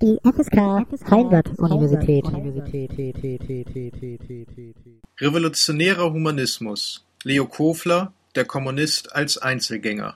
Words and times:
Die 0.00 0.16
FSK 0.22 0.86
Heimbad-Universität. 1.10 2.24
Revolutionärer 5.20 6.12
Humanismus. 6.12 7.04
Leo 7.24 7.46
Kofler, 7.46 8.12
der 8.36 8.44
Kommunist 8.44 9.12
als 9.16 9.38
Einzelgänger. 9.38 10.14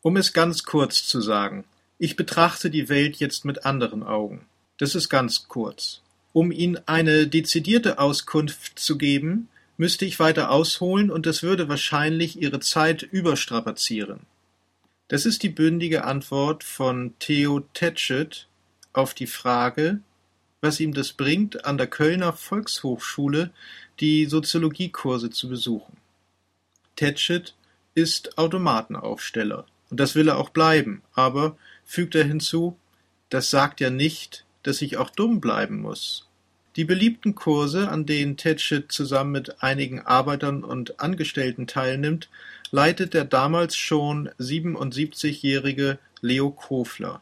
Um 0.00 0.16
es 0.16 0.32
ganz 0.32 0.64
kurz 0.64 1.06
zu 1.06 1.20
sagen, 1.20 1.62
ich 1.98 2.16
betrachte 2.16 2.68
die 2.68 2.88
Welt 2.88 3.18
jetzt 3.18 3.44
mit 3.44 3.64
anderen 3.64 4.02
Augen. 4.02 4.44
Das 4.78 4.96
ist 4.96 5.08
ganz 5.08 5.46
kurz. 5.46 6.00
Um 6.32 6.50
Ihnen 6.50 6.80
eine 6.86 7.28
dezidierte 7.28 8.00
Auskunft 8.00 8.76
zu 8.76 8.98
geben, 8.98 9.46
müsste 9.76 10.04
ich 10.04 10.18
weiter 10.18 10.50
ausholen 10.50 11.12
und 11.12 11.26
das 11.26 11.44
würde 11.44 11.68
wahrscheinlich 11.68 12.42
Ihre 12.42 12.58
Zeit 12.58 13.04
überstrapazieren. 13.04 14.26
Das 15.08 15.26
ist 15.26 15.42
die 15.42 15.48
bündige 15.48 16.04
Antwort 16.04 16.64
von 16.64 17.14
Theo 17.18 17.60
Tetschet 17.74 18.48
auf 18.92 19.14
die 19.14 19.26
Frage, 19.26 20.00
was 20.60 20.80
ihm 20.80 20.94
das 20.94 21.12
bringt, 21.12 21.64
an 21.64 21.76
der 21.76 21.88
Kölner 21.88 22.32
Volkshochschule 22.32 23.50
die 24.00 24.26
Soziologiekurse 24.26 25.30
zu 25.30 25.48
besuchen. 25.48 25.96
Tetschet 26.96 27.54
ist 27.94 28.38
Automatenaufsteller 28.38 29.66
und 29.90 30.00
das 30.00 30.14
will 30.14 30.28
er 30.28 30.38
auch 30.38 30.50
bleiben, 30.50 31.02
aber, 31.14 31.56
fügt 31.84 32.14
er 32.14 32.24
hinzu, 32.24 32.78
das 33.28 33.50
sagt 33.50 33.80
ja 33.80 33.90
nicht, 33.90 34.44
dass 34.62 34.82
ich 34.82 34.96
auch 34.96 35.10
dumm 35.10 35.40
bleiben 35.40 35.80
muss. 35.80 36.28
Die 36.76 36.84
beliebten 36.84 37.34
Kurse, 37.34 37.90
an 37.90 38.06
denen 38.06 38.36
Tetschet 38.36 38.90
zusammen 38.92 39.32
mit 39.32 39.62
einigen 39.62 40.00
Arbeitern 40.00 40.64
und 40.64 41.00
Angestellten 41.00 41.66
teilnimmt, 41.66 42.30
leitet 42.72 43.14
der 43.14 43.24
damals 43.24 43.76
schon 43.76 44.30
77-jährige 44.40 45.98
Leo 46.20 46.50
Kofler. 46.50 47.20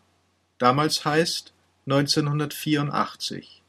Damals 0.59 1.05
heißt 1.05 1.53
1984. 1.87 3.61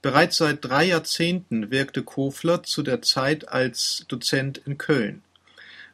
Bereits 0.00 0.38
seit 0.38 0.64
drei 0.64 0.84
Jahrzehnten 0.84 1.70
wirkte 1.70 2.02
Kofler 2.02 2.62
zu 2.62 2.82
der 2.82 3.02
Zeit 3.02 3.48
als 3.48 4.04
Dozent 4.08 4.58
in 4.58 4.78
Köln. 4.78 5.22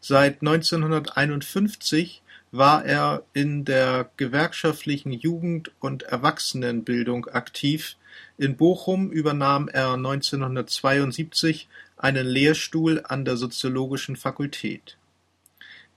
Seit 0.01 0.43
1951 0.43 2.23
war 2.53 2.85
er 2.85 3.25
in 3.33 3.65
der 3.65 4.11
gewerkschaftlichen 4.17 5.11
Jugend- 5.11 5.73
und 5.81 6.05
Erwachsenenbildung 6.05 7.27
aktiv, 7.27 7.97
in 8.39 8.57
Bochum 8.57 9.11
übernahm 9.11 9.69
er 9.69 9.95
1972 9.95 11.69
einen 11.97 12.27
Lehrstuhl 12.27 13.03
an 13.03 13.25
der 13.25 13.37
Soziologischen 13.37 14.15
Fakultät. 14.15 14.97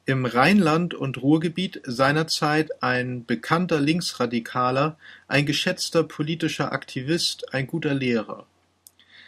Im 0.10 0.26
Rheinland 0.26 0.94
und 0.94 1.22
Ruhrgebiet 1.22 1.82
seinerzeit 1.84 2.82
ein 2.82 3.26
bekannter 3.26 3.82
Linksradikaler, 3.82 4.98
ein 5.28 5.46
geschätzter 5.46 6.02
politischer 6.04 6.72
Aktivist, 6.72 7.54
ein 7.54 7.68
guter 7.68 7.94
Lehrer. 7.94 8.46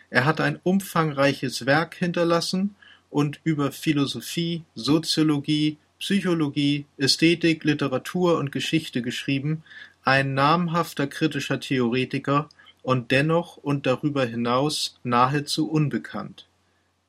Er 0.09 0.23
hat 0.23 0.39
ein 0.39 0.57
umfangreiches 0.63 1.65
Werk 1.65 1.95
hinterlassen 1.95 2.75
und 3.09 3.41
über 3.43 3.73
Philosophie, 3.73 4.63
Soziologie, 4.73 5.75
Psychologie, 5.99 6.85
Ästhetik, 6.95 7.65
Literatur 7.65 8.37
und 8.37 8.53
Geschichte 8.53 9.01
geschrieben, 9.01 9.63
ein 10.05 10.33
namhafter 10.33 11.07
kritischer 11.07 11.59
Theoretiker 11.59 12.47
und 12.83 13.11
dennoch 13.11 13.57
und 13.57 13.85
darüber 13.85 14.23
hinaus 14.23 14.97
nahezu 15.03 15.69
unbekannt. 15.69 16.47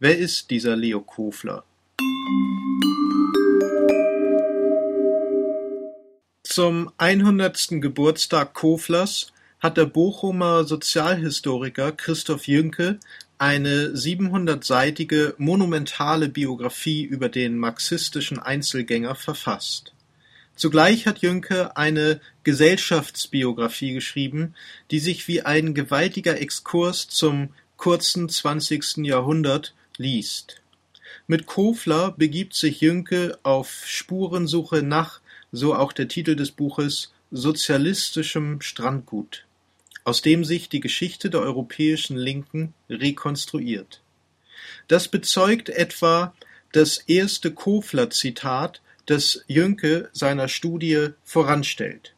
Wer 0.00 0.18
ist 0.18 0.50
dieser 0.50 0.74
Leo 0.74 1.02
Kofler? 1.02 1.62
Zum 6.52 6.90
100. 6.98 7.80
Geburtstag 7.80 8.54
Koflers 8.54 9.28
hat 9.60 9.76
der 9.76 9.86
Bochumer 9.86 10.64
Sozialhistoriker 10.64 11.92
Christoph 11.92 12.48
Jünke 12.48 12.98
eine 13.38 13.90
700-seitige 13.90 15.34
monumentale 15.38 16.28
Biographie 16.28 17.04
über 17.04 17.28
den 17.28 17.56
marxistischen 17.56 18.40
Einzelgänger 18.40 19.14
verfasst. 19.14 19.94
Zugleich 20.56 21.06
hat 21.06 21.20
Jünke 21.20 21.76
eine 21.76 22.20
Gesellschaftsbiographie 22.42 23.92
geschrieben, 23.92 24.56
die 24.90 24.98
sich 24.98 25.28
wie 25.28 25.42
ein 25.42 25.72
gewaltiger 25.72 26.40
Exkurs 26.40 27.06
zum 27.06 27.50
kurzen 27.76 28.28
20. 28.28 29.06
Jahrhundert 29.06 29.72
liest. 29.98 30.60
Mit 31.28 31.46
Kofler 31.46 32.10
begibt 32.10 32.54
sich 32.54 32.80
Jünke 32.80 33.38
auf 33.44 33.84
Spurensuche 33.86 34.82
nach, 34.82 35.19
so 35.52 35.74
auch 35.74 35.92
der 35.92 36.08
Titel 36.08 36.36
des 36.36 36.50
Buches, 36.50 37.12
sozialistischem 37.30 38.60
Strandgut 38.60 39.44
aus 40.04 40.22
dem 40.22 40.44
sich 40.44 40.68
die 40.68 40.80
Geschichte 40.80 41.30
der 41.30 41.40
europäischen 41.40 42.16
Linken 42.16 42.74
rekonstruiert. 42.88 44.00
Das 44.88 45.08
bezeugt 45.08 45.68
etwa 45.68 46.34
das 46.72 46.98
erste 46.98 47.52
Kofler-Zitat, 47.52 48.80
das 49.06 49.44
Jünke 49.46 50.08
seiner 50.12 50.48
Studie 50.48 51.08
voranstellt. 51.24 52.14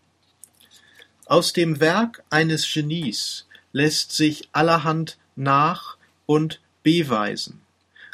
Aus 1.27 1.53
dem 1.53 1.81
Werk 1.81 2.23
eines 2.31 2.71
Genies 2.73 3.47
lässt 3.73 4.13
sich 4.13 4.49
allerhand 4.53 5.17
nach- 5.35 5.97
und 6.27 6.61
beweisen. 6.83 7.63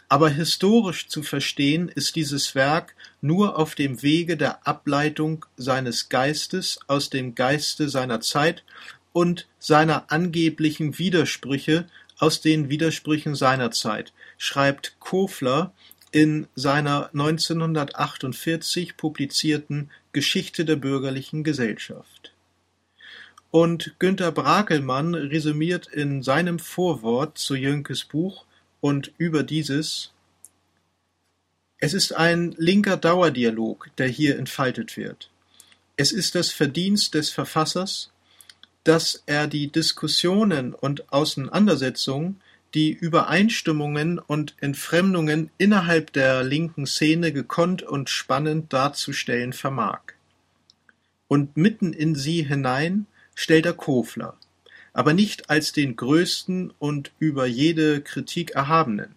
Aber 0.09 0.31
historisch 0.31 1.09
zu 1.09 1.23
verstehen 1.23 1.89
ist 1.89 2.17
dieses 2.17 2.55
Werk 2.55 2.95
nur 3.21 3.59
auf 3.59 3.75
dem 3.75 4.03
Wege 4.03 4.39
der 4.39 4.67
Ableitung 4.67 5.45
seines 5.57 6.09
Geistes 6.09 6.81
aus 6.87 7.11
dem 7.11 7.35
Geiste 7.35 7.91
seiner 7.91 8.21
Zeit 8.21 8.65
und 9.13 9.47
seiner 9.59 10.11
angeblichen 10.11 10.99
Widersprüche 10.99 11.87
aus 12.19 12.41
den 12.41 12.71
Widersprüchen 12.71 13.35
seiner 13.35 13.71
Zeit, 13.71 14.13
schreibt 14.39 14.97
Kofler 14.99 15.73
in 16.11 16.47
seiner 16.55 17.11
1948 17.13 18.97
publizierten 18.97 19.91
Geschichte 20.13 20.65
der 20.65 20.77
bürgerlichen 20.77 21.45
Gesellschaft. 21.45 22.33
Und 23.51 23.95
Günter 23.99 24.33
Brakelmann 24.33 25.15
resümiert 25.15 25.87
in 25.87 26.23
seinem 26.23 26.59
Vorwort 26.59 27.39
zu 27.39 27.55
Jönkes 27.55 28.05
Buch 28.05 28.47
und 28.81 29.13
über 29.19 29.43
dieses 29.43 30.13
Es 31.79 31.95
ist 31.95 32.13
ein 32.13 32.55
linker 32.59 32.97
Dauerdialog, 32.97 33.91
der 33.99 34.09
hier 34.09 34.39
entfaltet 34.39 34.97
wird. 34.97 35.31
Es 35.97 36.13
ist 36.13 36.35
das 36.35 36.51
Verdienst 36.51 37.15
des 37.15 37.31
Verfassers, 37.31 38.11
dass 38.85 39.23
er 39.27 39.47
die 39.47 39.69
Diskussionen 39.69 40.73
und 40.73 41.13
Auseinandersetzungen, 41.13 42.41
die 42.75 42.93
Übereinstimmungen 42.93 44.19
und 44.19 44.55
Entfremdungen 44.61 45.51
innerhalb 45.59 46.13
der 46.13 46.43
linken 46.43 46.87
Szene 46.87 47.33
gekonnt 47.33 47.83
und 47.83 48.11
spannend 48.11 48.73
darzustellen 48.73 49.53
vermag. 49.53 50.01
Und 51.29 51.57
mitten 51.57 51.93
in 51.93 52.15
sie 52.15 52.43
hinein 52.43 53.07
stellt 53.35 53.67
er 53.67 53.75
Kofler, 53.75 54.37
aber 54.99 55.15
nicht 55.15 55.49
als 55.49 55.71
den 55.71 55.95
größten 55.95 56.73
und 56.81 57.13
über 57.21 57.47
jede 57.47 58.01
Kritik 58.01 58.51
erhabenen. 58.57 59.15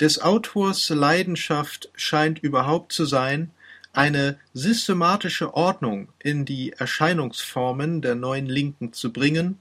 Des 0.00 0.20
Autors 0.20 0.88
Leidenschaft 0.88 1.88
scheint 1.94 2.40
überhaupt 2.40 2.92
zu 2.92 3.04
sein, 3.04 3.52
eine 3.92 4.40
systematische 4.54 5.54
Ordnung 5.54 6.08
in 6.18 6.44
die 6.44 6.72
Erscheinungsformen 6.72 8.02
der 8.02 8.16
neuen 8.16 8.46
Linken 8.46 8.92
zu 8.92 9.12
bringen, 9.12 9.60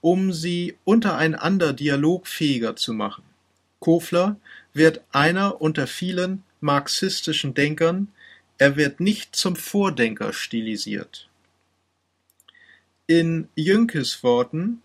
um 0.00 0.32
sie 0.32 0.78
untereinander 0.84 1.74
dialogfähiger 1.74 2.74
zu 2.74 2.94
machen. 2.94 3.24
Kofler 3.80 4.36
wird 4.72 5.02
einer 5.12 5.60
unter 5.60 5.86
vielen 5.86 6.42
marxistischen 6.62 7.52
Denkern, 7.52 8.08
er 8.56 8.76
wird 8.76 8.98
nicht 8.98 9.36
zum 9.36 9.56
Vordenker 9.56 10.32
stilisiert. 10.32 11.29
In 13.10 13.48
Jünkes 13.56 14.22
Worten 14.22 14.82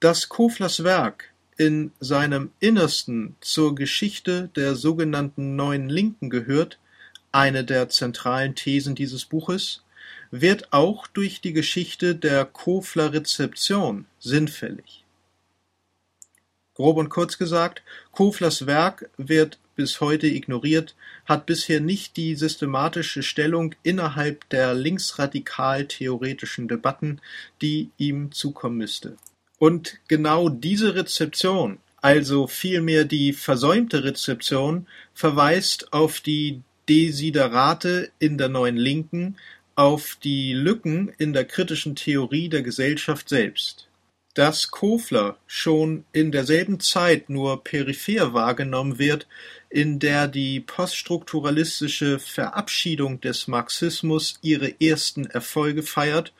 Dass 0.00 0.28
Koflers 0.28 0.82
Werk 0.82 1.32
in 1.56 1.92
seinem 2.00 2.50
Innersten 2.58 3.36
zur 3.40 3.76
Geschichte 3.76 4.50
der 4.56 4.74
sogenannten 4.74 5.54
Neuen 5.54 5.88
Linken 5.88 6.28
gehört, 6.28 6.80
eine 7.30 7.62
der 7.62 7.88
zentralen 7.88 8.56
Thesen 8.56 8.96
dieses 8.96 9.26
Buches, 9.26 9.84
wird 10.32 10.72
auch 10.72 11.06
durch 11.06 11.40
die 11.40 11.52
Geschichte 11.52 12.16
der 12.16 12.46
Kofler-Rezeption 12.46 14.06
sinnfällig. 14.18 15.04
Grob 16.74 16.96
und 16.96 17.10
kurz 17.10 17.38
gesagt, 17.38 17.84
Koflers 18.10 18.66
Werk 18.66 19.08
wird 19.18 19.60
bis 19.74 20.00
heute 20.00 20.26
ignoriert, 20.26 20.94
hat 21.24 21.46
bisher 21.46 21.80
nicht 21.80 22.16
die 22.16 22.34
systematische 22.34 23.22
Stellung 23.22 23.74
innerhalb 23.82 24.48
der 24.50 24.74
linksradikal-theoretischen 24.74 26.68
Debatten, 26.68 27.20
die 27.60 27.90
ihm 27.96 28.32
zukommen 28.32 28.78
müsste. 28.78 29.16
Und 29.58 29.98
genau 30.08 30.48
diese 30.48 30.94
Rezeption, 30.94 31.78
also 32.02 32.46
vielmehr 32.46 33.04
die 33.04 33.32
versäumte 33.32 34.04
Rezeption, 34.04 34.86
verweist 35.14 35.92
auf 35.92 36.20
die 36.20 36.62
Desiderate 36.88 38.10
in 38.18 38.36
der 38.36 38.50
Neuen 38.50 38.76
Linken 38.76 39.36
auf 39.74 40.16
die 40.22 40.52
Lücken 40.52 41.12
in 41.18 41.32
der 41.32 41.44
kritischen 41.44 41.96
Theorie 41.96 42.48
der 42.48 42.62
Gesellschaft 42.62 43.28
selbst. 43.28 43.88
Dass 44.34 44.70
Kofler 44.70 45.38
schon 45.46 46.04
in 46.12 46.32
derselben 46.32 46.80
Zeit 46.80 47.30
nur 47.30 47.62
peripher 47.62 48.34
wahrgenommen 48.34 48.98
wird, 48.98 49.26
in 49.74 49.98
der 49.98 50.28
die 50.28 50.60
poststrukturalistische 50.60 52.20
Verabschiedung 52.20 53.20
des 53.20 53.48
Marxismus 53.48 54.38
ihre 54.40 54.80
ersten 54.80 55.26
Erfolge 55.26 55.82
feiert 55.82 56.32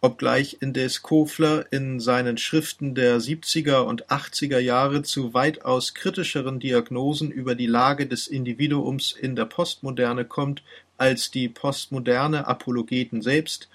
obgleich 0.00 0.58
indes 0.60 1.02
Kofler 1.02 1.64
in 1.72 2.00
seinen 2.00 2.38
Schriften 2.38 2.94
der 2.94 3.20
70er 3.20 3.78
und 3.78 4.06
80er 4.06 4.58
Jahre 4.58 5.02
zu 5.02 5.32
weitaus 5.32 5.94
kritischeren 5.94 6.60
Diagnosen 6.60 7.30
über 7.30 7.54
die 7.54 7.66
Lage 7.66 8.06
des 8.06 8.26
Individuums 8.26 9.12
in 9.12 9.36
der 9.36 9.46
Postmoderne 9.46 10.24
kommt 10.24 10.62
als 10.98 11.30
die 11.30 11.48
postmoderne 11.48 12.46
Apologeten 12.46 13.20
selbst, 13.20 13.68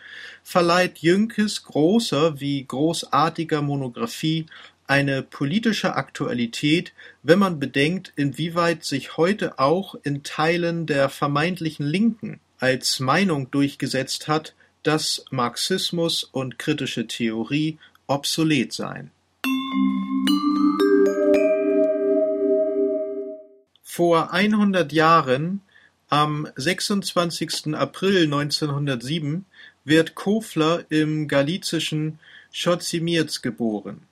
verleiht 0.44 1.00
Jünkes 1.00 1.64
großer 1.64 2.40
wie 2.40 2.66
großartiger 2.66 3.62
Monographie 3.62 4.46
eine 4.92 5.24
politische 5.24 5.96
Aktualität, 5.96 6.92
wenn 7.24 7.40
man 7.40 7.62
bedenkt, 7.62 8.12
inwieweit 8.18 8.84
sich 8.84 9.16
heute 9.16 9.58
auch 9.58 9.96
in 10.04 10.22
Teilen 10.24 10.86
der 10.86 11.08
vermeintlichen 11.08 11.86
Linken 11.86 12.42
als 12.60 13.00
Meinung 13.00 13.50
durchgesetzt 13.52 14.28
hat, 14.28 14.54
dass 14.84 15.24
Marxismus 15.32 16.26
und 16.26 16.60
kritische 16.60 17.08
Theorie 17.08 17.78
obsolet 18.08 18.74
seien. 18.74 19.12
Vor 23.82 24.34
100 24.34 24.92
Jahren, 24.92 25.62
am 26.10 26.50
26. 26.58 27.76
April 27.76 28.26
1907, 28.26 29.46
wird 29.86 30.16
Kofler 30.16 30.84
im 30.90 31.30
galizischen 31.30 32.20
Chozimierz 32.54 33.42
geboren. 33.42 34.06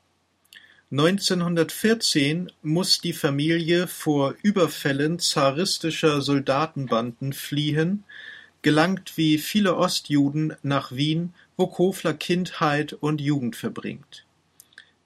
1914 0.92 2.52
muss 2.64 3.00
die 3.00 3.14
Familie 3.14 3.88
vor 3.88 4.36
Überfällen 4.42 5.20
zaristischer 5.20 6.22
Soldatenbanden 6.22 7.34
fliehen 7.34 8.04
gelangt 8.62 9.14
wie 9.16 9.38
viele 9.38 9.76
Ostjuden 9.76 10.56
nach 10.64 10.92
Wien, 10.92 11.34
wo 11.56 11.68
Kofler 11.68 12.14
Kindheit 12.14 12.94
und 12.94 13.22
Jugend 13.22 13.56
verbringt. 13.56 14.26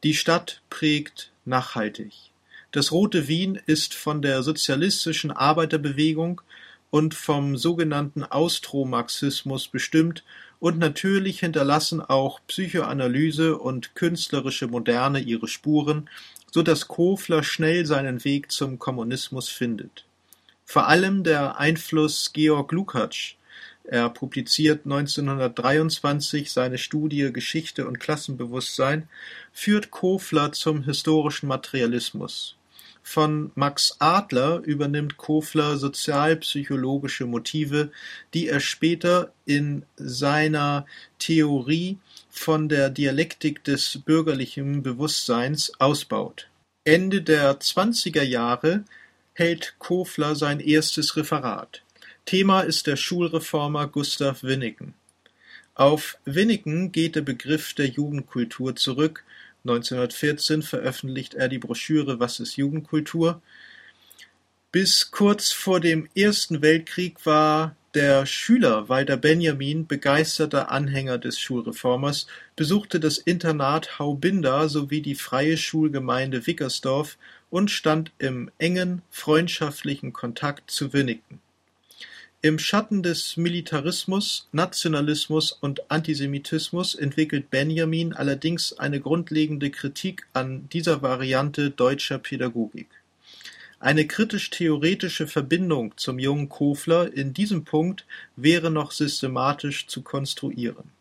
Die 0.04 0.14
Stadt 0.14 0.62
prägt 0.70 1.32
nachhaltig. 1.46 2.32
Das 2.72 2.92
Rote 2.92 3.28
Wien 3.28 3.60
ist 3.66 3.94
von 3.94 4.22
der 4.22 4.42
sozialistischen 4.42 5.32
Arbeiterbewegung 5.32 6.42
und 6.90 7.14
vom 7.14 7.58
sogenannten 7.58 8.24
Austromarxismus 8.24 9.68
bestimmt 9.68 10.24
und 10.64 10.80
natürlich 10.80 11.42
hinterlassen 11.42 12.00
auch 12.00 12.40
Psychoanalyse 12.48 13.58
und 13.58 13.96
künstlerische 13.96 14.68
Moderne 14.68 15.20
ihre 15.20 15.50
Spuren, 15.50 16.10
so 16.54 16.64
dass 16.64 16.88
Kofler 16.88 17.44
schnell 17.44 17.86
seinen 17.86 18.24
Weg 18.24 18.50
zum 18.50 18.80
Kommunismus 18.80 19.50
findet. 19.50 20.06
Vor 20.64 20.88
allem 20.88 21.26
der 21.26 21.60
Einfluss 21.60 22.32
Georg 22.32 22.72
Lukács 22.72 23.36
er 23.84 24.10
publiziert 24.10 24.86
1923 24.86 26.50
seine 26.50 26.78
Studie 26.78 27.34
Geschichte 27.34 27.86
und 27.86 28.00
Klassenbewusstsein, 28.00 29.10
führt 29.52 29.92
Kofler 29.92 30.54
zum 30.54 30.86
historischen 30.86 31.48
Materialismus. 31.48 32.56
Von 33.04 33.52
Max 33.56 33.98
Adler 34.00 34.62
übernimmt 34.64 35.18
Kofler 35.18 35.78
sozialpsychologische 35.78 37.26
Motive, 37.26 37.92
die 38.34 38.48
er 38.48 38.62
später 38.62 39.34
in 39.46 39.86
seiner 39.98 40.86
Theorie 41.20 41.98
von 42.30 42.70
der 42.70 42.90
Dialektik 42.90 43.64
des 43.64 44.00
bürgerlichen 44.06 44.82
Bewusstseins 44.82 45.72
ausbaut. 45.80 46.48
Ende 46.86 47.22
der 47.22 47.60
20er 47.60 48.24
Jahre 48.24 48.84
hält 49.34 49.76
Kofler 49.80 50.36
sein 50.36 50.60
erstes 50.60 51.16
Referat. 51.16 51.84
Thema 52.26 52.62
ist 52.62 52.88
der 52.88 52.96
Schulreformer 52.96 53.88
Gustav 53.88 54.44
Winnicken. 54.44 54.94
Auf 55.76 56.18
Winnicken 56.26 56.92
geht 56.92 57.16
der 57.16 57.22
Begriff 57.22 57.74
der 57.74 57.88
Jugendkultur 57.88 58.76
zurück. 58.76 59.24
1914 59.66 60.62
veröffentlicht 60.62 61.36
er 61.36 61.48
die 61.48 61.60
Broschüre 61.60 62.20
Was 62.20 62.40
ist 62.40 62.58
Jugendkultur? 62.58 63.42
Bis 64.74 65.12
kurz 65.12 65.52
vor 65.52 65.80
dem 65.80 66.10
Ersten 66.16 66.62
Weltkrieg 66.62 67.26
war 67.26 67.76
der 67.94 68.26
Schüler 68.26 68.90
Walter 68.90 69.18
Benjamin 69.18 69.88
begeisterter 69.88 70.72
Anhänger 70.72 71.18
des 71.18 71.40
Schulreformers, 71.40 72.28
besuchte 72.56 73.00
das 73.00 73.20
Internat 73.20 74.00
Haubinda 74.00 74.68
sowie 74.68 75.02
die 75.02 75.16
Freie 75.16 75.58
Schulgemeinde 75.58 76.48
Wickersdorf 76.48 77.18
und 77.50 77.70
stand 77.70 78.12
im 78.18 78.50
engen 78.58 79.04
freundschaftlichen 79.12 80.12
Kontakt 80.12 80.72
zu 80.72 80.92
Winnicken. 80.92 81.40
Im 82.46 82.60
Schatten 82.60 83.04
des 83.04 83.38
Militarismus, 83.38 84.50
Nationalismus 84.52 85.54
und 85.54 85.90
Antisemitismus 85.90 86.94
entwickelt 86.94 87.50
Benjamin 87.50 88.12
allerdings 88.12 88.78
eine 88.78 89.00
grundlegende 89.00 89.72
Kritik 89.72 90.28
an 90.34 90.68
dieser 90.68 91.02
Variante 91.02 91.70
deutscher 91.70 92.20
Pädagogik. 92.20 92.90
Eine 93.80 94.08
kritisch-theoretische 94.08 95.26
Verbindung 95.26 95.94
zum 95.96 96.20
jungen 96.20 96.50
Kofler 96.50 97.14
in 97.14 97.34
diesem 97.34 97.64
Punkt 97.64 98.06
wäre 98.36 98.70
noch 98.70 98.92
systematisch 98.92 99.88
zu 99.88 100.02
konstruieren 100.02 100.92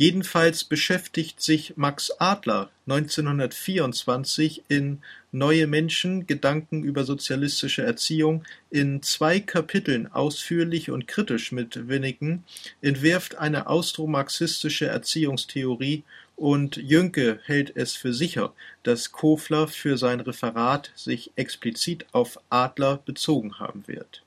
Jedenfalls 0.00 0.64
beschäftigt 0.64 1.42
sich 1.42 1.76
Max 1.76 2.10
Adler 2.12 2.70
1924 2.86 4.62
in 4.66 5.02
Neue 5.30 5.66
Menschen, 5.66 6.26
Gedanken 6.26 6.82
über 6.82 7.04
sozialistische 7.04 7.82
Erziehung 7.82 8.42
in 8.70 9.02
zwei 9.02 9.40
Kapiteln 9.40 10.10
ausführlich 10.10 10.90
und 10.90 11.06
kritisch 11.06 11.52
mit 11.52 11.86
Winnicken, 11.86 12.44
entwirft 12.80 13.34
eine 13.34 13.66
austromarxistische 13.66 14.86
Erziehungstheorie 14.86 16.02
und 16.34 16.76
Jünke 16.78 17.38
hält 17.44 17.76
es 17.76 17.94
für 17.94 18.14
sicher, 18.14 18.54
dass 18.82 19.12
Kofler 19.12 19.68
für 19.68 19.98
sein 19.98 20.20
Referat 20.20 20.92
sich 20.96 21.30
explizit 21.36 22.06
auf 22.12 22.40
Adler 22.48 23.02
bezogen 23.04 23.58
haben 23.58 23.86
wird. 23.86 24.22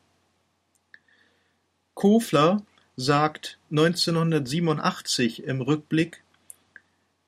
Kofler 1.95 2.61
sagt 2.95 3.57
1987 3.71 5.43
im 5.43 5.61
Rückblick, 5.61 6.21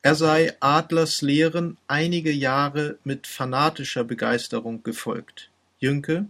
er 0.02 0.14
sei 0.14 0.54
Adlers 0.60 1.24
Lehren 1.24 1.78
einige 1.88 2.32
Jahre 2.32 3.00
mit 3.04 3.26
fanatischer 3.26 4.04
Begeisterung 4.04 4.84
gefolgt. 4.84 5.50
Jünke: 5.80 6.28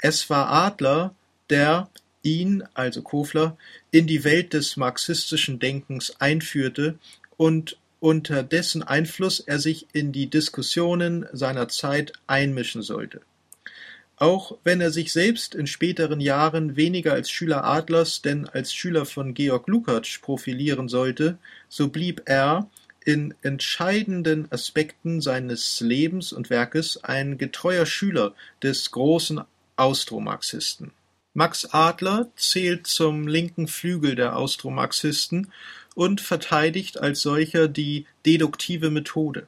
Es 0.00 0.28
war 0.28 0.50
Adler, 0.50 1.14
der 1.50 1.88
ihn 2.22 2.64
(also 2.74 3.02
Kofler) 3.02 3.56
in 3.92 4.08
die 4.08 4.24
Welt 4.24 4.54
des 4.54 4.76
marxistischen 4.76 5.60
Denkens 5.60 6.20
einführte 6.20 6.98
und 7.36 7.78
unter 8.00 8.42
dessen 8.42 8.82
Einfluss 8.82 9.38
er 9.38 9.60
sich 9.60 9.86
in 9.92 10.10
die 10.10 10.28
Diskussionen 10.28 11.26
seiner 11.32 11.68
Zeit 11.68 12.14
einmischen 12.26 12.82
sollte 12.82 13.20
auch 14.20 14.58
wenn 14.64 14.82
er 14.82 14.90
sich 14.90 15.12
selbst 15.12 15.54
in 15.54 15.66
späteren 15.66 16.20
Jahren 16.20 16.76
weniger 16.76 17.14
als 17.14 17.30
Schüler 17.30 17.64
Adlers 17.64 18.20
denn 18.20 18.46
als 18.46 18.74
Schüler 18.74 19.06
von 19.06 19.32
Georg 19.32 19.66
Lukács 19.66 20.20
profilieren 20.20 20.88
sollte, 20.88 21.38
so 21.70 21.88
blieb 21.88 22.22
er 22.26 22.68
in 23.02 23.34
entscheidenden 23.40 24.46
Aspekten 24.52 25.22
seines 25.22 25.80
Lebens 25.80 26.34
und 26.34 26.50
Werkes 26.50 27.02
ein 27.02 27.38
getreuer 27.38 27.86
Schüler 27.86 28.34
des 28.62 28.90
großen 28.90 29.40
Austromarxisten. 29.76 30.92
Max 31.32 31.64
Adler 31.72 32.28
zählt 32.36 32.86
zum 32.86 33.26
linken 33.26 33.68
Flügel 33.68 34.16
der 34.16 34.36
Austromarxisten 34.36 35.50
und 35.94 36.20
verteidigt 36.20 37.00
als 37.00 37.22
solcher 37.22 37.68
die 37.68 38.04
deduktive 38.26 38.90
Methode. 38.90 39.46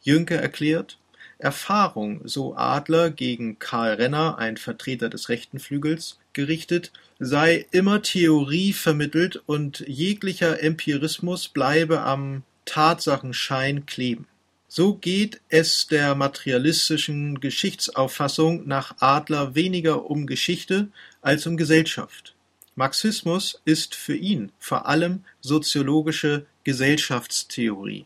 Jünke 0.00 0.36
erklärt 0.36 0.96
Erfahrung, 1.38 2.20
so 2.24 2.56
Adler 2.56 3.10
gegen 3.10 3.58
Karl 3.58 3.94
Renner, 3.94 4.38
ein 4.38 4.56
Vertreter 4.56 5.08
des 5.08 5.28
rechten 5.28 5.60
Flügels, 5.60 6.18
gerichtet, 6.32 6.92
sei 7.20 7.66
immer 7.70 8.02
Theorie 8.02 8.72
vermittelt 8.72 9.42
und 9.46 9.84
jeglicher 9.86 10.62
Empirismus 10.62 11.48
bleibe 11.48 12.00
am 12.00 12.42
Tatsachenschein 12.64 13.86
kleben. 13.86 14.26
So 14.66 14.94
geht 14.94 15.40
es 15.48 15.86
der 15.86 16.14
materialistischen 16.14 17.40
Geschichtsauffassung 17.40 18.66
nach 18.68 18.96
Adler 18.98 19.54
weniger 19.54 20.10
um 20.10 20.26
Geschichte 20.26 20.88
als 21.22 21.46
um 21.46 21.56
Gesellschaft. 21.56 22.34
Marxismus 22.74 23.60
ist 23.64 23.94
für 23.94 24.14
ihn 24.14 24.52
vor 24.58 24.86
allem 24.86 25.24
soziologische 25.40 26.46
Gesellschaftstheorie. 26.64 28.04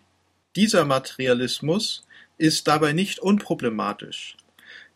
Dieser 0.55 0.85
Materialismus 0.85 2.05
ist 2.43 2.67
dabei 2.67 2.93
nicht 2.93 3.21
unproblematisch. 3.21 4.37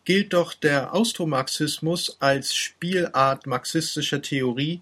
gilt 0.03 0.33
doch 0.33 0.53
der 0.53 0.93
Austromarxismus 0.93 2.17
als 2.19 2.55
Spielart 2.55 3.45
marxistischer 3.45 4.21
Theorie, 4.21 4.81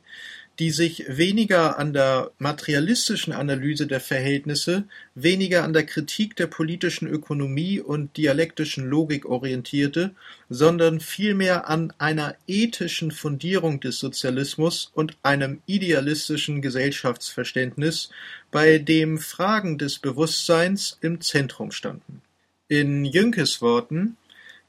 die 0.59 0.71
sich 0.71 1.05
weniger 1.07 1.77
an 1.77 1.93
der 1.93 2.31
materialistischen 2.37 3.33
Analyse 3.33 3.87
der 3.87 3.99
Verhältnisse, 3.99 4.85
weniger 5.13 5.63
an 5.63 5.73
der 5.73 5.85
Kritik 5.85 6.35
der 6.35 6.47
politischen 6.47 7.07
Ökonomie 7.07 7.79
und 7.79 8.15
dialektischen 8.17 8.87
Logik 8.87 9.25
orientierte, 9.25 10.11
sondern 10.49 10.99
vielmehr 10.99 11.69
an 11.69 11.91
einer 11.97 12.35
ethischen 12.47 13.11
Fundierung 13.11 13.79
des 13.79 13.99
Sozialismus 13.99 14.91
und 14.93 15.17
einem 15.23 15.61
idealistischen 15.65 16.61
Gesellschaftsverständnis, 16.61 18.09
bei 18.51 18.77
dem 18.77 19.17
Fragen 19.17 19.77
des 19.77 19.99
Bewusstseins 19.99 20.97
im 21.01 21.19
Zentrum 21.19 21.71
standen. 21.71 22.21
In 22.67 23.05
Jünkes 23.05 23.61
Worten 23.61 24.17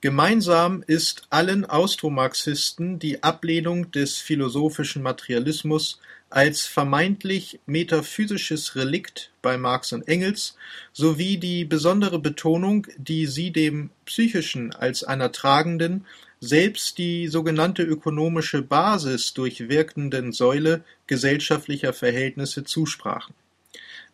Gemeinsam 0.03 0.85
ist 0.87 1.23
allen 1.31 1.65
Austromarxisten 1.65 2.99
die 2.99 3.23
Ablehnung 3.23 3.91
des 3.91 4.19
philosophischen 4.19 5.03
Materialismus 5.03 5.99
als 6.29 6.67
vermeintlich 6.67 7.59
metaphysisches 7.65 8.77
Relikt 8.77 9.31
bei 9.41 9.57
Marx 9.57 9.95
und 9.95 10.07
Engels 10.09 10.59
sowie 10.93 11.39
die 11.39 11.65
besondere 11.65 12.19
Betonung, 12.19 12.87
die 12.99 13.25
sie 13.25 13.51
dem 13.51 13.89
Psychischen 14.05 14.75
als 14.75 15.03
einer 15.03 15.33
tragenden, 15.33 16.05
selbst 16.39 16.99
die 16.99 17.29
sogenannte 17.29 17.83
ökonomische 17.83 18.61
Basis 18.61 19.33
durchwirkenden 19.33 20.33
Säule 20.33 20.85
gesellschaftlicher 21.07 21.95
Verhältnisse 21.95 22.63
zusprachen. 22.65 23.35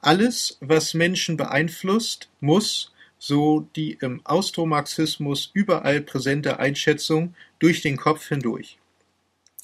Alles, 0.01 0.57
was 0.61 0.95
Menschen 0.95 1.37
beeinflusst, 1.37 2.29
muss 2.39 2.92
so 3.25 3.69
die 3.77 3.93
im 4.01 4.21
Austromarxismus 4.25 5.53
überall 5.55 6.01
präsente 6.01 6.59
Einschätzung 6.59 7.37
durch 7.61 7.81
den 7.81 7.97
Kopf 7.97 8.27
hindurch. 8.27 8.79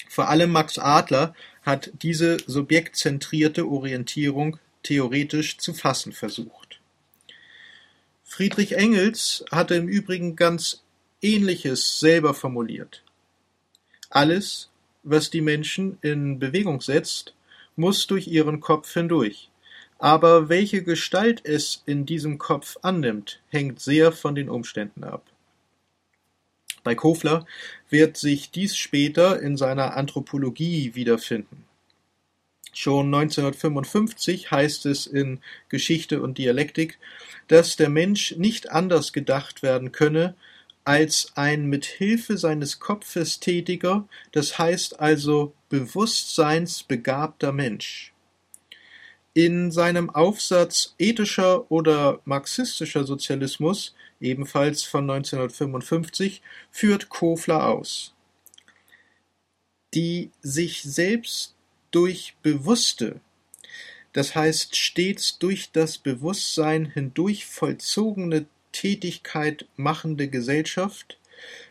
Vor 0.07 0.29
allem 0.29 0.49
Max 0.49 0.79
Adler 0.79 1.35
hat 1.63 1.91
diese 2.01 2.37
subjektzentrierte 2.47 3.67
Orientierung 3.67 4.57
theoretisch 4.81 5.57
zu 5.57 5.73
fassen 5.73 6.13
versucht. 6.13 6.79
Friedrich 8.23 8.77
Engels 8.77 9.43
hatte 9.51 9.75
im 9.75 9.89
Übrigen 9.89 10.37
ganz 10.37 10.81
Ähnliches 11.21 11.99
selber 11.99 12.33
formuliert. 12.33 13.03
Alles, 14.09 14.69
was 15.03 15.31
die 15.31 15.41
Menschen 15.41 15.97
in 16.01 16.39
Bewegung 16.39 16.79
setzt, 16.79 17.33
muss 17.75 18.07
durch 18.07 18.29
ihren 18.29 18.61
Kopf 18.61 18.93
hindurch. 18.93 19.49
Aber 19.99 20.47
welche 20.47 20.81
Gestalt 20.81 21.41
es 21.45 21.83
in 21.85 22.05
diesem 22.05 22.37
Kopf 22.37 22.77
annimmt, 22.81 23.41
hängt 23.49 23.81
sehr 23.81 24.11
von 24.13 24.33
den 24.33 24.49
Umständen 24.49 25.03
ab. 25.03 25.23
Bei 26.83 26.95
Kofler 26.95 27.45
wird 27.89 28.15
sich 28.17 28.49
dies 28.51 28.77
später 28.77 29.41
in 29.41 29.57
seiner 29.57 29.97
Anthropologie 29.97 30.95
wiederfinden. 30.95 31.65
Schon 32.73 33.07
1955 33.13 34.51
heißt 34.51 34.85
es 34.85 35.05
in 35.05 35.41
Geschichte 35.67 36.21
und 36.21 36.37
Dialektik, 36.37 36.97
dass 37.47 37.75
der 37.75 37.89
Mensch 37.89 38.35
nicht 38.37 38.71
anders 38.71 39.11
gedacht 39.11 39.63
werden 39.63 39.91
könne 39.91 40.35
als 40.85 41.33
ein 41.35 41.65
mit 41.65 41.85
Hilfe 41.85 42.37
seines 42.37 42.79
Kopfes 42.79 43.39
tätiger, 43.39 44.07
das 44.31 44.57
heißt 44.57 44.99
also 44.99 45.53
bewusstseinsbegabter 45.67 47.51
Mensch. 47.51 48.13
In 49.33 49.71
seinem 49.71 50.09
Aufsatz 50.09 50.95
Ethischer 50.97 51.69
oder 51.71 52.19
marxistischer 52.25 53.03
Sozialismus, 53.05 53.93
ebenfalls 54.19 54.83
von 54.83 55.09
1955, 55.09 56.41
führt 56.71 57.09
Kofler 57.09 57.67
aus: 57.67 58.13
Die 59.93 60.31
sich 60.41 60.81
selbst 60.81 61.55
durch 61.91 62.35
bewusste, 62.41 63.21
das 64.13 64.33
heißt 64.35 64.75
stets 64.75 65.37
durch 65.37 65.71
das 65.71 65.99
Bewusstsein 65.99 66.85
hindurch 66.85 67.45
vollzogene 67.45 68.47
Tätigkeit 68.71 69.67
machende 69.77 70.27
Gesellschaft 70.27 71.19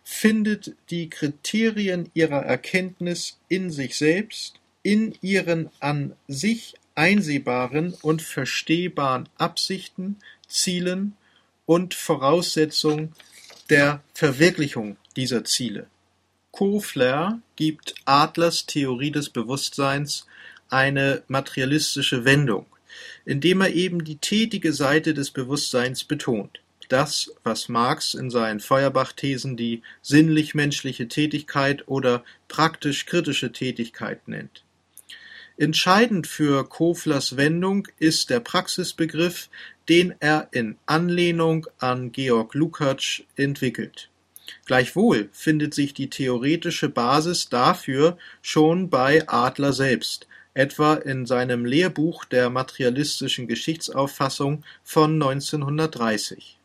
findet 0.03 0.75
die 0.91 1.11
Kriterien 1.11 2.11
ihrer 2.15 2.43
Erkenntnis 2.43 3.39
in 3.49 3.71
sich 3.71 3.97
selbst, 3.97 4.61
in 4.83 5.15
ihren 5.21 5.71
an 5.81 6.17
sich 6.27 6.75
einsehbaren 6.99 7.95
und 8.03 8.23
verstehbaren 8.23 9.29
Absichten, 9.39 10.17
Zielen 10.49 11.17
und 11.65 11.95
Voraussetzungen 11.95 13.13
der 13.71 14.03
Verwirklichung 14.15 14.97
dieser 15.17 15.45
Ziele. 15.45 15.87
Kofler 16.51 17.41
gibt 17.55 17.95
Adlers 18.05 18.67
Theorie 18.67 19.13
des 19.13 19.31
Bewusstseins 19.31 20.27
eine 20.71 21.23
materialistische 21.29 22.25
Wendung, 22.25 22.67
indem 23.25 23.61
er 23.61 23.73
eben 23.75 24.03
die 24.03 24.17
tätige 24.17 24.73
Seite 24.73 25.15
des 25.15 25.31
Bewusstseins 25.31 26.03
betont. 26.03 26.61
Das, 26.89 27.31
was 27.45 27.69
Marx 27.69 28.15
in 28.15 28.31
seinen 28.31 28.61
Feuerbach-Thesen 28.61 29.57
die 29.57 29.83
sinnlich-menschliche 30.03 31.07
Tätigkeit 31.07 31.87
oder 31.87 32.25
praktisch-kritische 32.49 33.53
Tätigkeit 33.53 34.27
nennt. 34.27 34.65
Entscheidend 35.61 36.29
für 36.29 36.69
Koflers 36.69 37.37
Wendung 37.37 37.89
ist 37.99 38.31
der 38.31 38.39
Praxisbegriff, 38.39 39.51
den 39.89 40.15
er 40.21 40.47
in 40.53 40.77
Anlehnung 40.87 41.67
an 41.79 42.13
Georg 42.13 42.55
Lukács 42.55 43.25
entwickelt. 43.35 44.09
Gleichwohl 44.67 45.29
findet 45.33 45.75
sich 45.75 45.95
die 45.95 46.11
theoretische 46.11 46.89
Basis 46.89 47.49
dafür 47.49 48.19
schon 48.41 48.89
bei 48.89 49.29
Adler 49.29 49.73
selbst, 49.73 50.29
etwa 50.55 50.95
in 50.95 51.27
seinem 51.27 51.65
Lehrbuch 51.65 52.25
der 52.25 52.51
materialistischen 52.51 53.49
Geschichtsauffassung 53.49 54.65
von 54.85 55.15
1930. 55.15 56.57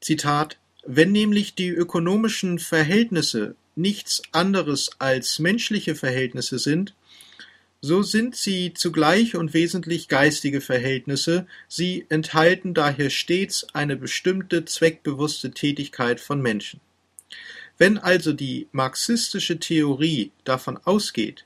Zitat 0.00 0.56
Wenn 0.86 1.12
nämlich 1.12 1.54
die 1.54 1.68
ökonomischen 1.68 2.58
Verhältnisse 2.58 3.54
nichts 3.76 4.22
anderes 4.32 4.90
als 4.98 5.38
menschliche 5.38 5.94
Verhältnisse 5.94 6.58
sind, 6.58 6.94
so 7.80 8.02
sind 8.02 8.34
sie 8.34 8.72
zugleich 8.72 9.36
und 9.36 9.52
wesentlich 9.52 10.08
geistige 10.08 10.62
Verhältnisse, 10.62 11.46
sie 11.68 12.06
enthalten 12.08 12.72
daher 12.72 13.10
stets 13.10 13.66
eine 13.74 13.96
bestimmte 13.96 14.64
zweckbewusste 14.64 15.50
Tätigkeit 15.50 16.18
von 16.18 16.40
Menschen. 16.40 16.80
Wenn 17.76 17.98
also 17.98 18.32
die 18.32 18.68
marxistische 18.72 19.58
Theorie 19.58 20.30
davon 20.44 20.78
ausgeht, 20.78 21.44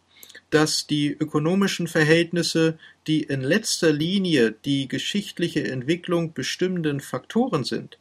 dass 0.51 0.87
die 0.87 1.09
ökonomischen 1.09 1.89
Verhältnisse 1.89 2.79
die 3.07 3.23
in 3.23 3.41
letzter 3.41 3.93
Linie 3.93 4.55
die 4.65 4.87
geschichtliche 4.87 5.65
Entwicklung 5.65 6.35
bestimmenden 6.35 7.01
Faktoren 7.01 7.65
sind, 7.65 7.99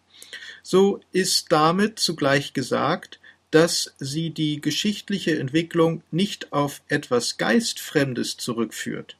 so 0.61 0.99
ist 1.11 1.51
damit 1.51 1.97
zugleich 1.97 2.53
gesagt, 2.53 3.19
dass 3.57 3.93
sie 3.97 4.29
die 4.29 4.61
geschichtliche 4.61 5.39
Entwicklung 5.39 6.03
nicht 6.11 6.53
auf 6.53 6.83
etwas 6.89 7.37
Geistfremdes 7.37 8.37
zurückführt. 8.37 9.17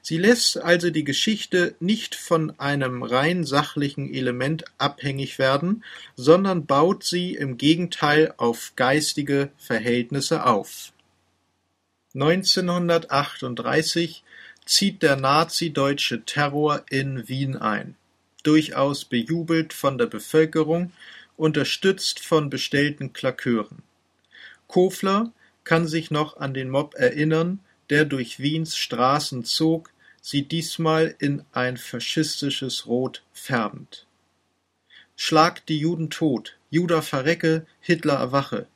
Sie 0.00 0.16
lässt 0.16 0.56
also 0.56 0.88
die 0.88 1.04
Geschichte 1.04 1.74
nicht 1.78 2.14
von 2.14 2.58
einem 2.58 3.02
rein 3.02 3.44
sachlichen 3.44 4.10
Element 4.10 4.64
abhängig 4.78 5.38
werden, 5.38 5.84
sondern 6.16 6.64
baut 6.64 7.04
sie 7.04 7.34
im 7.34 7.58
Gegenteil 7.58 8.32
auf 8.38 8.72
geistige 8.76 9.50
Verhältnisse 9.58 10.46
auf. 10.46 10.94
1938 12.14 14.24
zieht 14.64 15.02
der 15.02 15.16
nazideutsche 15.16 16.24
Terror 16.24 16.82
in 16.88 17.28
Wien 17.28 17.56
ein, 17.56 17.94
durchaus 18.42 19.04
bejubelt 19.04 19.74
von 19.74 19.98
der 19.98 20.06
Bevölkerung 20.06 20.92
unterstützt 21.36 22.20
von 22.20 22.50
bestellten 22.50 23.12
Klakeuren. 23.12 23.82
Kofler 24.66 25.32
kann 25.64 25.86
sich 25.86 26.10
noch 26.10 26.36
an 26.36 26.54
den 26.54 26.70
Mob 26.70 26.94
erinnern, 26.94 27.60
der 27.90 28.04
durch 28.04 28.40
Wiens 28.40 28.76
Straßen 28.76 29.44
zog, 29.44 29.90
sie 30.20 30.42
diesmal 30.42 31.14
in 31.18 31.44
ein 31.52 31.76
faschistisches 31.76 32.86
Rot 32.86 33.22
färbend. 33.32 34.06
Schlagt 35.14 35.68
die 35.68 35.78
Juden 35.78 36.10
tot, 36.10 36.58
Juda 36.70 37.00
verrecke, 37.00 37.66
Hitler 37.80 38.14
erwache. 38.14 38.66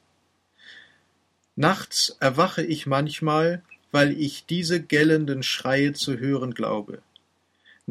Nachts 1.57 2.17
erwache 2.21 2.63
ich 2.63 2.87
manchmal, 2.87 3.63
weil 3.91 4.13
ich 4.13 4.47
diese 4.47 4.81
gellenden 4.81 5.43
Schreie 5.43 5.93
zu 5.93 6.19
hören 6.19 6.55
glaube. 6.55 7.03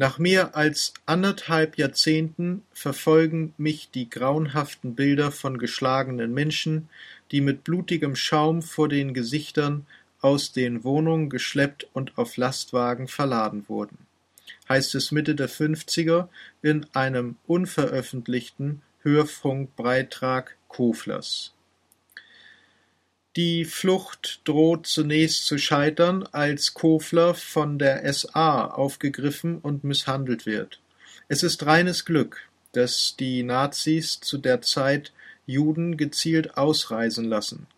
Nach 0.00 0.18
mehr 0.18 0.56
als 0.56 0.94
anderthalb 1.04 1.76
Jahrzehnten 1.76 2.62
verfolgen 2.72 3.52
mich 3.58 3.90
die 3.90 4.08
grauenhaften 4.08 4.94
Bilder 4.94 5.30
von 5.30 5.58
geschlagenen 5.58 6.32
Menschen, 6.32 6.88
die 7.32 7.42
mit 7.42 7.64
blutigem 7.64 8.16
Schaum 8.16 8.62
vor 8.62 8.88
den 8.88 9.12
Gesichtern 9.12 9.84
aus 10.22 10.52
den 10.52 10.84
Wohnungen 10.84 11.28
geschleppt 11.28 11.86
und 11.92 12.16
auf 12.16 12.38
Lastwagen 12.38 13.08
verladen 13.08 13.68
wurden, 13.68 13.98
heißt 14.70 14.94
es 14.94 15.12
Mitte 15.12 15.34
der 15.34 15.50
Fünfziger 15.50 16.30
in 16.62 16.86
einem 16.94 17.36
unveröffentlichten, 17.46 18.80
Hörfunkbeitrag 19.02 20.56
Koflers. 20.68 21.52
Die 23.36 23.64
Flucht 23.64 24.40
droht 24.44 24.88
zunächst 24.88 25.46
zu 25.46 25.56
scheitern, 25.56 26.24
als 26.32 26.74
Kofler 26.74 27.34
von 27.34 27.78
der 27.78 28.12
SA 28.12 28.66
aufgegriffen 28.66 29.58
und 29.58 29.84
misshandelt 29.84 30.46
wird. 30.46 30.80
Es 31.28 31.44
ist 31.44 31.64
reines 31.64 32.04
Glück, 32.04 32.48
dass 32.72 33.14
die 33.16 33.44
Nazis 33.44 34.18
zu 34.18 34.36
der 34.36 34.62
Zeit 34.62 35.12
Juden 35.46 35.96
gezielt 35.96 36.56
ausreisen 36.56 37.24
lassen. 37.24 37.68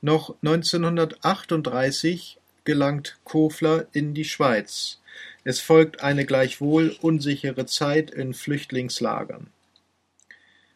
Noch 0.00 0.34
1938 0.42 2.38
gelangt 2.64 3.18
Kofler 3.22 3.86
in 3.92 4.12
die 4.12 4.24
Schweiz. 4.24 4.98
Es 5.44 5.60
folgt 5.60 6.02
eine 6.02 6.26
gleichwohl 6.26 6.96
unsichere 7.00 7.66
Zeit 7.66 8.10
in 8.10 8.34
Flüchtlingslagern. 8.34 9.46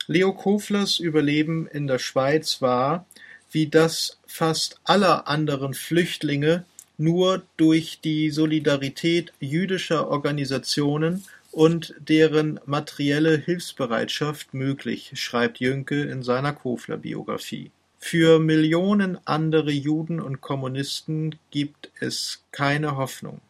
Leo 0.07 0.33
Koflers 0.33 1.01
Überleben 1.01 1.67
in 1.67 1.89
der 1.89 1.99
Schweiz 1.99 2.63
war, 2.63 3.07
wie 3.55 3.69
das 3.69 4.19
fast 4.27 4.81
aller 4.85 5.29
anderen 5.29 5.75
Flüchtlinge, 5.75 6.65
nur 6.99 7.43
durch 7.57 8.01
die 8.03 8.31
Solidarität 8.31 9.33
jüdischer 9.41 10.09
Organisationen 10.09 11.25
und 11.51 11.95
deren 11.99 12.59
materielle 12.67 13.37
Hilfsbereitschaft 13.37 14.55
möglich, 14.55 15.13
schreibt 15.15 15.61
Jünke 15.61 16.03
in 16.03 16.23
seiner 16.23 16.53
Kofler-Biografie. 16.53 17.71
Für 17.99 18.39
Millionen 18.39 19.19
andere 19.25 19.71
Juden 19.71 20.21
und 20.21 20.41
Kommunisten 20.41 21.37
gibt 21.51 21.91
es 22.01 22.43
keine 22.51 22.97
Hoffnung. 22.97 23.41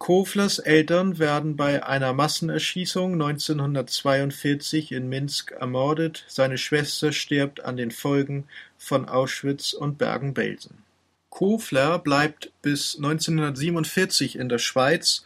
Koflers 0.00 0.58
Eltern 0.58 1.18
werden 1.18 1.56
bei 1.56 1.84
einer 1.84 2.14
Massenerschießung 2.14 3.12
1942 3.12 4.92
in 4.92 5.10
Minsk 5.10 5.52
ermordet, 5.52 6.24
seine 6.26 6.56
Schwester 6.56 7.12
stirbt 7.12 7.62
an 7.62 7.76
den 7.76 7.90
Folgen 7.90 8.46
von 8.78 9.06
Auschwitz 9.06 9.74
und 9.74 9.98
Bergen-Belsen. 9.98 10.78
Kofler 11.28 11.98
bleibt 11.98 12.50
bis 12.62 12.96
1947 12.96 14.36
in 14.36 14.48
der 14.48 14.56
Schweiz, 14.56 15.22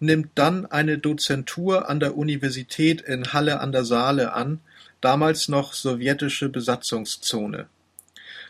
nimmt 0.00 0.30
dann 0.36 0.64
eine 0.64 0.96
Dozentur 0.96 1.90
an 1.90 2.00
der 2.00 2.16
Universität 2.16 3.02
in 3.02 3.34
Halle 3.34 3.60
an 3.60 3.72
der 3.72 3.84
Saale 3.84 4.32
an, 4.32 4.60
damals 5.02 5.48
noch 5.48 5.74
sowjetische 5.74 6.48
Besatzungszone. 6.48 7.66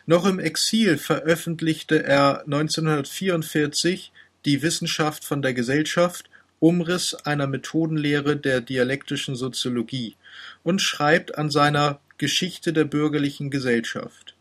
Noch 0.07 0.25
im 0.25 0.39
Exil 0.39 0.99
veröffentlichte 0.99 2.05
er 2.05 2.45
1944 2.45 4.13
Die 4.45 4.63
Wissenschaft 4.63 5.25
von 5.25 5.43
der 5.43 5.55
Gesellschaft, 5.55 6.29
Umriss 6.61 7.15
einer 7.15 7.47
Methodenlehre 7.47 8.37
der 8.37 8.61
dialektischen 8.61 9.37
Soziologie 9.37 10.17
und 10.63 10.81
schreibt 10.81 11.37
an 11.37 11.51
seiner 11.51 12.01
Geschichte 12.19 12.73
der 12.73 12.85
bürgerlichen 12.85 13.51
Gesellschaft 13.51 14.35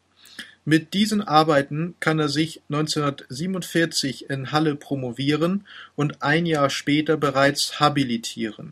mit 0.66 0.94
diesen 0.94 1.22
Arbeiten 1.22 1.96
kann 2.00 2.20
er 2.20 2.30
sich 2.30 2.62
1947 2.70 4.30
in 4.30 4.52
Halle 4.54 4.76
promovieren 4.76 5.68
und 5.96 6.24
ein 6.24 6.46
Jahr 6.46 6.70
später 6.70 7.18
bereits 7.18 7.82
habilitieren. 7.82 8.72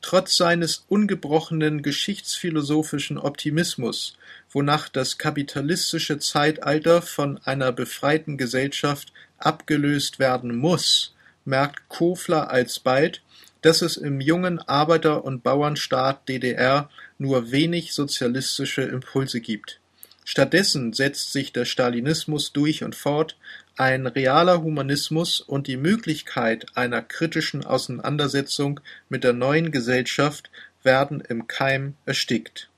Trotz 0.00 0.36
seines 0.36 0.84
ungebrochenen 0.88 1.82
geschichtsphilosophischen 1.82 3.16
Optimismus, 3.16 4.18
wonach 4.50 4.88
das 4.88 5.16
kapitalistische 5.16 6.18
Zeitalter 6.18 7.00
von 7.00 7.38
einer 7.44 7.72
befreiten 7.72 8.36
Gesellschaft 8.36 9.12
abgelöst 9.38 10.18
werden 10.18 10.56
muss, 10.56 11.14
merkt 11.44 11.88
Kofler 11.88 12.50
alsbald, 12.50 13.22
dass 13.62 13.82
es 13.82 13.96
im 13.96 14.20
jungen 14.20 14.58
Arbeiter- 14.58 15.24
und 15.24 15.42
Bauernstaat 15.42 16.28
DDR 16.28 16.90
nur 17.18 17.50
wenig 17.50 17.94
sozialistische 17.94 18.82
Impulse 18.82 19.40
gibt 19.40 19.80
Stattdessen 20.24 20.94
setzt 20.94 21.32
sich 21.32 21.52
der 21.52 21.66
Stalinismus 21.66 22.52
durch 22.52 22.82
und 22.82 22.94
fort, 22.94 23.36
ein 23.76 24.06
realer 24.06 24.62
Humanismus 24.62 25.40
und 25.40 25.66
die 25.66 25.76
Möglichkeit 25.76 26.66
einer 26.74 27.02
kritischen 27.02 27.64
Auseinandersetzung 27.64 28.80
mit 29.10 29.22
der 29.22 29.34
neuen 29.34 29.70
Gesellschaft 29.70 30.50
werden 30.82 31.20
im 31.20 31.46
Keim 31.46 31.94
erstickt. 32.06 32.70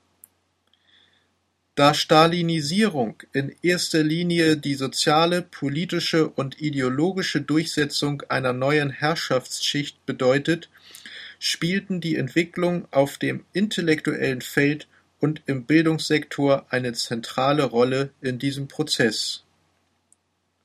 Da 1.76 1.92
Stalinisierung 1.92 3.22
in 3.34 3.54
erster 3.60 4.02
Linie 4.02 4.56
die 4.56 4.76
soziale, 4.76 5.42
politische 5.42 6.26
und 6.26 6.58
ideologische 6.58 7.42
Durchsetzung 7.42 8.22
einer 8.30 8.54
neuen 8.54 8.88
Herrschaftsschicht 8.88 10.06
bedeutet, 10.06 10.70
spielten 11.38 12.00
die 12.00 12.16
Entwicklung 12.16 12.88
auf 12.92 13.18
dem 13.18 13.44
intellektuellen 13.52 14.40
Feld 14.40 14.88
und 15.20 15.42
im 15.44 15.64
Bildungssektor 15.64 16.64
eine 16.70 16.94
zentrale 16.94 17.64
Rolle 17.64 18.08
in 18.22 18.38
diesem 18.38 18.68
Prozess. 18.68 19.44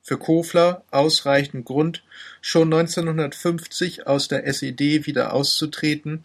Für 0.00 0.16
Kofler 0.16 0.82
ausreichend 0.90 1.66
Grund, 1.66 2.02
schon 2.40 2.72
1950 2.72 4.06
aus 4.06 4.28
der 4.28 4.46
SED 4.46 5.04
wieder 5.04 5.34
auszutreten 5.34 6.24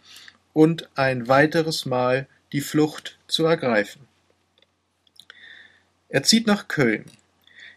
und 0.54 0.88
ein 0.94 1.28
weiteres 1.28 1.84
Mal 1.84 2.26
die 2.52 2.62
Flucht 2.62 3.18
zu 3.26 3.44
ergreifen. 3.44 4.07
Er 6.10 6.22
zieht 6.22 6.46
nach 6.46 6.68
Köln. 6.68 7.04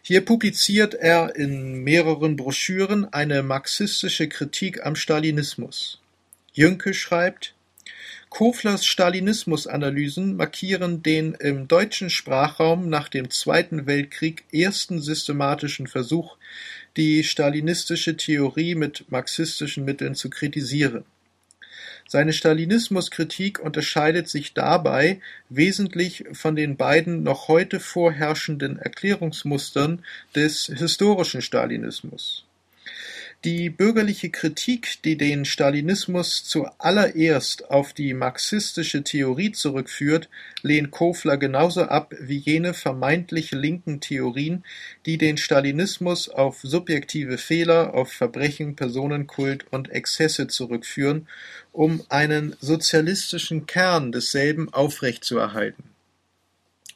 Hier 0.00 0.24
publiziert 0.24 0.94
er 0.94 1.36
in 1.36 1.84
mehreren 1.84 2.36
Broschüren 2.36 3.12
eine 3.12 3.42
marxistische 3.42 4.26
Kritik 4.28 4.84
am 4.84 4.96
Stalinismus. 4.96 6.00
Jünke 6.52 6.94
schreibt 6.94 7.54
Koflers 8.30 8.86
Stalinismusanalysen 8.86 10.36
markieren 10.36 11.02
den 11.02 11.34
im 11.34 11.68
deutschen 11.68 12.08
Sprachraum 12.08 12.88
nach 12.88 13.10
dem 13.10 13.28
Zweiten 13.28 13.86
Weltkrieg 13.86 14.44
ersten 14.50 15.02
systematischen 15.02 15.86
Versuch, 15.86 16.38
die 16.96 17.24
stalinistische 17.24 18.16
Theorie 18.16 18.74
mit 18.74 19.04
marxistischen 19.10 19.84
Mitteln 19.84 20.14
zu 20.14 20.30
kritisieren. 20.30 21.04
Seine 22.12 22.34
Stalinismuskritik 22.34 23.58
unterscheidet 23.58 24.28
sich 24.28 24.52
dabei 24.52 25.22
wesentlich 25.48 26.26
von 26.34 26.54
den 26.56 26.76
beiden 26.76 27.22
noch 27.22 27.48
heute 27.48 27.80
vorherrschenden 27.80 28.78
Erklärungsmustern 28.78 30.04
des 30.34 30.66
historischen 30.66 31.40
Stalinismus 31.40 32.44
die 33.44 33.70
bürgerliche 33.70 34.30
Kritik, 34.30 35.02
die 35.02 35.16
den 35.16 35.44
Stalinismus 35.44 36.44
zuallererst 36.44 37.70
auf 37.70 37.92
die 37.92 38.14
marxistische 38.14 39.02
Theorie 39.02 39.50
zurückführt, 39.50 40.28
lehnt 40.62 40.92
Kofler 40.92 41.36
genauso 41.38 41.82
ab 41.82 42.14
wie 42.20 42.36
jene 42.36 42.72
vermeintlich 42.72 43.50
linken 43.50 44.00
Theorien, 44.00 44.64
die 45.06 45.18
den 45.18 45.38
Stalinismus 45.38 46.28
auf 46.28 46.60
subjektive 46.62 47.36
Fehler, 47.36 47.94
auf 47.94 48.12
Verbrechen, 48.12 48.76
Personenkult 48.76 49.66
und 49.72 49.90
Exzesse 49.90 50.46
zurückführen, 50.46 51.26
um 51.72 52.04
einen 52.10 52.54
sozialistischen 52.60 53.66
Kern 53.66 54.12
desselben 54.12 54.72
aufrechtzuerhalten. 54.72 55.92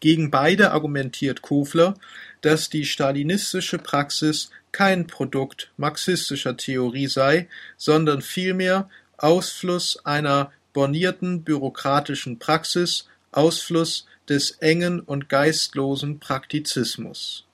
Gegen 0.00 0.30
beide 0.30 0.72
argumentiert 0.72 1.42
Kofler, 1.42 1.94
dass 2.40 2.70
die 2.70 2.84
stalinistische 2.84 3.78
Praxis 3.78 4.50
kein 4.72 5.06
Produkt 5.06 5.70
marxistischer 5.76 6.56
Theorie 6.56 7.06
sei, 7.06 7.48
sondern 7.76 8.22
vielmehr 8.22 8.90
Ausfluss 9.16 10.04
einer 10.04 10.52
bornierten 10.72 11.42
bürokratischen 11.42 12.38
Praxis, 12.38 13.08
Ausfluss 13.32 14.06
des 14.28 14.50
engen 14.60 15.00
und 15.00 15.28
geistlosen 15.28 16.20
Praktizismus. 16.20 17.46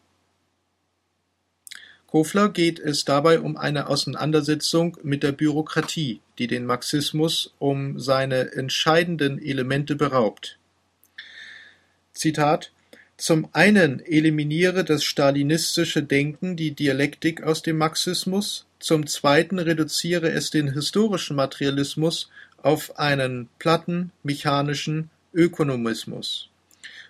Kofler 2.09 2.51
geht 2.51 2.79
es 2.79 3.05
dabei 3.05 3.41
um 3.41 3.57
eine 3.57 3.87
Auseinandersetzung 3.87 4.99
mit 5.03 5.23
der 5.23 5.33
Bürokratie, 5.33 6.21
die 6.39 6.47
den 6.47 6.67
Marxismus 6.67 7.55
um 7.59 7.99
seine 7.99 8.53
entscheidenden 8.53 9.41
Elemente 9.41 9.95
beraubt. 9.97 10.59
Zitat 12.13 12.72
zum 13.23 13.49
einen 13.53 14.05
eliminiere 14.05 14.83
das 14.85 15.05
stalinistische 15.05 16.03
Denken 16.03 16.57
die 16.57 16.73
Dialektik 16.73 17.45
aus 17.45 17.63
dem 17.63 17.79
Marxismus, 17.79 18.67
zum 18.81 19.07
zweiten 19.07 19.61
reduziere 19.61 20.33
es 20.33 20.51
den 20.51 20.73
historischen 20.73 21.37
Materialismus 21.37 22.31
auf 22.57 22.99
einen 22.99 23.49
platten, 23.61 24.11
mechanischen 24.25 25.09
Ökonomismus. 25.33 26.49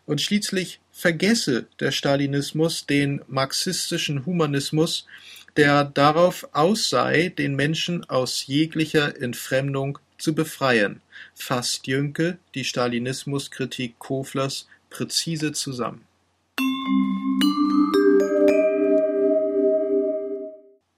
Und 0.05 0.21
schließlich 0.21 0.81
vergesse 0.93 1.65
der 1.81 1.93
Stalinismus 1.93 2.85
den 2.85 3.23
marxistischen 3.27 4.27
Humanismus, 4.27 5.07
der 5.57 5.83
darauf 5.83 6.47
aus 6.53 6.91
sei, 6.91 7.31
den 7.31 7.57
Menschen 7.57 8.05
aus 8.05 8.47
jeglicher 8.47 9.19
Entfremdung 9.19 9.99
zu 10.19 10.35
befreien, 10.35 11.01
fasst 11.35 11.87
Jünke 11.87 12.37
die 12.55 12.65
Stalinismuskritik 12.65 13.99
Koflers 13.99 14.67
präzise 14.93 15.53
zusammen. 15.53 16.07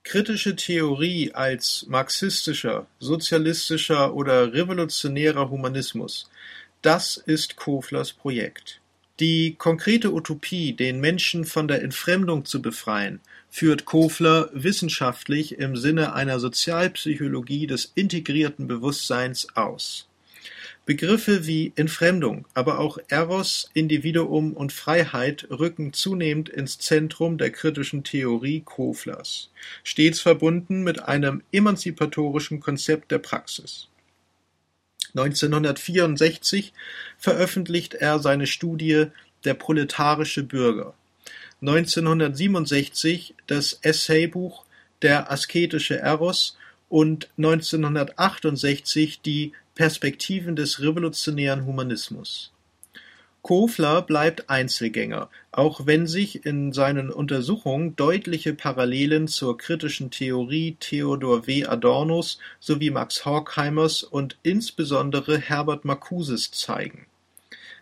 Kritische 0.03 0.55
Theorie 0.55 1.33
als 1.33 1.85
marxistischer, 1.89 2.87
sozialistischer 2.99 4.13
oder 4.13 4.53
revolutionärer 4.53 5.49
Humanismus 5.49 6.29
Das 6.81 7.17
ist 7.17 7.55
Koflers 7.55 8.13
Projekt. 8.13 8.79
Die 9.19 9.55
konkrete 9.57 10.13
Utopie, 10.13 10.73
den 10.73 10.99
Menschen 10.99 11.45
von 11.45 11.67
der 11.69 11.81
Entfremdung 11.81 12.43
zu 12.43 12.61
befreien, 12.61 13.21
führt 13.49 13.85
Kofler 13.85 14.49
wissenschaftlich 14.53 15.57
im 15.57 15.77
Sinne 15.77 16.13
einer 16.13 16.39
Sozialpsychologie 16.39 17.65
des 17.65 17.91
integrierten 17.95 18.67
Bewusstseins 18.67 19.47
aus. 19.55 20.07
Begriffe 20.85 21.47
wie 21.47 21.73
Entfremdung, 21.75 22.45
aber 22.53 22.77
auch 22.77 22.99
Eros, 23.07 23.71
Individuum 23.73 24.53
und 24.53 24.71
Freiheit 24.71 25.47
rücken 25.49 25.93
zunehmend 25.93 26.47
ins 26.47 26.77
Zentrum 26.77 27.39
der 27.39 27.49
kritischen 27.49 28.03
Theorie 28.03 28.61
Koflers, 28.61 29.49
stets 29.83 30.21
verbunden 30.21 30.83
mit 30.83 31.01
einem 31.01 31.41
emanzipatorischen 31.51 32.59
Konzept 32.59 33.11
der 33.11 33.17
Praxis. 33.17 33.87
1964 35.15 36.73
veröffentlicht 37.17 37.95
er 37.95 38.19
seine 38.19 38.45
Studie 38.45 39.07
Der 39.43 39.55
proletarische 39.55 40.43
Bürger, 40.43 40.93
1967 41.61 43.33
das 43.47 43.79
Essaybuch 43.81 44.65
Der 45.01 45.31
asketische 45.31 45.97
Eros 45.97 46.57
und 46.89 47.29
1968 47.37 49.21
die 49.21 49.53
Perspektiven 49.75 50.55
des 50.55 50.81
revolutionären 50.81 51.65
Humanismus. 51.65 52.51
Kofler 53.41 54.01
bleibt 54.01 54.49
Einzelgänger, 54.49 55.29
auch 55.51 55.85
wenn 55.85 56.07
sich 56.07 56.47
in 56.47 56.73
seinen 56.73 57.11
Untersuchungen 57.11 57.95
deutliche 57.95 58.55
Parallelen 58.55 59.27
zur 59.27 59.55
kritischen 59.57 60.09
Theorie 60.09 60.77
Theodor 60.79 61.45
W. 61.45 61.65
Adornos 61.67 62.39
sowie 62.59 62.89
Max 62.89 63.23
Horkheimers 63.23 64.01
und 64.01 64.37
insbesondere 64.41 65.37
Herbert 65.37 65.85
Marcuses 65.85 66.49
zeigen. 66.49 67.05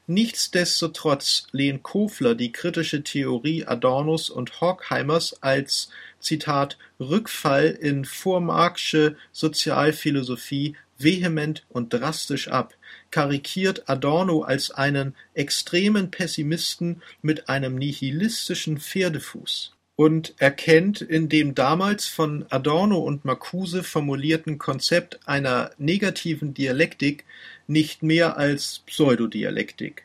Nichtsdestotrotz 0.06 1.48
lehnt 1.54 1.84
Kofler 1.84 2.36
die 2.36 2.52
kritische 2.52 3.04
Theorie 3.04 3.66
Adornos 3.66 4.30
und 4.30 4.60
Horkheimers 4.60 5.42
als 5.42 5.90
Zitat 6.20 6.78
Rückfall 7.00 7.68
in 7.68 8.04
vormarxsche 8.04 9.16
Sozialphilosophie 9.32 10.76
vehement 11.04 11.66
und 11.70 11.94
drastisch 11.94 12.48
ab, 12.48 12.76
karikiert 13.12 13.90
Adorno 13.90 14.42
als 14.42 14.72
einen 14.72 15.16
extremen 15.34 16.12
Pessimisten 16.12 17.02
mit 17.22 17.50
einem 17.50 17.76
nihilistischen 17.76 18.80
Pferdefuß 18.80 19.74
und 19.96 20.34
erkennt 20.38 21.02
in 21.02 21.30
dem 21.30 21.54
damals 21.54 22.08
von 22.08 22.46
Adorno 22.50 22.98
und 22.98 23.26
Marcuse 23.26 23.84
formulierten 23.84 24.58
Konzept 24.58 25.20
einer 25.28 25.72
negativen 25.78 26.54
Dialektik 26.54 27.26
nicht 27.68 28.02
mehr 28.02 28.38
als 28.38 28.82
Pseudodialektik. 28.88 30.04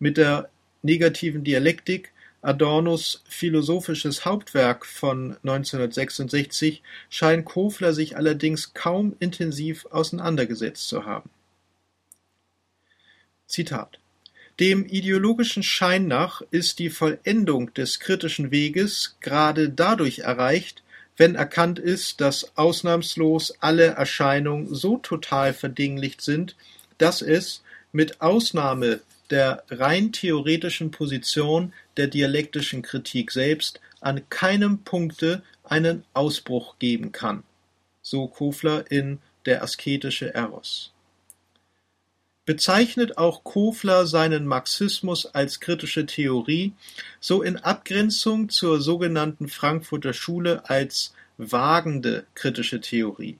Mit 0.00 0.16
der 0.16 0.50
negativen 0.82 1.44
Dialektik 1.44 2.12
Adornos 2.40 3.22
philosophisches 3.28 4.24
Hauptwerk 4.24 4.86
von 4.86 5.36
1966 5.42 6.82
scheint 7.10 7.44
Kofler 7.44 7.92
sich 7.92 8.16
allerdings 8.16 8.74
kaum 8.74 9.16
intensiv 9.18 9.86
auseinandergesetzt 9.86 10.88
zu 10.88 11.04
haben. 11.04 11.30
Zitat 13.46 13.98
Dem 14.60 14.86
ideologischen 14.86 15.62
Schein 15.62 16.06
nach 16.06 16.42
ist 16.50 16.78
die 16.78 16.90
Vollendung 16.90 17.74
des 17.74 17.98
kritischen 17.98 18.50
Weges 18.50 19.16
gerade 19.20 19.68
dadurch 19.68 20.20
erreicht, 20.20 20.82
wenn 21.16 21.34
erkannt 21.34 21.80
ist, 21.80 22.20
dass 22.20 22.56
ausnahmslos 22.56 23.54
alle 23.58 23.86
Erscheinungen 23.86 24.72
so 24.72 24.98
total 24.98 25.52
verdinglicht 25.52 26.20
sind, 26.20 26.54
dass 26.98 27.22
es, 27.22 27.62
mit 27.90 28.20
Ausnahme 28.20 29.00
der 29.30 29.64
rein 29.70 30.12
theoretischen 30.12 30.90
Position 30.90 31.72
der 31.98 32.06
dialektischen 32.06 32.82
Kritik 32.82 33.30
selbst 33.30 33.80
an 34.00 34.22
keinem 34.30 34.78
Punkte 34.84 35.42
einen 35.64 36.04
Ausbruch 36.14 36.78
geben 36.78 37.12
kann, 37.12 37.42
so 38.00 38.28
Kofler 38.28 38.90
in 38.90 39.18
Der 39.44 39.62
asketische 39.62 40.34
Eros. 40.34 40.92
Bezeichnet 42.44 43.18
auch 43.18 43.44
Kofler 43.44 44.06
seinen 44.06 44.46
Marxismus 44.46 45.26
als 45.26 45.60
kritische 45.60 46.06
Theorie, 46.06 46.72
so 47.20 47.42
in 47.42 47.56
Abgrenzung 47.58 48.48
zur 48.48 48.80
sogenannten 48.80 49.48
Frankfurter 49.48 50.14
Schule 50.14 50.68
als 50.70 51.12
wagende 51.36 52.24
kritische 52.34 52.80
Theorie. 52.80 53.36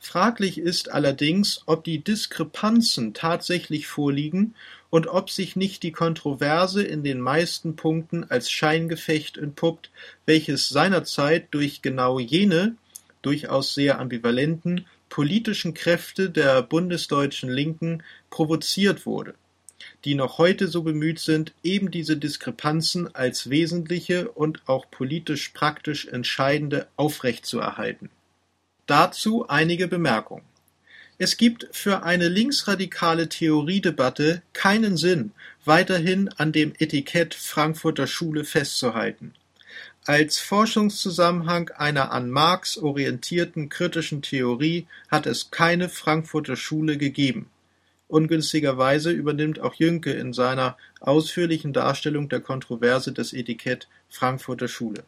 Fraglich 0.00 0.58
ist 0.58 0.90
allerdings, 0.90 1.62
ob 1.66 1.84
die 1.84 1.98
Diskrepanzen 2.02 3.14
tatsächlich 3.14 3.86
vorliegen 3.86 4.54
und 4.92 5.06
ob 5.06 5.30
sich 5.30 5.56
nicht 5.56 5.82
die 5.84 5.90
Kontroverse 5.90 6.82
in 6.82 7.02
den 7.02 7.18
meisten 7.18 7.76
Punkten 7.76 8.24
als 8.30 8.50
Scheingefecht 8.50 9.38
entpuppt, 9.38 9.90
welches 10.26 10.68
seinerzeit 10.68 11.46
durch 11.50 11.80
genau 11.80 12.18
jene, 12.18 12.76
durchaus 13.22 13.72
sehr 13.72 13.98
ambivalenten, 13.98 14.84
politischen 15.08 15.72
Kräfte 15.72 16.28
der 16.28 16.60
bundesdeutschen 16.60 17.48
Linken 17.48 18.02
provoziert 18.28 19.06
wurde, 19.06 19.34
die 20.04 20.14
noch 20.14 20.36
heute 20.36 20.68
so 20.68 20.82
bemüht 20.82 21.20
sind, 21.20 21.54
eben 21.62 21.90
diese 21.90 22.18
Diskrepanzen 22.18 23.14
als 23.14 23.48
wesentliche 23.48 24.30
und 24.30 24.60
auch 24.66 24.90
politisch 24.90 25.48
praktisch 25.54 26.06
entscheidende 26.06 26.86
aufrechtzuerhalten. 26.96 28.10
Dazu 28.84 29.48
einige 29.48 29.88
Bemerkungen. 29.88 30.51
Es 31.24 31.36
gibt 31.36 31.68
für 31.70 32.02
eine 32.02 32.26
linksradikale 32.26 33.28
Theoriedebatte 33.28 34.42
keinen 34.54 34.96
Sinn, 34.96 35.30
weiterhin 35.64 36.28
an 36.30 36.50
dem 36.50 36.72
Etikett 36.80 37.32
Frankfurter 37.32 38.08
Schule 38.08 38.42
festzuhalten. 38.42 39.32
Als 40.04 40.40
Forschungszusammenhang 40.40 41.70
einer 41.76 42.10
an 42.10 42.28
Marx 42.28 42.76
orientierten 42.76 43.68
kritischen 43.68 44.22
Theorie 44.22 44.88
hat 45.12 45.26
es 45.26 45.52
keine 45.52 45.88
Frankfurter 45.88 46.56
Schule 46.56 46.98
gegeben. 46.98 47.48
Ungünstigerweise 48.08 49.12
übernimmt 49.12 49.60
auch 49.60 49.74
Jünke 49.74 50.10
in 50.10 50.32
seiner 50.32 50.76
ausführlichen 50.98 51.72
Darstellung 51.72 52.30
der 52.30 52.40
Kontroverse 52.40 53.12
das 53.12 53.32
Etikett 53.32 53.86
Frankfurter 54.08 54.66
Schule 54.66 55.04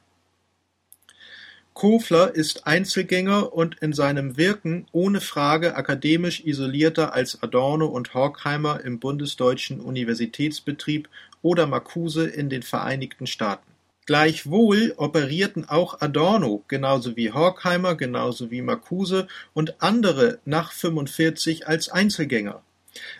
Kofler 1.74 2.36
ist 2.36 2.68
Einzelgänger 2.68 3.52
und 3.52 3.78
in 3.80 3.92
seinem 3.92 4.36
Wirken 4.36 4.86
ohne 4.92 5.20
Frage 5.20 5.74
akademisch 5.74 6.44
isolierter 6.44 7.14
als 7.14 7.42
Adorno 7.42 7.86
und 7.86 8.14
Horkheimer 8.14 8.80
im 8.84 9.00
bundesdeutschen 9.00 9.80
Universitätsbetrieb 9.80 11.08
oder 11.42 11.66
Marcuse 11.66 12.28
in 12.28 12.48
den 12.48 12.62
Vereinigten 12.62 13.26
Staaten. 13.26 13.66
Gleichwohl 14.06 14.94
operierten 14.98 15.68
auch 15.68 16.00
Adorno 16.00 16.62
genauso 16.68 17.16
wie 17.16 17.32
Horkheimer, 17.32 17.96
genauso 17.96 18.52
wie 18.52 18.62
Marcuse 18.62 19.26
und 19.52 19.82
andere 19.82 20.38
nach 20.44 20.70
45 20.70 21.66
als 21.66 21.88
Einzelgänger 21.88 22.62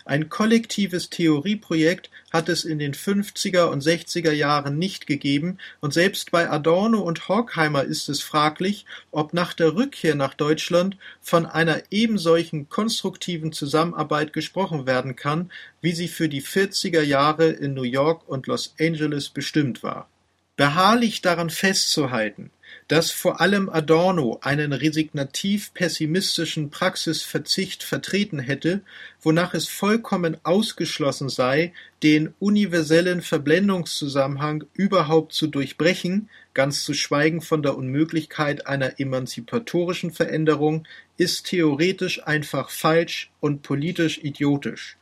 ein 0.05 0.29
kollektives 0.29 1.09
Theorieprojekt 1.09 2.09
hat 2.31 2.49
es 2.49 2.65
in 2.65 2.79
den 2.79 2.93
50er 2.93 3.65
und 3.65 3.83
60er 3.83 4.31
Jahren 4.31 4.77
nicht 4.77 5.07
gegeben, 5.07 5.57
und 5.81 5.93
selbst 5.93 6.31
bei 6.31 6.49
Adorno 6.49 6.99
und 6.99 7.27
Horkheimer 7.27 7.83
ist 7.83 8.09
es 8.09 8.21
fraglich, 8.21 8.85
ob 9.11 9.33
nach 9.33 9.53
der 9.53 9.75
Rückkehr 9.75 10.15
nach 10.15 10.33
Deutschland 10.33 10.97
von 11.21 11.45
einer 11.45 11.83
ebensolchen 11.91 12.69
konstruktiven 12.69 13.51
Zusammenarbeit 13.51 14.33
gesprochen 14.33 14.85
werden 14.85 15.15
kann, 15.15 15.51
wie 15.81 15.93
sie 15.93 16.07
für 16.07 16.29
die 16.29 16.41
40er 16.41 17.01
Jahre 17.01 17.47
in 17.47 17.73
New 17.73 17.83
York 17.83 18.27
und 18.27 18.47
Los 18.47 18.75
Angeles 18.79 19.29
bestimmt 19.29 19.83
war. 19.83 20.09
Beharrlich 20.57 21.21
daran 21.21 21.49
festzuhalten 21.49 22.51
dass 22.87 23.09
vor 23.09 23.41
allem 23.41 23.67
Adorno 23.69 24.39
einen 24.43 24.71
resignativ-pessimistischen 24.71 26.69
Praxisverzicht 26.69 27.81
vertreten 27.83 28.37
hätte, 28.37 28.81
wonach 29.21 29.55
es 29.55 29.67
vollkommen 29.67 30.37
ausgeschlossen 30.43 31.29
sei, 31.29 31.73
den 32.03 32.35
universellen 32.39 33.23
Verblendungszusammenhang 33.23 34.65
überhaupt 34.73 35.33
zu 35.33 35.47
durchbrechen, 35.47 36.29
ganz 36.53 36.83
zu 36.83 36.93
schweigen 36.93 37.41
von 37.41 37.63
der 37.63 37.75
Unmöglichkeit 37.75 38.67
einer 38.67 38.99
emanzipatorischen 38.99 40.11
Veränderung, 40.11 40.87
ist 41.17 41.47
theoretisch 41.47 42.25
einfach 42.27 42.69
falsch 42.69 43.31
und 43.39 43.63
politisch 43.63 44.19
idiotisch. 44.19 44.97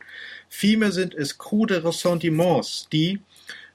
Vielmehr 0.48 0.94
sind 0.94 1.14
es 1.16 1.38
krude 1.38 1.84
Ressentiments, 1.84 2.88
die, 2.94 3.20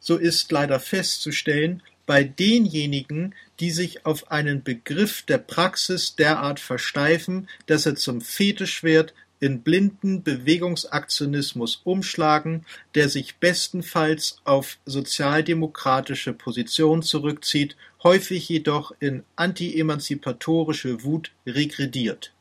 so 0.00 0.16
ist 0.16 0.50
leider 0.50 0.80
festzustellen, 0.80 1.82
bei 2.08 2.24
denjenigen, 2.24 3.34
die 3.60 3.70
sich 3.70 4.06
auf 4.06 4.30
einen 4.30 4.62
Begriff 4.62 5.20
der 5.20 5.36
Praxis 5.36 6.16
derart 6.16 6.58
versteifen, 6.58 7.50
dass 7.66 7.84
er 7.84 7.96
zum 7.96 8.22
Fetisch 8.22 8.82
wird, 8.82 9.12
in 9.40 9.60
blinden 9.60 10.22
Bewegungsaktionismus 10.22 11.82
umschlagen, 11.84 12.64
der 12.94 13.10
sich 13.10 13.36
bestenfalls 13.36 14.38
auf 14.44 14.78
sozialdemokratische 14.86 16.32
Positionen 16.32 17.02
zurückzieht, 17.02 17.76
häufig 18.02 18.48
jedoch 18.48 18.92
in 19.00 19.22
anti-emanzipatorische 19.36 21.04
Wut 21.04 21.32
regrediert. 21.46 22.32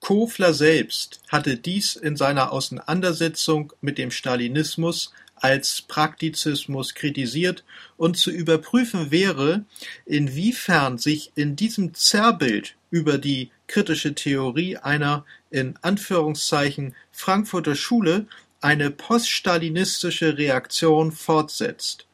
Kofler 0.00 0.52
selbst 0.52 1.20
hatte 1.28 1.56
dies 1.56 1.94
in 1.94 2.16
seiner 2.16 2.52
Auseinandersetzung 2.52 3.72
mit 3.80 3.98
dem 3.98 4.10
Stalinismus 4.10 5.12
als 5.36 5.82
Praktizismus 5.82 6.94
kritisiert 6.94 7.64
und 7.96 8.16
zu 8.16 8.30
überprüfen 8.30 9.10
wäre, 9.10 9.64
inwiefern 10.04 10.98
sich 10.98 11.32
in 11.34 11.56
diesem 11.56 11.94
Zerrbild 11.94 12.74
über 12.90 13.18
die 13.18 13.50
kritische 13.66 14.14
Theorie 14.14 14.76
einer 14.76 15.24
in 15.50 15.74
Anführungszeichen 15.82 16.94
Frankfurter 17.12 17.74
Schule 17.74 18.26
eine 18.60 18.90
poststalinistische 18.90 20.38
Reaktion 20.38 21.12
fortsetzt. 21.12 22.06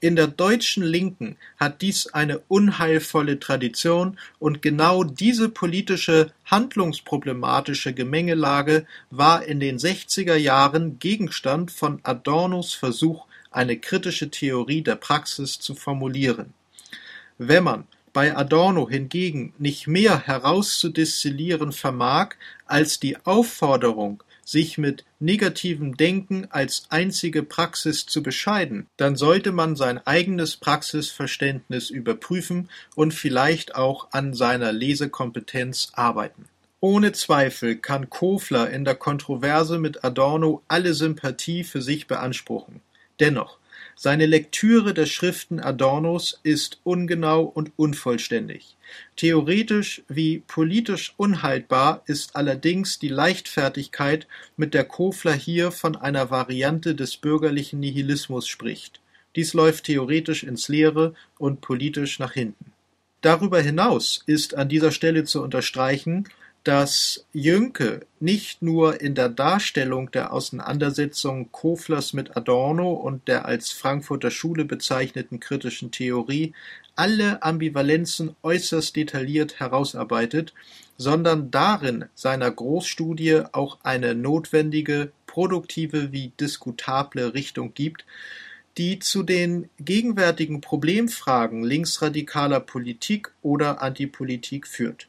In 0.00 0.14
der 0.14 0.26
deutschen 0.26 0.82
Linken 0.82 1.38
hat 1.56 1.80
dies 1.80 2.08
eine 2.08 2.40
unheilvolle 2.48 3.40
Tradition, 3.40 4.18
und 4.38 4.60
genau 4.60 5.04
diese 5.04 5.48
politische 5.48 6.32
handlungsproblematische 6.44 7.94
Gemengelage 7.94 8.86
war 9.10 9.44
in 9.44 9.58
den 9.58 9.78
sechziger 9.78 10.36
Jahren 10.36 10.98
Gegenstand 10.98 11.70
von 11.70 12.00
Adornos 12.02 12.74
Versuch, 12.74 13.24
eine 13.50 13.78
kritische 13.78 14.30
Theorie 14.30 14.82
der 14.82 14.96
Praxis 14.96 15.58
zu 15.60 15.74
formulieren. 15.74 16.52
Wenn 17.38 17.64
man 17.64 17.84
bei 18.12 18.36
Adorno 18.36 18.88
hingegen 18.88 19.54
nicht 19.58 19.86
mehr 19.86 20.18
herauszudestillieren 20.26 21.72
vermag 21.72 22.34
als 22.66 23.00
die 23.00 23.16
Aufforderung 23.24 24.22
sich 24.46 24.78
mit 24.78 25.04
negativem 25.18 25.96
Denken 25.96 26.46
als 26.50 26.84
einzige 26.88 27.42
Praxis 27.42 28.06
zu 28.06 28.22
bescheiden, 28.22 28.86
dann 28.96 29.16
sollte 29.16 29.50
man 29.50 29.74
sein 29.74 29.98
eigenes 30.06 30.56
Praxisverständnis 30.56 31.90
überprüfen 31.90 32.70
und 32.94 33.12
vielleicht 33.12 33.74
auch 33.74 34.08
an 34.12 34.32
seiner 34.32 34.72
Lesekompetenz 34.72 35.88
arbeiten. 35.94 36.46
Ohne 36.78 37.10
Zweifel 37.12 37.76
kann 37.76 38.08
Kofler 38.08 38.70
in 38.70 38.84
der 38.84 38.94
Kontroverse 38.94 39.78
mit 39.78 40.04
Adorno 40.04 40.62
alle 40.68 40.94
Sympathie 40.94 41.64
für 41.64 41.82
sich 41.82 42.06
beanspruchen. 42.06 42.80
Dennoch, 43.18 43.58
seine 43.96 44.26
Lektüre 44.26 44.94
der 44.94 45.06
Schriften 45.06 45.58
Adornos 45.58 46.38
ist 46.44 46.78
ungenau 46.84 47.42
und 47.42 47.72
unvollständig. 47.76 48.75
Theoretisch 49.16 50.02
wie 50.08 50.38
politisch 50.46 51.14
unhaltbar 51.16 52.02
ist 52.06 52.36
allerdings 52.36 52.98
die 52.98 53.08
Leichtfertigkeit, 53.08 54.26
mit 54.56 54.74
der 54.74 54.84
Kofler 54.84 55.32
hier 55.32 55.72
von 55.72 55.96
einer 55.96 56.30
Variante 56.30 56.94
des 56.94 57.16
bürgerlichen 57.16 57.80
Nihilismus 57.80 58.48
spricht. 58.48 59.00
Dies 59.34 59.54
läuft 59.54 59.84
theoretisch 59.84 60.42
ins 60.44 60.68
Leere 60.68 61.14
und 61.38 61.60
politisch 61.60 62.18
nach 62.18 62.32
hinten. 62.32 62.72
Darüber 63.20 63.60
hinaus 63.60 64.22
ist 64.26 64.54
an 64.54 64.68
dieser 64.68 64.92
Stelle 64.92 65.24
zu 65.24 65.42
unterstreichen 65.42 66.28
dass 66.66 67.24
Jünke 67.32 68.06
nicht 68.18 68.60
nur 68.60 69.00
in 69.00 69.14
der 69.14 69.28
Darstellung 69.28 70.10
der 70.10 70.32
Auseinandersetzung 70.32 71.52
Koflers 71.52 72.12
mit 72.12 72.36
Adorno 72.36 72.92
und 72.92 73.28
der 73.28 73.44
als 73.44 73.70
Frankfurter 73.70 74.32
Schule 74.32 74.64
bezeichneten 74.64 75.38
kritischen 75.38 75.92
Theorie 75.92 76.54
alle 76.96 77.42
Ambivalenzen 77.42 78.34
äußerst 78.42 78.96
detailliert 78.96 79.60
herausarbeitet, 79.60 80.54
sondern 80.96 81.50
darin 81.50 82.06
seiner 82.14 82.50
Großstudie 82.50 83.42
auch 83.52 83.78
eine 83.82 84.14
notwendige, 84.14 85.12
produktive 85.26 86.12
wie 86.12 86.32
diskutable 86.40 87.34
Richtung 87.34 87.74
gibt, 87.74 88.06
die 88.78 88.98
zu 88.98 89.22
den 89.22 89.68
gegenwärtigen 89.78 90.60
Problemfragen 90.60 91.62
linksradikaler 91.62 92.60
Politik 92.60 93.32
oder 93.42 93.82
Antipolitik 93.82 94.66
führt. 94.66 95.08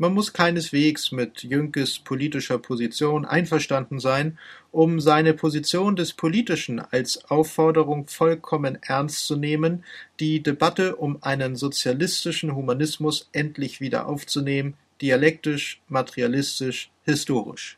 Man 0.00 0.14
muss 0.14 0.32
keineswegs 0.32 1.10
mit 1.10 1.42
Jünkes 1.42 1.98
politischer 1.98 2.58
Position 2.58 3.24
einverstanden 3.24 3.98
sein, 3.98 4.38
um 4.70 5.00
seine 5.00 5.34
Position 5.34 5.96
des 5.96 6.12
Politischen 6.12 6.78
als 6.78 7.24
Aufforderung 7.24 8.06
vollkommen 8.06 8.78
ernst 8.80 9.26
zu 9.26 9.34
nehmen, 9.34 9.84
die 10.20 10.40
Debatte 10.40 10.94
um 10.94 11.20
einen 11.24 11.56
sozialistischen 11.56 12.54
Humanismus 12.54 13.28
endlich 13.32 13.80
wieder 13.80 14.06
aufzunehmen, 14.06 14.74
dialektisch, 15.02 15.80
materialistisch, 15.88 16.92
historisch. 17.02 17.76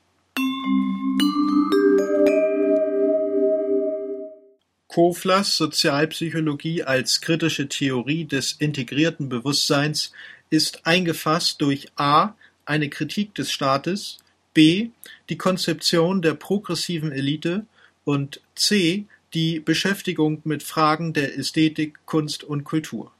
Koflers 4.89 5.57
Sozialpsychologie 5.57 6.83
als 6.83 7.23
kritische 7.23 7.69
Theorie 7.69 8.27
des 8.27 8.53
integrierten 8.53 9.31
Bewusstseins 9.31 10.13
ist 10.51 10.87
eingefasst 10.87 11.61
durch 11.61 11.89
a. 11.97 12.35
eine 12.65 12.91
Kritik 12.91 13.35
des 13.35 13.51
Staates, 13.51 14.19
b. 14.53 14.91
die 15.29 15.39
Konzeption 15.39 16.23
der 16.23 16.35
progressiven 16.35 17.13
Elite 17.13 17.65
und 18.05 18.41
c. 18.55 19.07
die 19.33 19.61
Beschäftigung 19.61 20.43
mit 20.45 20.63
Fragen 20.63 21.13
der 21.13 21.39
Ästhetik, 21.39 22.01
Kunst 22.05 22.45
und 22.45 22.65
Kultur. 22.65 23.13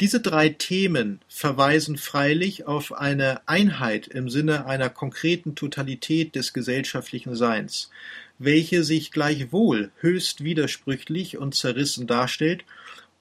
Diese 0.00 0.20
drei 0.20 0.48
Themen 0.48 1.20
verweisen 1.28 1.96
freilich 1.96 2.66
auf 2.66 2.92
eine 2.92 3.46
Einheit 3.46 4.08
im 4.08 4.28
Sinne 4.28 4.66
einer 4.66 4.88
konkreten 4.88 5.54
Totalität 5.54 6.34
des 6.34 6.52
gesellschaftlichen 6.52 7.36
Seins, 7.36 7.90
welche 8.38 8.82
sich 8.82 9.12
gleichwohl 9.12 9.92
höchst 10.00 10.42
widersprüchlich 10.42 11.38
und 11.38 11.54
zerrissen 11.54 12.08
darstellt 12.08 12.64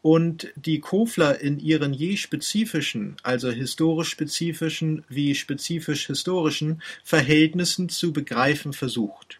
und 0.01 0.47
die 0.55 0.79
Kofler 0.79 1.39
in 1.39 1.59
ihren 1.59 1.93
je 1.93 2.17
spezifischen, 2.17 3.17
also 3.23 3.51
historisch-spezifischen 3.51 5.03
wie 5.09 5.35
spezifisch-historischen 5.35 6.81
Verhältnissen 7.03 7.89
zu 7.89 8.11
begreifen 8.11 8.73
versucht. 8.73 9.39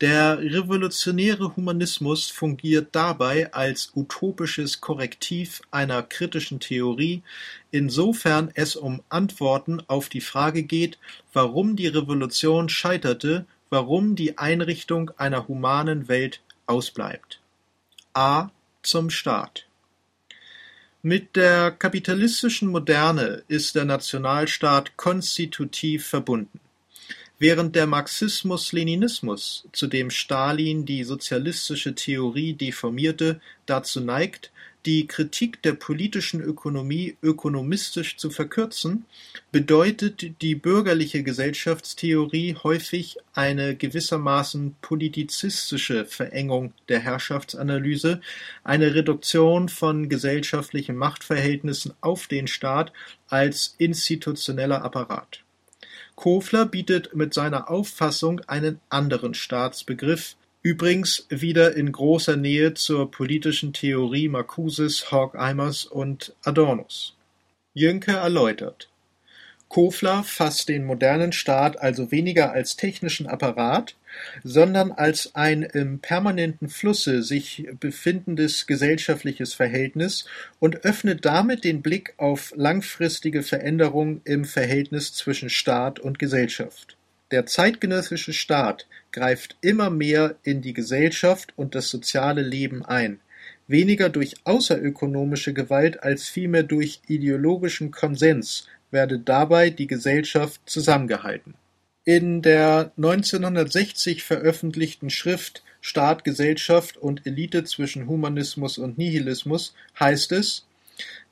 Der 0.00 0.38
revolutionäre 0.38 1.56
Humanismus 1.56 2.30
fungiert 2.30 2.88
dabei 2.92 3.52
als 3.52 3.90
utopisches 3.96 4.80
Korrektiv 4.80 5.60
einer 5.72 6.04
kritischen 6.04 6.60
Theorie, 6.60 7.22
insofern 7.72 8.52
es 8.54 8.76
um 8.76 9.02
Antworten 9.08 9.82
auf 9.88 10.08
die 10.08 10.20
Frage 10.20 10.62
geht, 10.62 10.98
warum 11.32 11.74
die 11.74 11.88
Revolution 11.88 12.68
scheiterte, 12.68 13.46
warum 13.70 14.14
die 14.14 14.38
Einrichtung 14.38 15.10
einer 15.16 15.48
humanen 15.48 16.06
Welt 16.06 16.42
ausbleibt. 16.66 17.40
A. 18.14 18.50
Zum 18.82 19.10
Staat 19.10 19.67
mit 21.08 21.36
der 21.36 21.70
kapitalistischen 21.70 22.68
Moderne 22.68 23.42
ist 23.48 23.74
der 23.74 23.86
Nationalstaat 23.86 24.98
konstitutiv 24.98 26.06
verbunden. 26.06 26.60
Während 27.38 27.74
der 27.76 27.86
Marxismus-Leninismus, 27.86 29.66
zu 29.72 29.86
dem 29.86 30.10
Stalin 30.10 30.84
die 30.84 31.04
sozialistische 31.04 31.94
Theorie 31.94 32.52
deformierte, 32.52 33.40
dazu 33.64 34.00
neigt 34.02 34.52
die 34.86 35.06
Kritik 35.06 35.62
der 35.62 35.72
politischen 35.72 36.40
Ökonomie 36.40 37.16
ökonomistisch 37.22 38.16
zu 38.16 38.30
verkürzen, 38.30 39.04
bedeutet 39.52 40.40
die 40.40 40.54
bürgerliche 40.54 41.22
Gesellschaftstheorie 41.22 42.56
häufig 42.62 43.18
eine 43.34 43.74
gewissermaßen 43.76 44.76
politizistische 44.80 46.04
Verengung 46.04 46.72
der 46.88 47.00
Herrschaftsanalyse, 47.00 48.20
eine 48.64 48.94
Reduktion 48.94 49.68
von 49.68 50.08
gesellschaftlichen 50.08 50.96
Machtverhältnissen 50.96 51.92
auf 52.00 52.26
den 52.26 52.46
Staat 52.46 52.92
als 53.28 53.74
institutioneller 53.78 54.82
Apparat. 54.82 55.42
Kofler 56.14 56.66
bietet 56.66 57.14
mit 57.14 57.32
seiner 57.32 57.70
Auffassung 57.70 58.40
einen 58.48 58.80
anderen 58.88 59.34
Staatsbegriff, 59.34 60.34
Übrigens 60.62 61.26
wieder 61.28 61.76
in 61.76 61.92
großer 61.92 62.36
Nähe 62.36 62.74
zur 62.74 63.10
politischen 63.10 63.72
Theorie 63.72 64.28
Marcuses, 64.28 65.12
Horkheimers 65.12 65.84
und 65.84 66.34
Adornos. 66.42 67.14
Jünke 67.74 68.12
erläutert: 68.12 68.88
Kofler 69.68 70.24
fasst 70.24 70.68
den 70.68 70.84
modernen 70.84 71.30
Staat 71.30 71.80
also 71.80 72.10
weniger 72.10 72.50
als 72.50 72.74
technischen 72.74 73.28
Apparat, 73.28 73.94
sondern 74.42 74.90
als 74.90 75.36
ein 75.36 75.62
im 75.62 76.00
permanenten 76.00 76.68
Flusse 76.68 77.22
sich 77.22 77.68
befindendes 77.78 78.66
gesellschaftliches 78.66 79.54
Verhältnis 79.54 80.24
und 80.58 80.84
öffnet 80.84 81.24
damit 81.24 81.62
den 81.62 81.82
Blick 81.82 82.14
auf 82.16 82.52
langfristige 82.56 83.44
Veränderungen 83.44 84.22
im 84.24 84.44
Verhältnis 84.44 85.12
zwischen 85.14 85.50
Staat 85.50 86.00
und 86.00 86.18
Gesellschaft 86.18 86.97
der 87.30 87.46
zeitgenössische 87.46 88.32
Staat 88.32 88.86
greift 89.12 89.56
immer 89.60 89.90
mehr 89.90 90.36
in 90.42 90.62
die 90.62 90.72
Gesellschaft 90.72 91.52
und 91.56 91.74
das 91.74 91.88
soziale 91.88 92.42
Leben 92.42 92.84
ein, 92.84 93.20
weniger 93.66 94.08
durch 94.08 94.34
außerökonomische 94.44 95.52
Gewalt 95.52 96.02
als 96.02 96.28
vielmehr 96.28 96.62
durch 96.62 97.00
ideologischen 97.06 97.90
Konsens 97.90 98.66
werde 98.90 99.18
dabei 99.18 99.70
die 99.70 99.86
Gesellschaft 99.86 100.60
zusammengehalten. 100.66 101.54
In 102.04 102.40
der 102.40 102.92
1960 102.96 104.22
veröffentlichten 104.22 105.10
Schrift 105.10 105.62
Staat, 105.80 106.24
Gesellschaft 106.24 106.96
und 106.96 107.26
Elite 107.26 107.64
zwischen 107.64 108.08
Humanismus 108.08 108.78
und 108.78 108.98
Nihilismus 108.98 109.74
heißt 110.00 110.32
es 110.32 110.66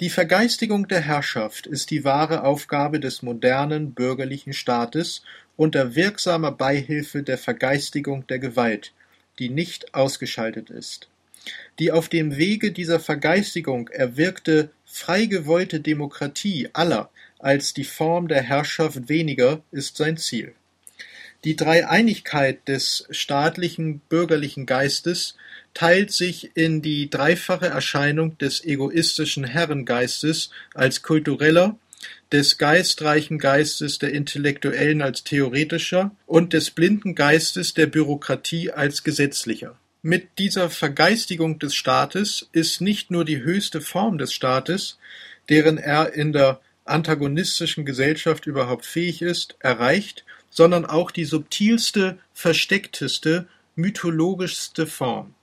Die 0.01 0.11
Vergeistigung 0.11 0.87
der 0.87 1.01
Herrschaft 1.01 1.67
ist 1.67 1.91
die 1.91 2.05
wahre 2.05 2.45
Aufgabe 2.45 3.01
des 3.01 3.23
modernen 3.23 3.93
bürgerlichen 3.93 4.53
Staates 4.53 5.23
unter 5.57 5.95
wirksamer 5.95 6.53
Beihilfe 6.53 7.23
der 7.23 7.39
Vergeistigung 7.39 8.27
der 8.27 8.39
Gewalt, 8.39 8.93
die 9.39 9.49
nicht 9.49 9.95
ausgeschaltet 9.95 10.71
ist. 10.71 11.09
Die 11.79 11.93
auf 11.93 12.09
dem 12.09 12.37
Wege 12.37 12.73
dieser 12.73 13.01
Vergeistigung 13.01 13.89
erwirkte 13.89 14.71
frei 14.85 15.27
gewollte 15.27 15.81
Demokratie 15.81 16.69
aller 16.73 17.11
als 17.39 17.75
die 17.75 17.85
Form 17.85 18.29
der 18.29 18.43
Herrschaft 18.43 19.09
weniger 19.09 19.63
ist 19.71 19.97
sein 19.97 20.17
Ziel. 20.17 20.55
Die 21.45 21.55
Dreieinigkeit 21.55 22.67
des 22.67 23.07
staatlichen 23.11 24.01
bürgerlichen 24.09 24.67
Geistes 24.67 25.37
teilt 25.75 26.11
sich 26.11 26.57
in 26.57 26.81
die 26.81 27.11
dreifache 27.11 27.67
Erscheinung 27.67 28.39
des 28.39 28.65
egoistischen 28.65 29.45
Herrengeistes 29.45 30.51
als 30.75 31.03
kultureller, 31.03 31.79
des 32.33 32.59
geistreichen 32.59 33.39
Geistes 33.39 33.99
der 33.99 34.13
Intellektuellen 34.13 35.03
als 35.03 35.25
theoretischer 35.25 36.11
und 36.27 36.53
des 36.53 36.71
blinden 36.71 37.15
Geistes 37.15 37.75
der 37.75 37.87
Bürokratie 37.87 38.71
als 38.73 39.05
gesetzlicher. 39.05 39.77
Mit 40.03 40.39
dieser 40.39 40.71
Vergeistigung 40.71 41.59
des 41.59 41.75
Staates 41.75 42.49
ist 42.53 42.81
nicht 42.81 43.11
nur 43.11 43.25
die 43.25 43.43
höchste 43.43 43.81
Form 43.81 44.19
des 44.19 44.33
Staates, 44.33 44.99
deren 45.49 45.79
er 45.79 46.13
in 46.15 46.33
der 46.33 46.61
antagonistischen 46.85 47.85
Gesellschaft 47.85 48.47
überhaupt 48.47 48.87
fähig 48.87 49.23
ist, 49.23 49.57
erreicht, 49.59 50.25
sondern 50.51 50.87
auch 50.87 51.11
die 51.11 51.25
subtilste, 51.25 52.19
versteckteste, 52.33 53.49
mythologischste 53.75 54.87
Form. 54.87 55.35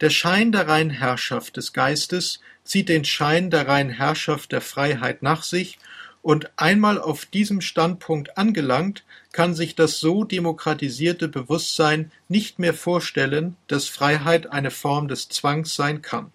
Der 0.00 0.10
Schein 0.10 0.52
der 0.52 0.68
reinen 0.68 0.90
Herrschaft 0.90 1.56
des 1.56 1.72
Geistes 1.72 2.40
zieht 2.64 2.88
den 2.88 3.04
Schein 3.04 3.50
der 3.50 3.66
reinen 3.66 3.90
Herrschaft 3.90 4.52
der 4.52 4.60
Freiheit 4.60 5.22
nach 5.22 5.42
sich, 5.42 5.78
und 6.22 6.50
einmal 6.56 7.00
auf 7.00 7.26
diesem 7.26 7.60
Standpunkt 7.60 8.38
angelangt, 8.38 9.04
kann 9.32 9.54
sich 9.54 9.74
das 9.74 9.98
so 9.98 10.24
demokratisierte 10.24 11.28
Bewusstsein 11.28 12.12
nicht 12.28 12.58
mehr 12.58 12.74
vorstellen, 12.74 13.56
dass 13.66 13.88
Freiheit 13.88 14.50
eine 14.50 14.70
Form 14.70 15.08
des 15.08 15.28
Zwangs 15.28 15.74
sein 15.74 16.00
kann. 16.00 16.32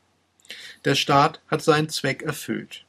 Der 0.86 0.96
Staat 0.96 1.42
hat 1.48 1.64
seinen 1.64 1.90
Zweck 1.90 2.22
erfüllt. 2.22 2.86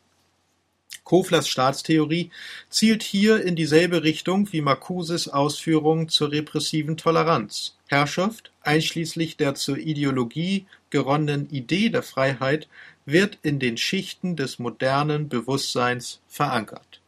Koflers 1.04 1.48
Staatstheorie 1.48 2.30
zielt 2.68 3.02
hier 3.02 3.42
in 3.42 3.56
dieselbe 3.56 4.02
Richtung 4.02 4.52
wie 4.52 4.60
Marcuses 4.60 5.28
Ausführungen 5.28 6.10
zur 6.10 6.32
repressiven 6.32 6.98
Toleranz. 6.98 7.76
Herrschaft, 7.86 8.52
einschließlich 8.62 9.38
der 9.38 9.54
zur 9.54 9.78
Ideologie 9.78 10.66
geronnenen 10.90 11.48
Idee 11.48 11.88
der 11.88 12.02
Freiheit, 12.02 12.68
wird 13.10 13.38
in 13.40 13.58
den 13.58 13.78
Schichten 13.78 14.36
des 14.36 14.58
modernen 14.58 15.30
Bewusstseins 15.30 16.20
verankert. 16.28 17.00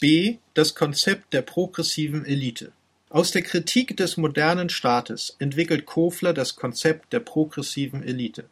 B. 0.00 0.36
Das 0.54 0.76
Konzept 0.76 1.32
der 1.32 1.42
progressiven 1.42 2.24
Elite. 2.24 2.70
Aus 3.10 3.32
der 3.32 3.42
Kritik 3.42 3.96
des 3.96 4.16
modernen 4.16 4.68
Staates 4.68 5.34
entwickelt 5.40 5.86
Kofler 5.86 6.32
das 6.32 6.54
Konzept 6.54 7.12
der 7.12 7.18
progressiven 7.18 8.04
Elite. 8.04 8.44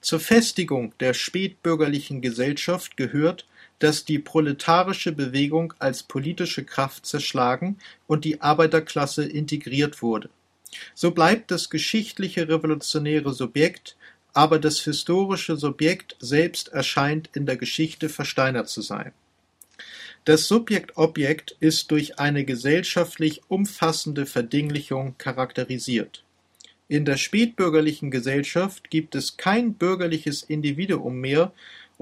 Zur 0.00 0.18
Festigung 0.18 0.94
der 1.00 1.12
spätbürgerlichen 1.12 2.22
Gesellschaft 2.22 2.96
gehört, 2.96 3.46
dass 3.78 4.06
die 4.06 4.18
proletarische 4.18 5.12
Bewegung 5.12 5.74
als 5.78 6.04
politische 6.04 6.64
Kraft 6.64 7.04
zerschlagen 7.04 7.76
und 8.06 8.24
die 8.24 8.40
Arbeiterklasse 8.40 9.24
integriert 9.24 10.00
wurde. 10.00 10.30
So 10.94 11.10
bleibt 11.10 11.50
das 11.50 11.68
geschichtliche 11.68 12.48
revolutionäre 12.48 13.34
Subjekt, 13.34 13.96
aber 14.32 14.58
das 14.58 14.80
historische 14.80 15.56
Subjekt 15.56 16.16
selbst 16.20 16.68
erscheint 16.68 17.30
in 17.34 17.46
der 17.46 17.56
Geschichte 17.56 18.08
versteinert 18.08 18.68
zu 18.68 18.82
sein. 18.82 19.12
Das 20.24 20.46
Subjekt-Objekt 20.46 21.56
ist 21.58 21.90
durch 21.90 22.18
eine 22.18 22.44
gesellschaftlich 22.44 23.42
umfassende 23.48 24.24
Verdinglichung 24.26 25.16
charakterisiert. 25.18 26.22
In 26.88 27.04
der 27.04 27.16
spätbürgerlichen 27.16 28.10
Gesellschaft 28.10 28.90
gibt 28.90 29.14
es 29.14 29.36
kein 29.36 29.74
bürgerliches 29.74 30.42
Individuum 30.42 31.20
mehr, 31.20 31.52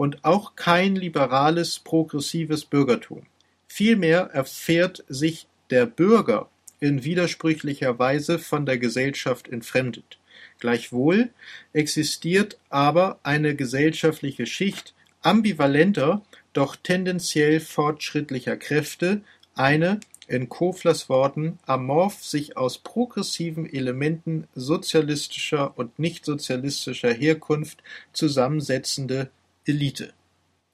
und 0.01 0.25
auch 0.25 0.57
kein 0.57 0.97
liberales, 0.97 1.79
progressives 1.79 2.65
Bürgertum. 2.65 3.27
Vielmehr 3.69 4.31
erfährt 4.33 5.05
sich 5.09 5.47
der 5.69 5.85
Bürger 5.85 6.49
in 6.81 7.05
widersprüchlicher 7.05 7.99
Weise 7.99 8.39
von 8.39 8.65
der 8.65 8.79
Gesellschaft 8.79 9.49
entfremdet. 9.49 10.19
Gleichwohl 10.61 11.31
existiert 11.73 12.59
aber 12.69 13.19
eine 13.23 13.57
gesellschaftliche 13.57 14.47
Schicht 14.47 14.95
ambivalenter, 15.23 16.23
doch 16.53 16.77
tendenziell 16.77 17.61
fortschrittlicher 17.61 18.57
Kräfte, 18.57 19.23
eine, 19.55 20.01
in 20.29 20.49
Koflers 20.49 21.09
Worten, 21.09 21.59
amorph 21.67 22.23
sich 22.23 22.57
aus 22.57 22.79
progressiven 22.79 23.71
Elementen 23.71 24.47
sozialistischer 24.55 25.77
und 25.77 25.99
nichtsozialistischer 25.99 27.13
Herkunft 27.13 27.83
zusammensetzende 28.13 29.31
Elite. 29.65 30.13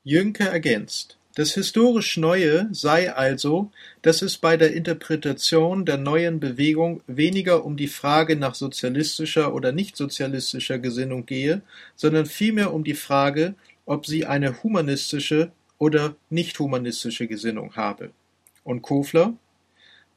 Jünke 0.05 0.45
ergänzt: 0.45 1.17
Das 1.37 1.53
historisch 1.53 2.17
Neue 2.17 2.67
sei 2.73 3.13
also, 3.13 3.71
dass 4.01 4.23
es 4.23 4.39
bei 4.39 4.57
der 4.57 4.73
Interpretation 4.73 5.85
der 5.85 5.99
neuen 5.99 6.41
Bewegung 6.41 7.03
weniger 7.07 7.67
um 7.67 7.77
die 7.77 7.89
Frage 7.89 8.37
nach 8.37 8.55
sozialistischer 8.55 9.53
oder 9.53 9.71
nichtsozialistischer 9.71 10.79
Gesinnung 10.79 11.27
gehe, 11.27 11.61
sondern 11.95 12.25
vielmehr 12.25 12.73
um 12.73 12.85
die 12.85 12.95
Frage, 12.95 13.55
ob 13.85 14.07
sie 14.07 14.25
eine 14.25 14.63
humanistische 14.63 15.53
oder 15.77 16.17
nicht-humanistische 16.31 17.27
Gesinnung 17.27 17.77
habe. 17.77 18.13
Und 18.65 18.81
Kofler? 18.81 19.35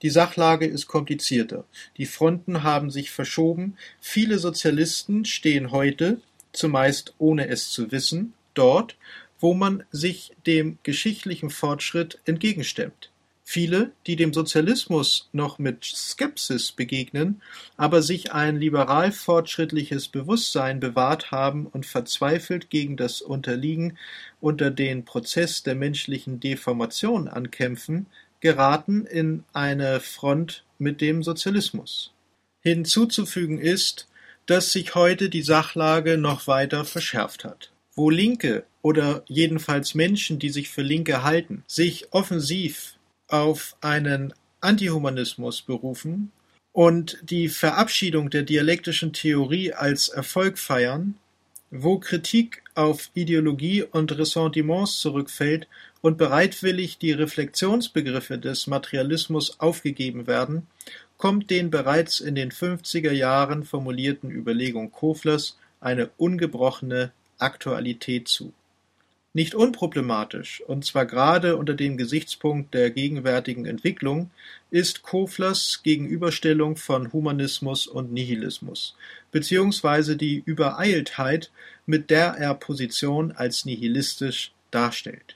Die 0.02 0.10
Sachlage 0.10 0.68
ist 0.68 0.88
komplizierter. 0.88 1.66
Die 1.98 2.06
Fronten 2.06 2.64
haben 2.64 2.92
sich 2.92 3.12
verschoben. 3.12 3.76
Viele 4.00 4.40
Sozialisten 4.40 5.26
stehen 5.26 5.72
heute, 5.72 6.22
zumeist 6.54 7.14
ohne 7.18 7.50
es 7.50 7.72
zu 7.72 7.92
wissen, 7.92 8.32
dort, 8.54 8.96
wo 9.39 9.54
man 9.54 9.84
sich 9.91 10.34
dem 10.45 10.78
geschichtlichen 10.84 11.49
Fortschritt 11.49 12.19
entgegenstemmt. 12.25 13.10
Viele, 13.52 13.93
die 14.06 14.15
dem 14.15 14.32
Sozialismus 14.32 15.28
noch 15.32 15.58
mit 15.58 15.84
Skepsis 15.84 16.71
begegnen, 16.71 17.41
aber 17.78 18.04
sich 18.04 18.32
ein 18.32 18.58
liberal-fortschrittliches 18.58 20.10
Bewusstsein 20.10 20.80
bewahrt 20.80 21.32
haben 21.32 21.65
und 21.65 21.88
verzweifelt 21.88 22.69
gegen 22.69 22.95
das 22.95 23.23
Unterliegen 23.23 23.97
unter 24.39 24.69
den 24.69 25.04
Prozess 25.04 25.63
der 25.63 25.73
menschlichen 25.73 26.39
Deformation 26.39 27.28
ankämpfen, 27.28 28.06
geraten 28.39 29.08
in 29.08 29.43
eine 29.52 29.99
Front 29.99 30.63
mit 30.78 31.02
dem 31.02 31.23
Sozialismus. 31.23 32.13
Hinzuzufügen 32.62 33.58
ist, 33.58 34.08
dass 34.45 34.71
sich 34.71 34.93
heute 34.93 35.30
die 35.30 35.41
Sachlage 35.41 36.19
noch 36.19 36.45
weiter 36.45 36.86
verschärft 36.86 37.45
hat. 37.45 37.71
Wo 38.00 38.10
Linke 38.10 38.64
oder 38.82 39.24
jedenfalls 39.28 39.94
Menschen, 39.94 40.40
die 40.40 40.52
sich 40.52 40.70
für 40.70 40.84
Linke 40.84 41.22
halten, 41.22 41.66
sich 41.68 42.14
offensiv 42.14 42.94
auf 43.28 43.76
einen 43.82 44.34
Antihumanismus 44.62 45.64
berufen 45.64 46.32
und 46.72 47.18
die 47.22 47.50
Verabschiedung 47.50 48.30
der 48.30 48.44
dialektischen 48.44 49.12
Theorie 49.12 49.74
als 49.74 50.08
Erfolg 50.08 50.60
feiern, 50.60 51.16
wo 51.72 52.00
Kritik 52.00 52.64
auf 52.74 53.10
Ideologie 53.16 53.84
und 53.84 54.18
Ressentiments 54.18 55.02
zurückfällt 55.02 55.68
und 56.00 56.18
bereitwillig 56.18 57.00
die 57.00 57.12
Reflexionsbegriffe 57.12 58.38
des 58.38 58.68
Materialismus 58.68 59.60
aufgegeben 59.60 60.26
werden, 60.26 60.68
kommt 61.18 61.50
den 61.50 61.70
bereits 61.70 62.22
in 62.22 62.36
den 62.36 62.52
50er 62.52 63.12
Jahren 63.12 63.66
formulierten 63.66 64.32
Überlegung 64.32 64.90
Koflers 64.90 65.58
eine 65.82 66.10
ungebrochene 66.16 67.12
Aktualität 67.39 68.28
zu. 68.28 68.54
Nicht 69.32 69.54
unproblematisch, 69.54 70.62
und 70.65 70.86
zwar 70.86 71.06
gerade 71.06 71.56
unter 71.56 71.75
dem 71.75 71.97
Gesichtspunkt 71.97 72.73
der 72.73 72.89
gegenwärtigen 72.89 73.65
Entwicklung, 73.65 74.32
ist 74.71 75.04
Koflers 75.04 75.82
Gegenüberstellung 75.84 76.75
von 76.75 77.13
Humanismus 77.13 77.86
und 77.86 78.12
Nihilismus, 78.12 78.95
beziehungsweise 79.31 80.17
die 80.17 80.42
Übereiltheit, 80.46 81.52
mit 81.85 82.10
der 82.10 82.35
er 82.40 82.56
Position 82.56 83.31
als 83.31 83.65
nihilistisch 83.65 84.52
darstellt. 84.71 85.35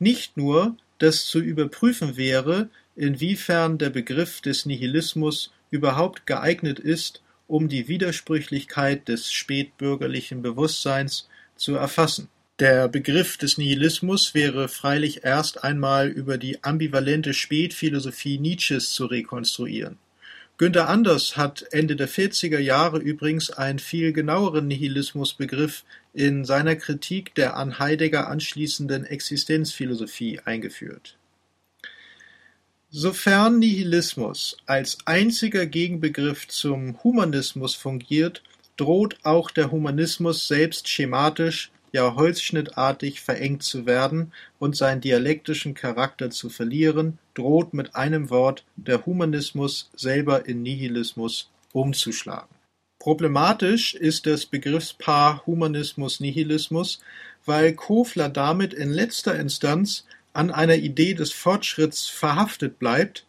Nicht 0.00 0.36
nur, 0.36 0.76
dass 0.98 1.26
zu 1.26 1.38
überprüfen 1.38 2.16
wäre, 2.16 2.68
inwiefern 2.96 3.78
der 3.78 3.90
Begriff 3.90 4.40
des 4.40 4.66
Nihilismus 4.66 5.52
überhaupt 5.70 6.26
geeignet 6.26 6.80
ist, 6.80 7.21
um 7.46 7.68
die 7.68 7.88
Widersprüchlichkeit 7.88 9.08
des 9.08 9.32
spätbürgerlichen 9.32 10.42
Bewusstseins 10.42 11.28
zu 11.56 11.74
erfassen. 11.74 12.28
Der 12.58 12.86
Begriff 12.88 13.38
des 13.38 13.58
Nihilismus 13.58 14.34
wäre 14.34 14.68
freilich 14.68 15.24
erst 15.24 15.64
einmal 15.64 16.08
über 16.08 16.38
die 16.38 16.62
ambivalente 16.62 17.34
Spätphilosophie 17.34 18.38
Nietzsches 18.38 18.92
zu 18.92 19.06
rekonstruieren. 19.06 19.98
Günter 20.58 20.88
Anders 20.88 21.36
hat 21.36 21.64
Ende 21.72 21.96
der 21.96 22.08
40er 22.08 22.58
Jahre 22.58 22.98
übrigens 22.98 23.50
einen 23.50 23.78
viel 23.78 24.12
genaueren 24.12 24.68
Nihilismusbegriff 24.68 25.82
in 26.12 26.44
seiner 26.44 26.76
Kritik 26.76 27.34
der 27.34 27.56
an 27.56 27.78
Heidegger 27.78 28.28
anschließenden 28.28 29.04
Existenzphilosophie 29.04 30.40
eingeführt. 30.44 31.16
Sofern 32.94 33.58
Nihilismus 33.58 34.58
als 34.66 34.98
einziger 35.06 35.64
Gegenbegriff 35.64 36.46
zum 36.48 37.02
Humanismus 37.02 37.74
fungiert, 37.74 38.42
droht 38.76 39.16
auch 39.22 39.50
der 39.50 39.70
Humanismus 39.70 40.46
selbst 40.46 40.90
schematisch, 40.90 41.70
ja 41.92 42.14
holzschnittartig 42.16 43.22
verengt 43.22 43.62
zu 43.62 43.86
werden 43.86 44.34
und 44.58 44.76
seinen 44.76 45.00
dialektischen 45.00 45.72
Charakter 45.72 46.28
zu 46.28 46.50
verlieren, 46.50 47.18
droht 47.32 47.72
mit 47.72 47.96
einem 47.96 48.28
Wort 48.28 48.62
der 48.76 49.06
Humanismus 49.06 49.90
selber 49.96 50.44
in 50.44 50.62
Nihilismus 50.62 51.48
umzuschlagen. 51.72 52.54
Problematisch 52.98 53.94
ist 53.94 54.26
das 54.26 54.44
Begriffspaar 54.44 55.46
Humanismus-Nihilismus, 55.46 57.00
weil 57.46 57.72
Kofler 57.72 58.28
damit 58.28 58.74
in 58.74 58.90
letzter 58.90 59.34
Instanz 59.34 60.04
an 60.32 60.50
einer 60.50 60.76
Idee 60.76 61.14
des 61.14 61.32
Fortschritts 61.32 62.06
verhaftet 62.06 62.78
bleibt, 62.78 63.26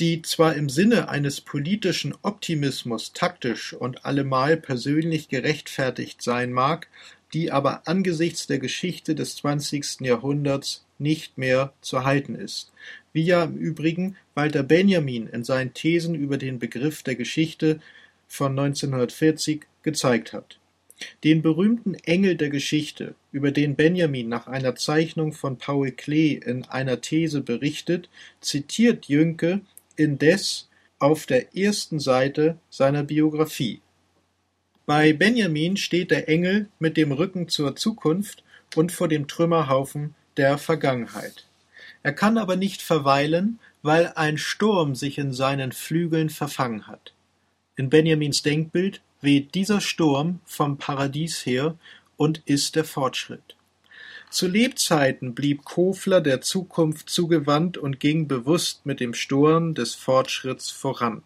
die 0.00 0.22
zwar 0.22 0.54
im 0.54 0.68
Sinne 0.68 1.08
eines 1.08 1.40
politischen 1.40 2.14
Optimismus 2.22 3.12
taktisch 3.12 3.72
und 3.72 4.04
allemal 4.04 4.56
persönlich 4.56 5.28
gerechtfertigt 5.28 6.22
sein 6.22 6.52
mag, 6.52 6.88
die 7.32 7.50
aber 7.50 7.82
angesichts 7.86 8.46
der 8.46 8.58
Geschichte 8.58 9.14
des 9.14 9.36
zwanzigsten 9.36 10.06
Jahrhunderts 10.06 10.84
nicht 10.98 11.36
mehr 11.36 11.72
zu 11.80 12.04
halten 12.04 12.34
ist, 12.34 12.72
wie 13.12 13.24
ja 13.24 13.44
im 13.44 13.56
Übrigen 13.56 14.16
Walter 14.34 14.62
Benjamin 14.62 15.26
in 15.26 15.44
seinen 15.44 15.74
Thesen 15.74 16.14
über 16.14 16.38
den 16.38 16.58
Begriff 16.58 17.02
der 17.02 17.16
Geschichte 17.16 17.80
von 18.28 18.58
1940 18.58 19.62
gezeigt 19.82 20.32
hat. 20.32 20.58
Den 21.24 21.42
berühmten 21.42 21.94
Engel 21.94 22.36
der 22.36 22.50
Geschichte, 22.50 23.14
über 23.32 23.50
den 23.50 23.76
Benjamin 23.76 24.28
nach 24.28 24.46
einer 24.46 24.74
Zeichnung 24.74 25.32
von 25.32 25.58
Paul 25.58 25.92
Klee 25.92 26.34
in 26.34 26.64
einer 26.64 27.00
These 27.00 27.40
berichtet, 27.40 28.08
zitiert 28.40 29.06
Jünke 29.06 29.60
indes 29.96 30.68
auf 30.98 31.26
der 31.26 31.56
ersten 31.56 32.00
Seite 32.00 32.58
seiner 32.70 33.04
Biographie. 33.04 33.80
Bei 34.86 35.12
Benjamin 35.12 35.76
steht 35.76 36.10
der 36.10 36.28
Engel 36.28 36.68
mit 36.78 36.96
dem 36.96 37.12
Rücken 37.12 37.48
zur 37.48 37.76
Zukunft 37.76 38.42
und 38.74 38.90
vor 38.90 39.08
dem 39.08 39.28
Trümmerhaufen 39.28 40.14
der 40.36 40.58
Vergangenheit. 40.58 41.46
Er 42.02 42.12
kann 42.12 42.38
aber 42.38 42.56
nicht 42.56 42.80
verweilen, 42.80 43.58
weil 43.82 44.12
ein 44.14 44.38
Sturm 44.38 44.94
sich 44.94 45.18
in 45.18 45.32
seinen 45.32 45.72
Flügeln 45.72 46.30
verfangen 46.30 46.86
hat. 46.86 47.12
In 47.76 47.90
Benjamins 47.90 48.42
Denkbild 48.42 49.00
weht 49.20 49.54
dieser 49.54 49.80
Sturm 49.80 50.40
vom 50.44 50.78
Paradies 50.78 51.44
her 51.44 51.76
und 52.16 52.42
ist 52.46 52.76
der 52.76 52.84
Fortschritt. 52.84 53.56
Zu 54.30 54.46
Lebzeiten 54.46 55.34
blieb 55.34 55.64
Kofler 55.64 56.20
der 56.20 56.42
Zukunft 56.42 57.08
zugewandt 57.08 57.78
und 57.78 57.98
ging 57.98 58.28
bewusst 58.28 58.84
mit 58.84 59.00
dem 59.00 59.14
Sturm 59.14 59.74
des 59.74 59.94
Fortschritts 59.94 60.70
voran. 60.70 61.22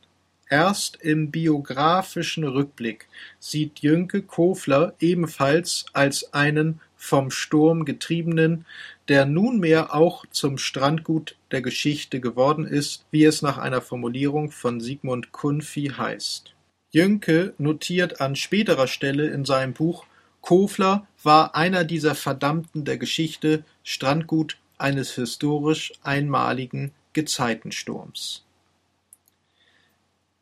Erst 0.49 0.97
im 1.01 1.31
biografischen 1.31 2.45
Rückblick 2.45 3.09
sieht 3.41 3.81
Jünke 3.81 4.23
Kofler 4.23 4.95
ebenfalls 5.01 5.87
als 5.95 6.33
einen 6.35 6.81
vom 6.95 7.31
Sturm 7.31 7.85
getriebenen, 7.85 8.67
der 9.09 9.25
nunmehr 9.25 9.95
auch 9.95 10.25
zum 10.31 10.59
Strandgut 10.59 11.37
der 11.51 11.63
Geschichte 11.63 12.21
geworden 12.21 12.67
ist, 12.67 13.05
wie 13.11 13.25
es 13.25 13.43
nach 13.43 13.59
einer 13.59 13.81
Formulierung 13.81 14.51
von 14.51 14.81
Sigmund 14.81 15.33
Kunfi 15.33 15.93
heißt. 15.97 16.52
Jünke 16.93 17.55
notiert 17.57 18.21
an 18.21 18.37
späterer 18.37 18.87
Stelle 18.87 19.29
in 19.29 19.47
seinem 19.47 19.73
Buch 19.73 20.05
Kofler 20.43 21.07
war 21.23 21.55
einer 21.55 21.85
dieser 21.85 22.15
Verdammten 22.15 22.85
der 22.85 22.99
Geschichte, 22.99 23.65
Strandgut 23.83 24.59
eines 24.77 25.15
historisch 25.15 25.93
einmaligen 26.03 26.93
Gezeitensturms. 27.15 28.45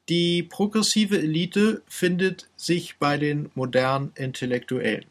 Die 0.08 0.42
progressive 0.42 1.18
Elite 1.18 1.82
findet 1.86 2.48
sich 2.56 2.96
bei 2.98 3.16
den 3.16 3.50
modernen 3.54 4.10
Intellektuellen. 4.16 5.04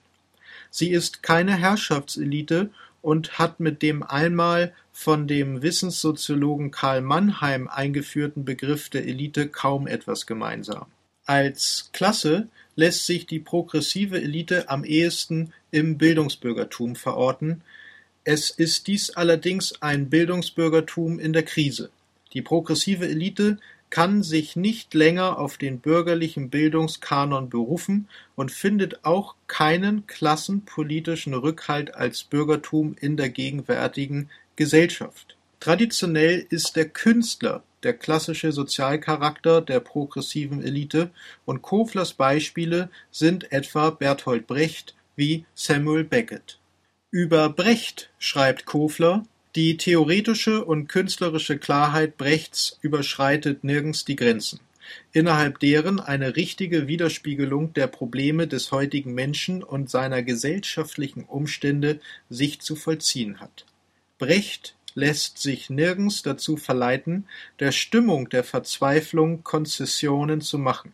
Sie 0.72 0.90
ist 0.90 1.24
keine 1.24 1.56
Herrschaftselite 1.56 2.70
und 3.02 3.40
hat 3.40 3.62
mit 3.62 3.82
dem 3.82 4.04
einmal 4.04 4.74
von 4.92 5.26
dem 5.26 5.62
Wissenssoziologen 5.62 6.72
Karl 6.72 7.00
Mannheim 7.00 7.70
eingeführten 7.70 8.44
Begriff 8.44 8.90
der 8.90 9.06
Elite 9.06 9.48
kaum 9.48 9.88
etwas 9.88 10.26
gemeinsam. 10.26 10.88
Als 11.30 11.92
Klasse 11.94 12.48
lässt 12.76 13.06
sich 13.06 13.28
die 13.28 13.38
progressive 13.38 14.20
Elite 14.20 14.68
am 14.68 14.84
ehesten 14.84 15.54
im 15.70 16.00
Bildungsbürgertum 16.00 16.96
verorten, 16.96 17.62
es 18.24 18.50
ist 18.50 18.88
dies 18.88 19.12
allerdings 19.12 19.80
ein 19.80 20.10
Bildungsbürgertum 20.10 21.20
in 21.20 21.32
der 21.32 21.44
Krise. 21.44 21.92
Die 22.34 22.42
progressive 22.42 23.08
Elite 23.08 23.60
kann 23.92 24.24
sich 24.24 24.56
nicht 24.56 24.96
länger 24.96 25.38
auf 25.38 25.58
den 25.58 25.78
bürgerlichen 25.78 26.50
Bildungskanon 26.50 27.52
berufen 27.52 28.08
und 28.36 28.52
findet 28.52 29.06
auch 29.06 29.36
keinen 29.46 30.08
klassenpolitischen 30.08 31.36
Rückhalt 31.36 31.94
als 31.94 32.24
Bürgertum 32.24 32.96
in 33.00 33.18
der 33.18 33.30
gegenwärtigen 33.30 34.32
Gesellschaft. 34.56 35.38
Traditionell 35.60 36.48
ist 36.50 36.76
der 36.76 36.90
Künstler 36.90 37.62
der 37.84 37.94
klassische 37.94 38.52
Sozialcharakter 38.52 39.62
der 39.62 39.80
progressiven 39.80 40.64
Elite, 40.64 41.12
und 41.46 41.62
Koflers 41.62 42.14
Beispiele 42.14 42.90
sind 43.12 43.52
etwa 43.52 43.90
Bertolt 43.90 44.48
Brecht 44.48 44.96
wie 45.16 45.46
Samuel 45.54 46.04
Beckett. 46.04 46.60
Über 47.12 47.50
Brecht 47.50 48.10
schreibt 48.20 48.66
Kofler, 48.66 49.26
die 49.56 49.78
theoretische 49.78 50.64
und 50.64 50.88
künstlerische 50.88 51.58
Klarheit 51.58 52.18
Brechts 52.18 52.78
überschreitet 52.82 53.64
nirgends 53.64 54.06
die 54.06 54.16
Grenzen, 54.16 54.60
innerhalb 55.12 55.60
deren 55.60 56.00
eine 56.00 56.36
richtige 56.36 56.88
Widerspiegelung 56.88 57.74
der 57.74 57.88
Probleme 57.88 58.48
des 58.48 58.72
heutigen 58.72 59.14
Menschen 59.14 59.64
und 59.64 59.90
seiner 59.90 60.22
gesellschaftlichen 60.22 61.24
Umstände 61.24 62.00
sich 62.30 62.62
zu 62.62 62.76
vollziehen 62.76 63.40
hat. 63.40 63.66
Brecht 64.20 64.76
lässt 65.00 65.38
sich 65.40 65.70
nirgends 65.70 66.22
dazu 66.22 66.58
verleiten, 66.58 67.26
der 67.60 67.72
Stimmung 67.72 68.30
der 68.30 68.44
Verzweiflung 68.44 69.44
Konzessionen 69.44 70.42
zu 70.42 70.58
machen. 70.58 70.94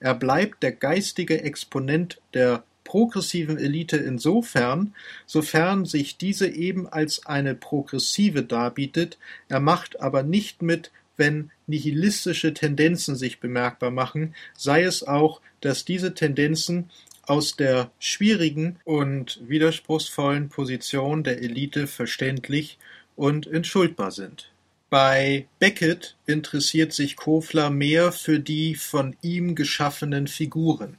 Er 0.00 0.14
bleibt 0.14 0.62
der 0.62 0.72
geistige 0.72 1.42
Exponent 1.42 2.20
der 2.32 2.64
progressiven 2.84 3.58
Elite 3.58 3.96
insofern, 3.96 4.94
sofern 5.26 5.84
sich 5.84 6.16
diese 6.16 6.48
eben 6.48 6.86
als 6.86 7.26
eine 7.26 7.54
progressive 7.54 8.42
darbietet, 8.42 9.18
er 9.48 9.60
macht 9.60 10.00
aber 10.00 10.22
nicht 10.22 10.62
mit, 10.62 10.90
wenn 11.16 11.50
nihilistische 11.66 12.54
Tendenzen 12.54 13.16
sich 13.16 13.40
bemerkbar 13.40 13.90
machen, 13.90 14.34
sei 14.56 14.82
es 14.82 15.02
auch, 15.02 15.40
dass 15.60 15.84
diese 15.84 16.14
Tendenzen 16.14 16.90
aus 17.22 17.56
der 17.56 17.90
schwierigen 17.98 18.76
und 18.84 19.40
widerspruchsvollen 19.48 20.50
Position 20.50 21.24
der 21.24 21.40
Elite 21.40 21.86
verständlich 21.86 22.78
und 23.16 23.46
entschuldbar 23.46 24.10
sind. 24.10 24.50
Bei 24.90 25.46
Beckett 25.58 26.16
interessiert 26.26 26.92
sich 26.92 27.16
Kofler 27.16 27.70
mehr 27.70 28.12
für 28.12 28.38
die 28.38 28.74
von 28.74 29.16
ihm 29.22 29.54
geschaffenen 29.54 30.28
Figuren. 30.28 30.98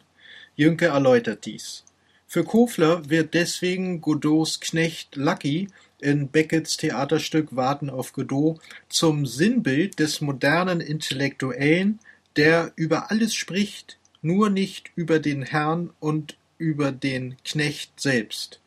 Jünke 0.56 0.88
erläutert 0.88 1.46
dies. 1.46 1.84
Für 2.28 2.44
Kofler 2.44 3.10
wird 3.10 3.34
deswegen 3.34 4.02
Godots 4.02 4.60
Knecht 4.60 5.16
Lucky 5.16 5.70
in 6.02 6.28
Becketts 6.28 6.78
Theaterstück 6.78 7.56
Warten 7.56 7.90
auf 7.90 8.12
Godot 8.14 8.60
zum 8.90 9.26
Sinnbild 9.26 10.00
des 10.00 10.22
modernen 10.22 10.82
Intellektuellen, 10.82 12.00
der 12.36 12.74
über 12.76 13.12
alles 13.12 13.34
spricht, 13.34 13.98
nur 14.22 14.50
nicht 14.50 14.92
über 14.96 15.20
den 15.20 15.44
Herrn 15.44 15.92
und 16.00 16.36
über 16.58 16.92
den 16.92 17.38
Knecht 17.46 18.00
selbst, 18.00 18.60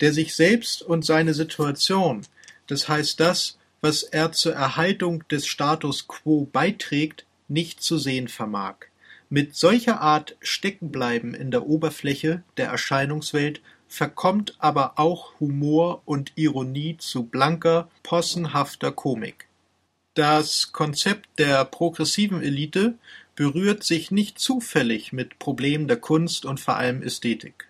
der 0.00 0.12
sich 0.12 0.34
selbst 0.34 0.82
und 0.82 1.04
seine 1.04 1.34
Situation 1.34 2.26
das 2.68 2.88
heißt 2.88 3.18
das, 3.18 3.58
was 3.80 4.02
er 4.02 4.32
zur 4.32 4.54
Erhaltung 4.54 5.26
des 5.28 5.46
Status 5.46 6.08
quo 6.08 6.48
beiträgt, 6.52 7.26
nicht 7.48 7.82
zu 7.82 7.98
sehen 7.98 8.28
vermag. 8.28 8.76
Mit 9.30 9.56
solcher 9.56 10.00
Art 10.00 10.36
Steckenbleiben 10.40 11.34
in 11.34 11.50
der 11.50 11.66
Oberfläche 11.66 12.42
der 12.56 12.68
Erscheinungswelt 12.68 13.60
verkommt 13.88 14.54
aber 14.58 14.98
auch 14.98 15.38
Humor 15.40 16.02
und 16.04 16.32
Ironie 16.36 16.96
zu 16.98 17.24
blanker, 17.24 17.90
possenhafter 18.02 18.92
Komik. 18.92 19.48
Das 20.14 20.72
Konzept 20.72 21.28
der 21.38 21.64
progressiven 21.64 22.42
Elite 22.42 22.94
berührt 23.34 23.84
sich 23.84 24.10
nicht 24.10 24.38
zufällig 24.38 25.12
mit 25.12 25.38
Problemen 25.38 25.88
der 25.88 25.98
Kunst 25.98 26.44
und 26.44 26.58
vor 26.58 26.76
allem 26.76 27.02
Ästhetik. 27.02 27.67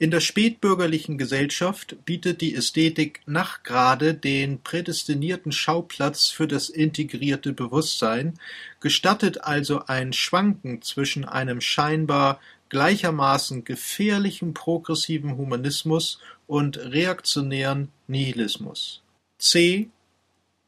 In 0.00 0.12
der 0.12 0.20
spätbürgerlichen 0.20 1.18
Gesellschaft 1.18 1.96
bietet 2.04 2.40
die 2.40 2.54
Ästhetik 2.54 3.20
Nachgrade 3.26 4.14
den 4.14 4.62
prädestinierten 4.62 5.50
Schauplatz 5.50 6.28
für 6.28 6.46
das 6.46 6.68
integrierte 6.68 7.52
Bewusstsein, 7.52 8.38
gestattet 8.78 9.42
also 9.42 9.86
ein 9.86 10.12
Schwanken 10.12 10.82
zwischen 10.82 11.24
einem 11.24 11.60
scheinbar 11.60 12.40
gleichermaßen 12.68 13.64
gefährlichen 13.64 14.54
progressiven 14.54 15.36
Humanismus 15.36 16.20
und 16.46 16.78
reaktionären 16.78 17.88
Nihilismus. 18.06 19.02
C. 19.38 19.88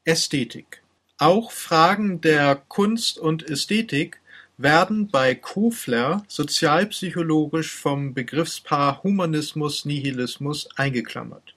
Ästhetik 0.05 0.83
Auch 1.19 1.53
Fragen 1.53 2.21
der 2.21 2.57
Kunst 2.57 3.17
und 3.17 3.49
Ästhetik 3.49 4.21
werden 4.63 5.09
bei 5.09 5.35
Kofler 5.35 6.23
sozialpsychologisch 6.29 7.75
vom 7.75 8.13
Begriffspaar 8.13 9.03
Humanismus-Nihilismus 9.03 10.69
eingeklammert. 10.77 11.55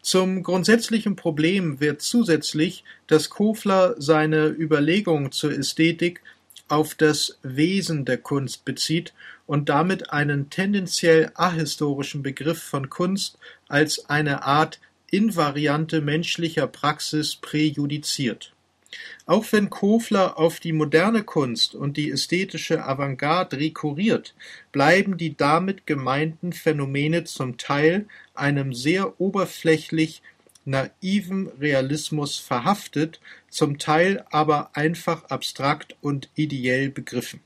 Zum 0.00 0.42
grundsätzlichen 0.42 1.16
Problem 1.16 1.80
wird 1.80 2.00
zusätzlich, 2.00 2.82
dass 3.08 3.28
Kofler 3.28 3.94
seine 3.98 4.46
Überlegungen 4.46 5.32
zur 5.32 5.52
Ästhetik 5.52 6.22
auf 6.68 6.94
das 6.94 7.38
Wesen 7.42 8.06
der 8.06 8.16
Kunst 8.16 8.64
bezieht 8.64 9.12
und 9.46 9.68
damit 9.68 10.10
einen 10.10 10.48
tendenziell 10.48 11.30
ahistorischen 11.34 12.22
Begriff 12.22 12.62
von 12.62 12.88
Kunst 12.88 13.38
als 13.68 14.08
eine 14.08 14.44
Art 14.44 14.80
invariante 15.10 16.00
menschlicher 16.00 16.68
Praxis 16.68 17.36
präjudiziert 17.36 18.53
auch 19.26 19.44
wenn 19.52 19.70
Kofler 19.70 20.38
auf 20.38 20.60
die 20.60 20.72
moderne 20.72 21.22
Kunst 21.22 21.74
und 21.74 21.96
die 21.96 22.10
ästhetische 22.10 22.84
Avantgarde 22.84 23.58
rekurriert, 23.58 24.34
bleiben 24.72 25.16
die 25.16 25.36
damit 25.36 25.86
gemeinten 25.86 26.52
Phänomene 26.52 27.24
zum 27.24 27.56
Teil 27.56 28.06
einem 28.34 28.74
sehr 28.74 29.20
oberflächlich 29.20 30.22
naiven 30.64 31.48
Realismus 31.60 32.38
verhaftet, 32.38 33.20
zum 33.48 33.78
Teil 33.78 34.24
aber 34.30 34.76
einfach 34.76 35.24
abstrakt 35.24 35.96
und 36.00 36.30
ideell 36.34 36.90
begriffen. 36.90 37.40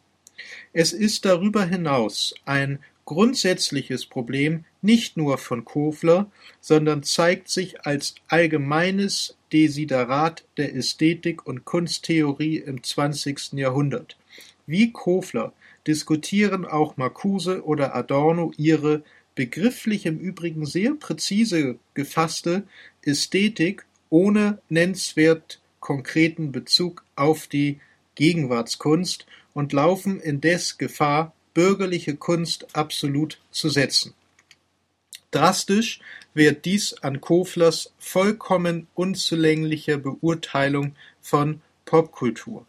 Es 0.72 0.92
ist 0.92 1.24
darüber 1.24 1.64
hinaus 1.64 2.34
ein 2.44 2.78
grundsätzliches 3.08 4.04
Problem 4.04 4.66
nicht 4.82 5.16
nur 5.16 5.38
von 5.38 5.64
Kofler, 5.64 6.30
sondern 6.60 7.02
zeigt 7.02 7.48
sich 7.48 7.86
als 7.86 8.16
allgemeines 8.28 9.34
Desiderat 9.50 10.44
der 10.58 10.74
Ästhetik 10.74 11.46
und 11.46 11.64
Kunsttheorie 11.64 12.58
im 12.58 12.82
zwanzigsten 12.82 13.56
Jahrhundert. 13.56 14.18
Wie 14.66 14.92
Kofler 14.92 15.54
diskutieren 15.86 16.66
auch 16.66 16.98
Marcuse 16.98 17.64
oder 17.64 17.96
Adorno 17.96 18.52
ihre 18.58 19.02
begrifflich 19.34 20.04
im 20.04 20.18
Übrigen 20.18 20.66
sehr 20.66 20.92
präzise 20.92 21.78
gefasste 21.94 22.64
Ästhetik 23.00 23.86
ohne 24.10 24.58
nennenswert 24.68 25.62
konkreten 25.80 26.52
Bezug 26.52 27.06
auf 27.16 27.46
die 27.46 27.80
Gegenwartskunst 28.16 29.24
und 29.54 29.72
laufen 29.72 30.20
indes 30.20 30.76
Gefahr, 30.76 31.32
bürgerliche 31.58 32.14
Kunst 32.14 32.76
absolut 32.76 33.40
zu 33.50 33.68
setzen. 33.68 34.14
Drastisch 35.32 35.98
wird 36.32 36.64
dies 36.66 36.92
an 37.02 37.20
Koflers 37.20 37.92
vollkommen 37.98 38.86
unzulänglicher 38.94 39.98
Beurteilung 39.98 40.94
von 41.20 41.60
Popkultur. 41.84 42.64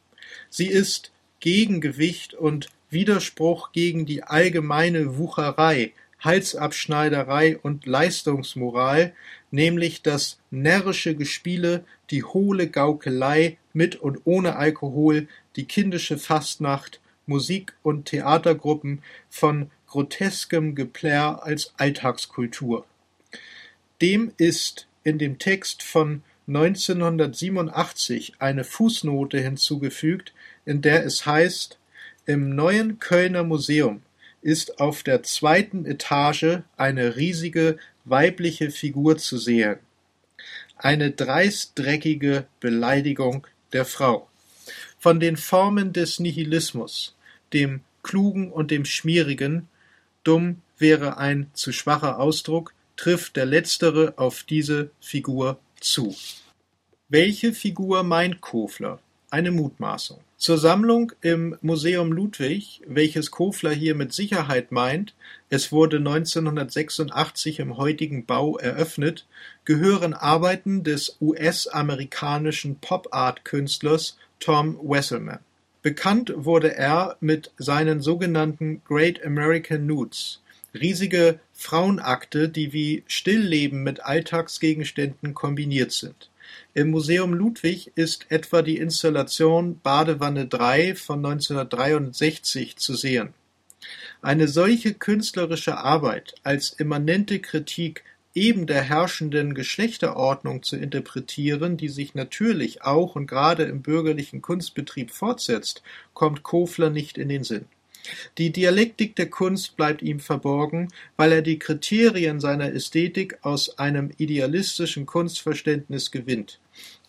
Sie 0.49 0.65
ist 0.65 1.11
Gegengewicht 1.39 2.33
und 2.33 2.69
Widerspruch 2.89 3.73
gegen 3.73 4.07
die 4.07 4.23
allgemeine 4.23 5.19
Wucherei, 5.19 5.93
Halsabschneiderei 6.19 7.59
und 7.59 7.85
Leistungsmoral, 7.85 9.13
nämlich 9.51 10.01
das 10.01 10.39
närrische 10.49 11.13
Gespiele, 11.13 11.83
die 12.09 12.23
hohle 12.23 12.67
Gaukelei 12.67 13.59
mit 13.71 13.97
und 13.97 14.21
ohne 14.23 14.55
Alkohol, 14.55 15.27
die 15.57 15.65
kindische 15.65 16.17
Fastnacht, 16.17 16.99
Musik- 17.29 17.73
und 17.83 18.05
Theatergruppen 18.05 19.01
von 19.29 19.71
groteskem 19.87 20.75
Geplärr 20.75 21.43
als 21.43 21.73
Alltagskultur. 21.77 22.85
Dem 24.01 24.33
ist 24.37 24.87
in 25.03 25.17
dem 25.17 25.39
Text 25.39 25.83
von 25.83 26.23
1987 26.47 28.33
eine 28.39 28.63
Fußnote 28.63 29.39
hinzugefügt, 29.39 30.33
in 30.65 30.81
der 30.81 31.05
es 31.05 31.25
heißt, 31.25 31.77
im 32.25 32.55
neuen 32.55 32.99
Kölner 32.99 33.43
Museum 33.43 34.01
ist 34.41 34.79
auf 34.79 35.03
der 35.03 35.23
zweiten 35.23 35.85
Etage 35.85 36.59
eine 36.77 37.15
riesige 37.15 37.77
weibliche 38.05 38.71
Figur 38.71 39.17
zu 39.17 39.37
sehen. 39.37 39.77
Eine 40.77 41.11
dreistdreckige 41.11 42.45
Beleidigung 42.59 43.45
der 43.73 43.85
Frau. 43.85 44.27
Von 44.97 45.19
den 45.19 45.37
Formen 45.37 45.93
des 45.93 46.19
Nihilismus, 46.19 47.15
dem 47.53 47.81
Klugen 48.03 48.51
und 48.51 48.71
dem 48.71 48.85
Schmierigen, 48.85 49.67
dumm 50.23 50.61
wäre 50.77 51.17
ein 51.17 51.49
zu 51.53 51.71
schwacher 51.71 52.19
Ausdruck, 52.19 52.73
trifft 52.95 53.35
der 53.35 53.45
letztere 53.45 54.13
auf 54.17 54.43
diese 54.43 54.91
Figur 54.99 55.59
zu. 55.79 56.15
Welche 57.07 57.53
Figur 57.53 58.03
meint 58.03 58.41
Kofler? 58.41 58.99
Eine 59.31 59.51
Mutmaßung. 59.51 60.19
Zur 60.37 60.57
Sammlung 60.57 61.11
im 61.21 61.57
Museum 61.61 62.11
Ludwig, 62.11 62.81
welches 62.87 63.29
Kofler 63.29 63.71
hier 63.71 63.93
mit 63.93 64.13
Sicherheit 64.13 64.71
meint, 64.71 65.13
es 65.49 65.71
wurde 65.71 65.97
1986 65.97 67.59
im 67.59 67.77
heutigen 67.77 68.25
Bau 68.25 68.57
eröffnet, 68.57 69.27
gehören 69.65 70.13
Arbeiten 70.13 70.83
des 70.83 71.17
US-amerikanischen 71.19 72.77
Pop-Art-Künstlers 72.79 74.17
Tom 74.39 74.79
Wesselman. 74.81 75.39
Bekannt 75.81 76.33
wurde 76.35 76.75
er 76.75 77.15
mit 77.21 77.51
seinen 77.57 78.01
sogenannten 78.01 78.81
Great 78.83 79.25
American 79.25 79.85
Nudes, 79.85 80.41
riesige 80.73 81.39
Frauenakte, 81.53 82.49
die 82.49 82.73
wie 82.73 83.03
Stillleben 83.07 83.83
mit 83.83 84.03
Alltagsgegenständen 84.03 85.33
kombiniert 85.33 85.93
sind. 85.93 86.29
Im 86.73 86.89
Museum 86.89 87.33
Ludwig 87.33 87.91
ist 87.95 88.25
etwa 88.29 88.61
die 88.61 88.77
Installation 88.77 89.79
Badewanne 89.81 90.47
3 90.47 90.95
von 90.95 91.25
1963 91.25 92.75
zu 92.75 92.95
sehen. 92.95 93.33
Eine 94.21 94.49
solche 94.49 94.93
künstlerische 94.93 95.77
Arbeit 95.77 96.35
als 96.43 96.71
immanente 96.71 97.39
Kritik 97.39 98.03
eben 98.39 98.67
der 98.67 98.81
herrschenden 98.81 99.53
Geschlechterordnung 99.53 100.63
zu 100.63 100.77
interpretieren, 100.77 101.75
die 101.75 101.89
sich 101.89 102.15
natürlich 102.15 102.83
auch 102.83 103.15
und 103.17 103.27
gerade 103.27 103.63
im 103.63 103.81
bürgerlichen 103.81 104.41
Kunstbetrieb 104.41 105.11
fortsetzt, 105.11 105.83
kommt 106.13 106.41
Kofler 106.41 106.89
nicht 106.89 107.17
in 107.17 107.27
den 107.27 107.43
Sinn. 107.43 107.65
Die 108.37 108.51
Dialektik 108.51 109.17
der 109.17 109.29
Kunst 109.29 109.75
bleibt 109.75 110.01
ihm 110.01 110.21
verborgen, 110.21 110.87
weil 111.17 111.33
er 111.33 111.41
die 111.41 111.59
Kriterien 111.59 112.39
seiner 112.39 112.71
Ästhetik 112.71 113.37
aus 113.41 113.77
einem 113.77 114.11
idealistischen 114.17 115.05
Kunstverständnis 115.05 116.09
gewinnt. 116.09 116.59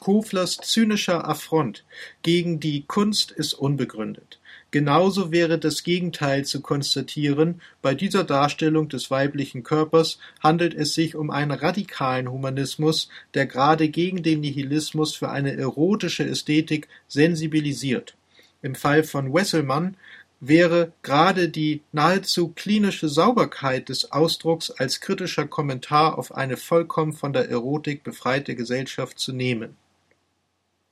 Koflers 0.00 0.56
zynischer 0.56 1.28
Affront 1.28 1.84
gegen 2.22 2.58
die 2.58 2.82
Kunst 2.88 3.30
ist 3.30 3.54
unbegründet. 3.54 4.39
Genauso 4.72 5.32
wäre 5.32 5.58
das 5.58 5.82
Gegenteil 5.82 6.44
zu 6.44 6.60
konstatieren, 6.60 7.60
bei 7.82 7.92
dieser 7.94 8.22
Darstellung 8.22 8.88
des 8.88 9.10
weiblichen 9.10 9.64
Körpers 9.64 10.18
handelt 10.38 10.74
es 10.74 10.94
sich 10.94 11.16
um 11.16 11.30
einen 11.30 11.50
radikalen 11.50 12.30
Humanismus, 12.30 13.08
der 13.34 13.46
gerade 13.46 13.88
gegen 13.88 14.22
den 14.22 14.40
Nihilismus 14.40 15.16
für 15.16 15.28
eine 15.28 15.56
erotische 15.56 16.24
Ästhetik 16.24 16.86
sensibilisiert. 17.08 18.14
Im 18.62 18.76
Fall 18.76 19.02
von 19.02 19.34
Wesselmann 19.34 19.96
wäre 20.38 20.92
gerade 21.02 21.48
die 21.48 21.82
nahezu 21.90 22.52
klinische 22.54 23.08
Sauberkeit 23.08 23.88
des 23.88 24.12
Ausdrucks 24.12 24.70
als 24.70 25.00
kritischer 25.00 25.48
Kommentar 25.48 26.16
auf 26.16 26.32
eine 26.32 26.56
vollkommen 26.56 27.12
von 27.12 27.32
der 27.32 27.50
Erotik 27.50 28.04
befreite 28.04 28.54
Gesellschaft 28.54 29.18
zu 29.18 29.32
nehmen 29.32 29.76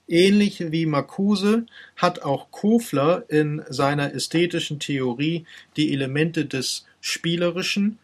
Ähnlich 0.09 0.73
wie 0.73 0.87
Marcuse 0.87 1.67
hat 1.97 2.23
auch 2.23 2.51
Kofler 2.51 3.25
in 3.29 3.63
seiner 3.69 4.15
ästhetischen 4.15 4.81
Theorie 4.81 5.45
die 5.77 5.93
Elemente 5.93 6.47
des 6.47 6.87
Spielerischen, 7.03 7.99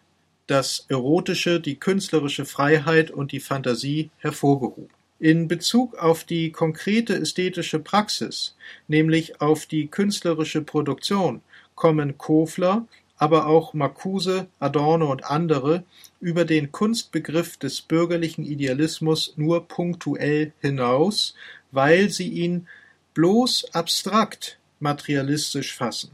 das 0.47 0.85
Erotische, 0.89 1.61
die 1.61 1.77
künstlerische 1.77 2.45
Freiheit 2.45 3.11
und 3.11 3.33
die 3.33 3.41
Fantasie 3.41 4.11
hervorgehoben. 4.19 4.91
In 5.19 5.49
Bezug 5.49 5.97
auf 5.97 6.25
die 6.25 6.53
konkrete 6.53 7.15
ästhetische 7.15 7.79
Praxis, 7.79 8.55
nämlich 8.87 9.41
auf 9.41 9.65
die 9.65 9.87
künstlerische 9.87 10.61
Produktion, 10.61 11.41
kommen 11.75 12.19
Kofler, 12.19 12.87
aber 13.17 13.47
auch 13.47 13.73
Marcuse, 13.73 14.49
Adorno 14.59 15.11
und 15.11 15.25
andere 15.25 15.85
über 16.21 16.45
den 16.45 16.73
Kunstbegriff 16.73 17.57
des 17.57 17.81
bürgerlichen 17.81 18.45
Idealismus 18.45 19.33
nur 19.37 19.67
punktuell 19.67 20.53
hinaus, 20.61 21.35
weil 21.75 22.11
sie 22.11 22.29
ihn 22.29 22.69
bloß 23.15 23.75
abstrakt 23.75 24.59
materialistisch 24.81 25.75
fassen. 25.75 26.11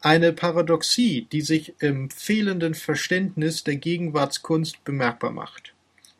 Eine 0.00 0.32
Paradoxie, 0.32 1.26
die 1.32 1.40
sich 1.40 1.74
im 1.80 2.10
fehlenden 2.10 2.74
Verständnis 2.74 3.64
der 3.64 3.76
Gegenwartskunst 3.76 4.84
bemerkbar 4.84 5.30
macht. 5.30 5.72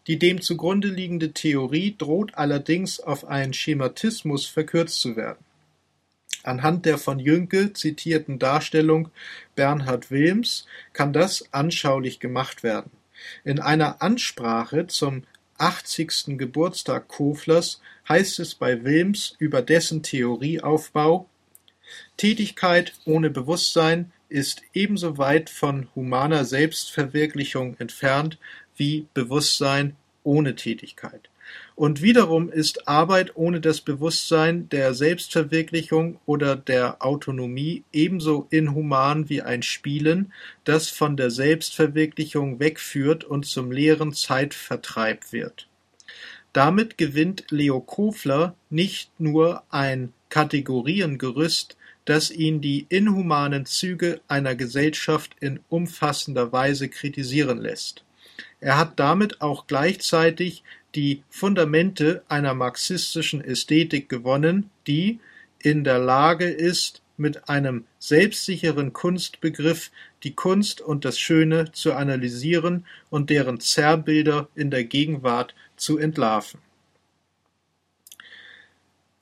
Die 0.07 0.19
dem 0.19 0.41
zugrunde 0.41 0.89
liegende 0.89 1.33
Theorie 1.33 1.95
droht 1.97 2.35
allerdings 2.35 3.01
auf 3.01 3.27
einen 3.27 3.55
Schematismus 3.55 4.47
verkürzt 4.47 5.01
zu 5.01 5.17
werden. 5.17 5.45
Anhand 6.43 6.85
der 6.85 6.99
von 6.99 7.19
Jünke 7.19 7.73
zitierten 7.73 8.39
Darstellung 8.39 9.09
Bernhard 9.55 10.11
Wilms 10.11 10.67
kann 10.93 11.15
das 11.15 11.53
anschaulich 11.53 12.21
gemacht 12.21 12.63
werden. 12.63 12.91
In 13.45 13.61
einer 13.61 14.03
Ansprache 14.03 14.87
zum 14.87 15.25
80. 15.65 16.37
Geburtstag 16.37 17.09
Koflers 17.09 17.81
heißt 18.07 18.39
es 18.39 18.55
bei 18.55 18.85
Wilms 18.85 19.35
über 19.39 19.63
dessen 19.63 20.03
Theorieaufbau 20.03 21.27
Tätigkeit 22.19 22.93
ohne 23.07 23.31
Bewusstsein 23.31 24.13
ist 24.29 24.63
ebenso 24.75 25.17
weit 25.17 25.49
von 25.49 25.89
humaner 25.95 26.45
Selbstverwirklichung 26.45 27.77
entfernt 27.79 28.39
wie 28.77 29.07
Bewusstsein 29.15 29.97
ohne 30.23 30.55
Tätigkeit. 30.55 31.31
Und 31.77 32.03
wiederum 32.03 32.51
ist 32.51 32.87
Arbeit 32.87 33.33
ohne 33.35 33.61
das 33.61 33.81
Bewusstsein 33.81 34.69
der 34.69 34.95
Selbstverwirklichung 34.95 36.21
oder 36.25 36.55
der 36.55 37.05
Autonomie 37.05 37.83
ebenso 37.93 38.47
inhuman 38.51 39.29
wie 39.29 39.43
ein 39.43 39.63
Spielen, 39.63 40.33
das 40.63 40.89
von 40.89 41.17
der 41.17 41.31
Selbstverwirklichung 41.31 42.61
wegführt 42.61 43.25
und 43.25 43.45
zum 43.47 43.73
leeren 43.73 44.13
Zeitvertreib 44.13 45.33
wird. 45.33 45.67
Damit 46.53 46.97
gewinnt 46.97 47.47
Leo 47.51 47.81
Kofler 47.81 48.55
nicht 48.71 49.11
nur 49.19 49.65
ein 49.71 50.13
Kategoriengerüst, 50.29 51.77
das 52.05 52.31
ihn 52.31 52.61
die 52.61 52.87
inhumanen 52.89 53.67
Züge 53.67 54.21
einer 54.29 54.55
Gesellschaft 54.55 55.35
in 55.41 55.59
umfassender 55.69 56.53
Weise 56.53 56.89
kritisieren 56.89 57.59
lässt. 57.59 58.05
Er 58.61 58.79
hat 58.79 59.01
damit 59.01 59.41
auch 59.41 59.67
gleichzeitig 59.67 60.63
die 60.95 61.23
Fundamente 61.29 62.23
einer 62.29 62.55
marxistischen 62.55 63.41
Ästhetik 63.41 64.09
gewonnen, 64.09 64.71
die 64.87 65.21
in 65.59 65.85
der 65.85 65.99
Lage 65.99 66.47
ist, 66.47 67.03
mit 67.17 67.49
einem 67.49 67.85
selbstsicheren 67.99 68.93
Kunstbegriff 68.93 69.91
die 70.25 70.35
Kunst 70.35 70.81
und 70.81 71.05
das 71.05 71.19
Schöne 71.19 71.71
zu 71.73 71.95
analysieren 71.95 72.87
und 73.09 73.31
deren 73.31 73.61
Zerrbilder 73.61 74.49
in 74.55 74.71
der 74.71 74.85
Gegenwart 74.85 75.55
zu 75.77 75.99
entlarven. 75.99 76.61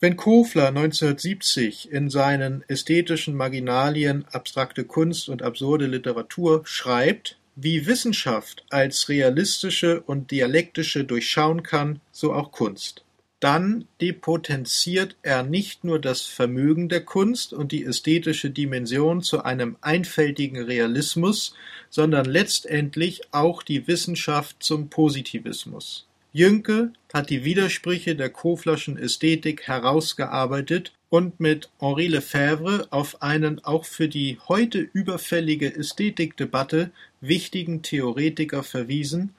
Wenn 0.00 0.16
Kofler 0.16 0.68
1970 0.68 1.92
in 1.92 2.10
seinen 2.10 2.64
ästhetischen 2.66 3.36
Marginalien 3.36 4.24
Abstrakte 4.32 4.84
Kunst 4.84 5.28
und 5.28 5.42
absurde 5.42 5.86
Literatur 5.86 6.62
schreibt 6.64 7.36
wie 7.54 7.86
Wissenschaft 7.86 8.64
als 8.70 9.08
realistische 9.08 10.00
und 10.00 10.30
dialektische 10.30 11.04
durchschauen 11.04 11.62
kann, 11.62 12.00
so 12.10 12.32
auch 12.32 12.52
Kunst. 12.52 13.04
Dann 13.40 13.86
depotenziert 14.00 15.16
er 15.22 15.42
nicht 15.42 15.82
nur 15.82 15.98
das 15.98 16.22
Vermögen 16.22 16.88
der 16.88 17.04
Kunst 17.04 17.52
und 17.52 17.72
die 17.72 17.84
ästhetische 17.84 18.50
Dimension 18.50 19.20
zu 19.20 19.42
einem 19.42 19.76
einfältigen 19.80 20.62
Realismus, 20.62 21.54
sondern 21.90 22.24
letztendlich 22.24 23.22
auch 23.32 23.64
die 23.64 23.88
Wissenschaft 23.88 24.62
zum 24.62 24.90
Positivismus. 24.90 26.06
Jünke 26.32 26.92
hat 27.12 27.30
die 27.30 27.44
Widersprüche 27.44 28.14
der 28.14 28.30
Koflerschen 28.30 28.96
Ästhetik 28.96 29.66
herausgearbeitet 29.66 30.92
und 31.12 31.40
mit 31.40 31.68
Henri 31.78 32.06
Lefebvre 32.06 32.86
auf 32.88 33.20
einen 33.20 33.62
auch 33.62 33.84
für 33.84 34.08
die 34.08 34.38
heute 34.48 34.78
überfällige 34.78 35.76
Ästhetikdebatte 35.76 36.90
wichtigen 37.20 37.82
Theoretiker 37.82 38.62
verwiesen, 38.62 39.34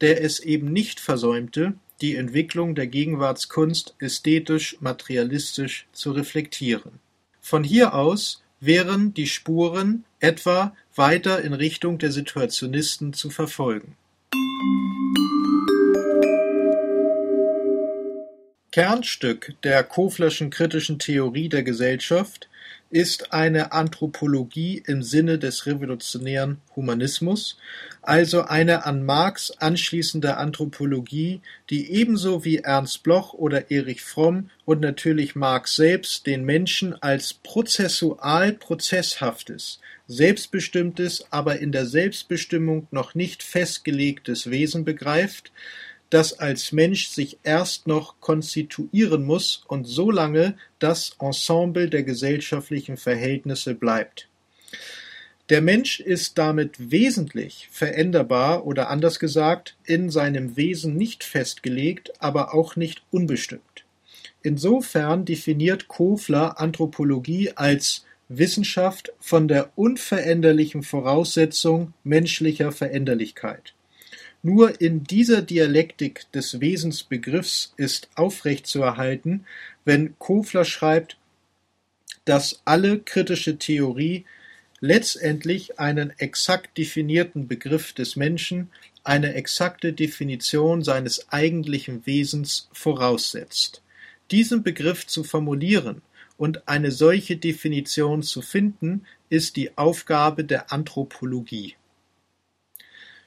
der 0.00 0.22
es 0.22 0.38
eben 0.38 0.72
nicht 0.72 1.00
versäumte, 1.00 1.74
die 2.00 2.14
Entwicklung 2.14 2.76
der 2.76 2.86
Gegenwartskunst 2.86 3.96
ästhetisch-materialistisch 3.98 5.88
zu 5.90 6.12
reflektieren. 6.12 7.00
Von 7.40 7.64
hier 7.64 7.94
aus 7.94 8.44
wären 8.60 9.12
die 9.12 9.26
Spuren 9.26 10.04
etwa 10.20 10.76
weiter 10.94 11.42
in 11.42 11.54
Richtung 11.54 11.98
der 11.98 12.12
Situationisten 12.12 13.14
zu 13.14 13.30
verfolgen. 13.30 13.96
Kernstück 18.76 19.54
der 19.62 19.82
Koflerschen 19.84 20.50
kritischen 20.50 20.98
Theorie 20.98 21.48
der 21.48 21.62
Gesellschaft 21.62 22.46
ist 22.90 23.32
eine 23.32 23.72
Anthropologie 23.72 24.82
im 24.86 25.02
Sinne 25.02 25.38
des 25.38 25.64
revolutionären 25.64 26.60
Humanismus, 26.76 27.56
also 28.02 28.42
eine 28.42 28.84
an 28.84 29.02
Marx 29.02 29.50
anschließende 29.50 30.36
Anthropologie, 30.36 31.40
die 31.70 31.90
ebenso 31.90 32.44
wie 32.44 32.58
Ernst 32.58 33.02
Bloch 33.02 33.32
oder 33.32 33.70
Erich 33.70 34.02
Fromm 34.02 34.50
und 34.66 34.82
natürlich 34.82 35.34
Marx 35.34 35.76
selbst 35.76 36.26
den 36.26 36.44
Menschen 36.44 37.00
als 37.02 37.32
prozessual 37.32 38.52
prozesshaftes, 38.52 39.80
selbstbestimmtes, 40.06 41.24
aber 41.30 41.60
in 41.60 41.72
der 41.72 41.86
Selbstbestimmung 41.86 42.88
noch 42.90 43.14
nicht 43.14 43.42
festgelegtes 43.42 44.50
Wesen 44.50 44.84
begreift, 44.84 45.50
das 46.16 46.38
als 46.38 46.72
Mensch 46.72 47.08
sich 47.08 47.36
erst 47.42 47.86
noch 47.86 48.20
konstituieren 48.20 49.26
muss 49.26 49.62
und 49.68 49.84
so 49.84 50.10
lange 50.10 50.56
das 50.78 51.14
Ensemble 51.20 51.90
der 51.90 52.04
gesellschaftlichen 52.04 52.96
Verhältnisse 52.96 53.74
bleibt. 53.74 54.26
Der 55.50 55.60
Mensch 55.60 56.00
ist 56.00 56.38
damit 56.38 56.90
wesentlich 56.90 57.68
veränderbar 57.70 58.66
oder 58.66 58.88
anders 58.88 59.18
gesagt 59.18 59.76
in 59.84 60.08
seinem 60.08 60.56
Wesen 60.56 60.96
nicht 60.96 61.22
festgelegt, 61.22 62.14
aber 62.18 62.54
auch 62.54 62.76
nicht 62.76 63.02
unbestimmt. 63.10 63.84
Insofern 64.42 65.26
definiert 65.26 65.86
Kofler 65.86 66.58
Anthropologie 66.58 67.52
als 67.56 68.06
Wissenschaft 68.30 69.12
von 69.20 69.48
der 69.48 69.70
unveränderlichen 69.76 70.82
Voraussetzung 70.82 71.92
menschlicher 72.04 72.72
Veränderlichkeit. 72.72 73.75
Nur 74.46 74.80
in 74.80 75.02
dieser 75.02 75.42
Dialektik 75.42 76.30
des 76.30 76.60
Wesensbegriffs 76.60 77.74
ist 77.76 78.08
aufrechtzuerhalten, 78.14 79.44
wenn 79.84 80.16
Kofler 80.20 80.64
schreibt, 80.64 81.16
dass 82.26 82.62
alle 82.64 83.00
kritische 83.00 83.58
Theorie 83.58 84.24
letztendlich 84.78 85.80
einen 85.80 86.10
exakt 86.18 86.78
definierten 86.78 87.48
Begriff 87.48 87.92
des 87.92 88.14
Menschen, 88.14 88.70
eine 89.02 89.34
exakte 89.34 89.92
Definition 89.92 90.84
seines 90.84 91.32
eigentlichen 91.32 92.06
Wesens 92.06 92.68
voraussetzt. 92.70 93.82
Diesen 94.30 94.62
Begriff 94.62 95.08
zu 95.08 95.24
formulieren 95.24 96.02
und 96.38 96.68
eine 96.68 96.92
solche 96.92 97.36
Definition 97.36 98.22
zu 98.22 98.42
finden, 98.42 99.06
ist 99.28 99.56
die 99.56 99.76
Aufgabe 99.76 100.44
der 100.44 100.72
Anthropologie. 100.72 101.74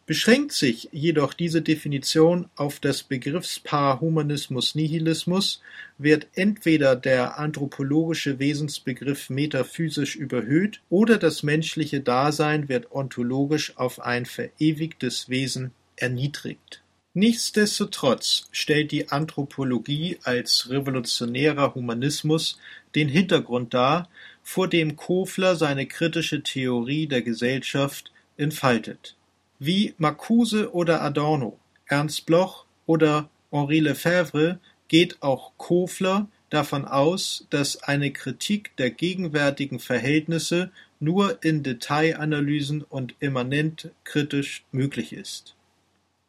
Beschränkt 0.09 0.53
sich 0.53 0.89
jedoch 0.91 1.35
diese 1.35 1.61
Definition 1.61 2.49
auf 2.55 2.79
das 2.79 3.03
Begriffspaar 3.03 4.01
Humanismus-Nihilismus, 4.01 5.61
wird 5.99 6.25
entweder 6.33 6.95
der 6.95 7.37
anthropologische 7.37 8.39
Wesensbegriff 8.39 9.29
metaphysisch 9.29 10.15
überhöht 10.15 10.81
oder 10.89 11.19
das 11.19 11.43
menschliche 11.43 12.01
Dasein 12.01 12.69
wird 12.69 12.91
ontologisch 12.91 13.77
auf 13.77 13.99
ein 13.99 14.25
verewigtes 14.25 15.29
Wesen 15.29 15.73
erniedrigt. 15.95 16.81
Nichtsdestotrotz 17.13 18.47
stellt 18.51 18.91
die 18.91 19.09
Anthropologie 19.09 20.17
als 20.23 20.71
revolutionärer 20.71 21.75
Humanismus 21.75 22.57
den 22.95 23.09
Hintergrund 23.09 23.75
dar, 23.75 24.09
vor 24.41 24.67
dem 24.67 24.95
Kofler 24.95 25.55
seine 25.55 25.85
kritische 25.85 26.41
Theorie 26.41 27.05
der 27.05 27.21
Gesellschaft 27.21 28.11
entfaltet 28.37 29.15
wie 29.59 29.93
Marcuse 29.97 30.73
oder 30.73 31.01
Adorno, 31.01 31.59
Ernst 31.85 32.25
Bloch 32.25 32.65
oder 32.85 33.29
Henri 33.51 33.79
Lefebvre 33.79 34.59
geht 34.87 35.21
auch 35.21 35.51
Kofler 35.57 36.27
davon 36.49 36.85
aus, 36.85 37.45
dass 37.49 37.83
eine 37.83 38.11
Kritik 38.11 38.75
der 38.77 38.89
gegenwärtigen 38.89 39.79
Verhältnisse 39.79 40.71
nur 40.99 41.43
in 41.43 41.63
Detailanalysen 41.63 42.81
und 42.81 43.15
immanent 43.19 43.91
kritisch 44.03 44.63
möglich 44.71 45.13
ist. 45.13 45.55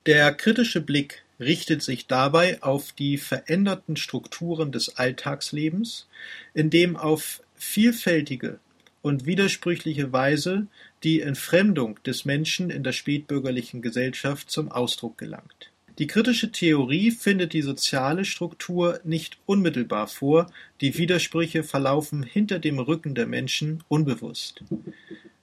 Der 0.07 0.33
kritische 0.33 0.81
Blick 0.81 1.25
richtet 1.39 1.83
sich 1.83 2.07
dabei 2.07 2.63
auf 2.63 2.93
die 2.93 3.17
veränderten 3.17 3.97
Strukturen 3.97 4.73
des 4.73 4.97
Alltagslebens, 4.97 6.07
in 6.55 6.71
dem 6.71 6.97
auf 6.97 7.43
vielfältige 7.57 8.59
und 9.03 9.25
widersprüchliche 9.25 10.13
Weise 10.13 10.67
die 11.03 11.21
Entfremdung 11.21 11.99
des 12.05 12.25
Menschen 12.25 12.71
in 12.71 12.83
der 12.83 12.93
spätbürgerlichen 12.93 13.83
Gesellschaft 13.83 14.51
zum 14.51 14.71
Ausdruck 14.71 15.19
gelangt. 15.19 15.71
Die 15.99 16.07
kritische 16.07 16.51
Theorie 16.51 17.11
findet 17.11 17.53
die 17.53 17.63
soziale 17.63 18.25
Struktur 18.25 19.01
nicht 19.05 19.39
unmittelbar 19.45 20.09
vor, 20.09 20.51
die 20.81 20.97
Widersprüche 20.97 21.63
verlaufen 21.63 22.23
hinter 22.23 22.59
dem 22.59 22.79
Rücken 22.79 23.15
der 23.15 23.27
Menschen 23.27 23.85
unbewusst. 23.89 24.63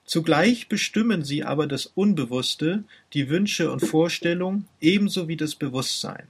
Zugleich 0.06 0.68
bestimmen 0.68 1.24
sie 1.24 1.44
aber 1.44 1.68
das 1.68 1.86
Unbewusste, 1.86 2.84
die 3.14 3.30
Wünsche 3.30 3.72
und 3.72 3.82
Vorstellungen 3.82 4.66
ebenso 4.80 5.28
wie 5.28 5.38
das 5.38 5.54
Bewusstsein. 5.54 6.28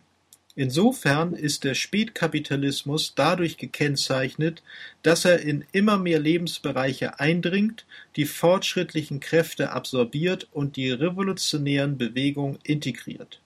Insofern 0.59 1.33
ist 1.33 1.65
der 1.65 1.75
Spätkapitalismus 1.75 3.13
dadurch 3.13 3.57
gekennzeichnet, 3.57 4.63
dass 5.03 5.23
er 5.23 5.41
in 5.41 5.63
immer 5.71 5.99
mehr 5.99 6.17
Lebensbereiche 6.17 7.19
eindringt, 7.19 7.85
die 8.15 8.25
fortschrittlichen 8.25 9.19
Kräfte 9.19 9.69
absorbiert 9.69 10.47
und 10.51 10.75
die 10.75 10.89
revolutionären 10.89 11.99
Bewegungen 11.99 12.57
integriert. 12.63 13.39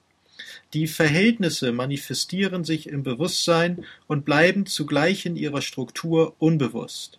Die 0.72 0.86
Verhältnisse 0.86 1.70
manifestieren 1.72 2.64
sich 2.64 2.88
im 2.88 3.02
Bewusstsein 3.02 3.84
und 4.06 4.24
bleiben 4.24 4.64
zugleich 4.64 5.26
in 5.26 5.36
ihrer 5.36 5.60
Struktur 5.60 6.34
unbewusst. 6.38 7.18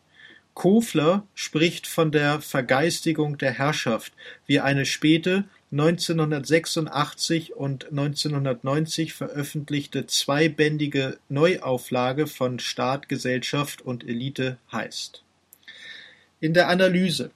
Kofler 0.55 1.27
spricht 1.35 1.85
von 1.85 2.11
der 2.11 2.41
Vergeistigung 2.41 3.37
der 3.37 3.51
Herrschaft, 3.51 4.13
wie 4.47 4.59
eine 4.59 4.87
späte, 4.87 5.45
1986 5.73 7.55
und 7.55 7.89
1990 7.89 9.13
veröffentlichte 9.13 10.05
zweibändige 10.05 11.17
Neuauflage 11.29 12.27
von 12.27 12.59
Staat, 12.59 13.09
Gesellschaft 13.09 13.81
und 13.81 14.07
Elite 14.07 14.59
heißt. 14.71 15.23
In 16.41 16.53
der 16.53 16.67
Analyse 16.67 17.31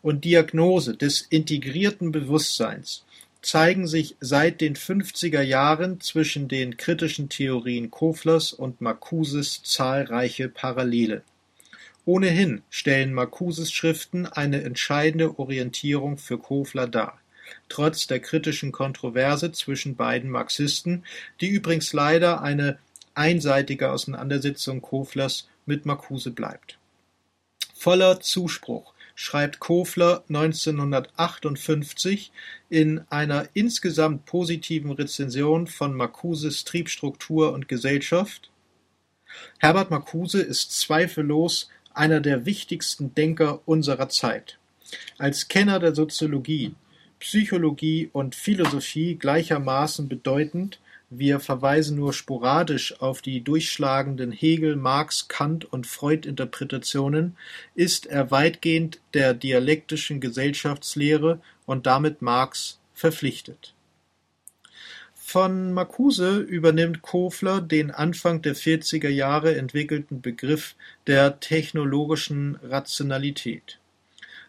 und 0.00 0.24
Diagnose 0.24 0.96
des 0.96 1.20
integrierten 1.20 2.12
Bewusstseins 2.12 3.04
zeigen 3.42 3.86
sich 3.86 4.16
seit 4.20 4.62
den 4.62 4.74
50er 4.74 5.42
Jahren 5.42 6.00
zwischen 6.00 6.48
den 6.48 6.78
kritischen 6.78 7.28
Theorien 7.28 7.90
Koflers 7.90 8.54
und 8.54 8.80
Marcuses 8.80 9.62
zahlreiche 9.64 10.48
Parallelen. 10.48 11.20
Ohnehin 12.06 12.62
stellen 12.70 13.12
Marcuses 13.12 13.70
Schriften 13.70 14.24
eine 14.24 14.62
entscheidende 14.62 15.38
Orientierung 15.38 16.16
für 16.16 16.38
Kofler 16.38 16.86
dar, 16.86 17.21
trotz 17.68 18.06
der 18.06 18.20
kritischen 18.20 18.72
Kontroverse 18.72 19.52
zwischen 19.52 19.96
beiden 19.96 20.30
Marxisten, 20.30 21.04
die 21.40 21.48
übrigens 21.48 21.92
leider 21.92 22.42
eine 22.42 22.78
einseitige 23.14 23.90
Auseinandersetzung 23.90 24.82
Koflers 24.82 25.48
mit 25.66 25.86
Marcuse 25.86 26.30
bleibt. 26.30 26.78
Voller 27.74 28.20
Zuspruch 28.20 28.92
schreibt 29.14 29.58
Kofler 29.58 30.24
1958 30.28 32.32
in 32.70 33.02
einer 33.10 33.48
insgesamt 33.54 34.24
positiven 34.24 34.92
Rezension 34.92 35.66
von 35.66 35.94
Marcuses 35.94 36.64
Triebstruktur 36.64 37.52
und 37.52 37.68
Gesellschaft 37.68 38.52
Herbert 39.58 39.90
Marcuse 39.90 40.42
ist 40.42 40.78
zweifellos 40.78 41.68
einer 41.94 42.20
der 42.20 42.46
wichtigsten 42.46 43.14
Denker 43.14 43.60
unserer 43.66 44.08
Zeit. 44.08 44.58
Als 45.18 45.48
Kenner 45.48 45.78
der 45.78 45.94
Soziologie, 45.94 46.74
Psychologie 47.22 48.10
und 48.12 48.34
Philosophie 48.34 49.14
gleichermaßen 49.14 50.08
bedeutend, 50.08 50.80
wir 51.08 51.38
verweisen 51.40 51.96
nur 51.96 52.12
sporadisch 52.12 53.00
auf 53.00 53.22
die 53.22 53.42
durchschlagenden 53.42 54.32
Hegel-, 54.32 54.76
Marx-, 54.76 55.28
Kant- 55.28 55.64
und 55.64 55.86
Freud-Interpretationen, 55.86 57.36
ist 57.74 58.06
er 58.06 58.30
weitgehend 58.30 59.00
der 59.14 59.34
dialektischen 59.34 60.20
Gesellschaftslehre 60.20 61.40
und 61.64 61.86
damit 61.86 62.22
Marx 62.22 62.80
verpflichtet 62.92 63.72
von 65.32 65.72
Marcuse 65.72 66.40
übernimmt 66.40 67.00
Kofler 67.00 67.62
den 67.62 67.90
Anfang 67.90 68.42
der 68.42 68.54
40er 68.54 69.08
Jahre 69.08 69.56
entwickelten 69.56 70.20
Begriff 70.20 70.74
der 71.06 71.40
technologischen 71.40 72.56
Rationalität. 72.62 73.78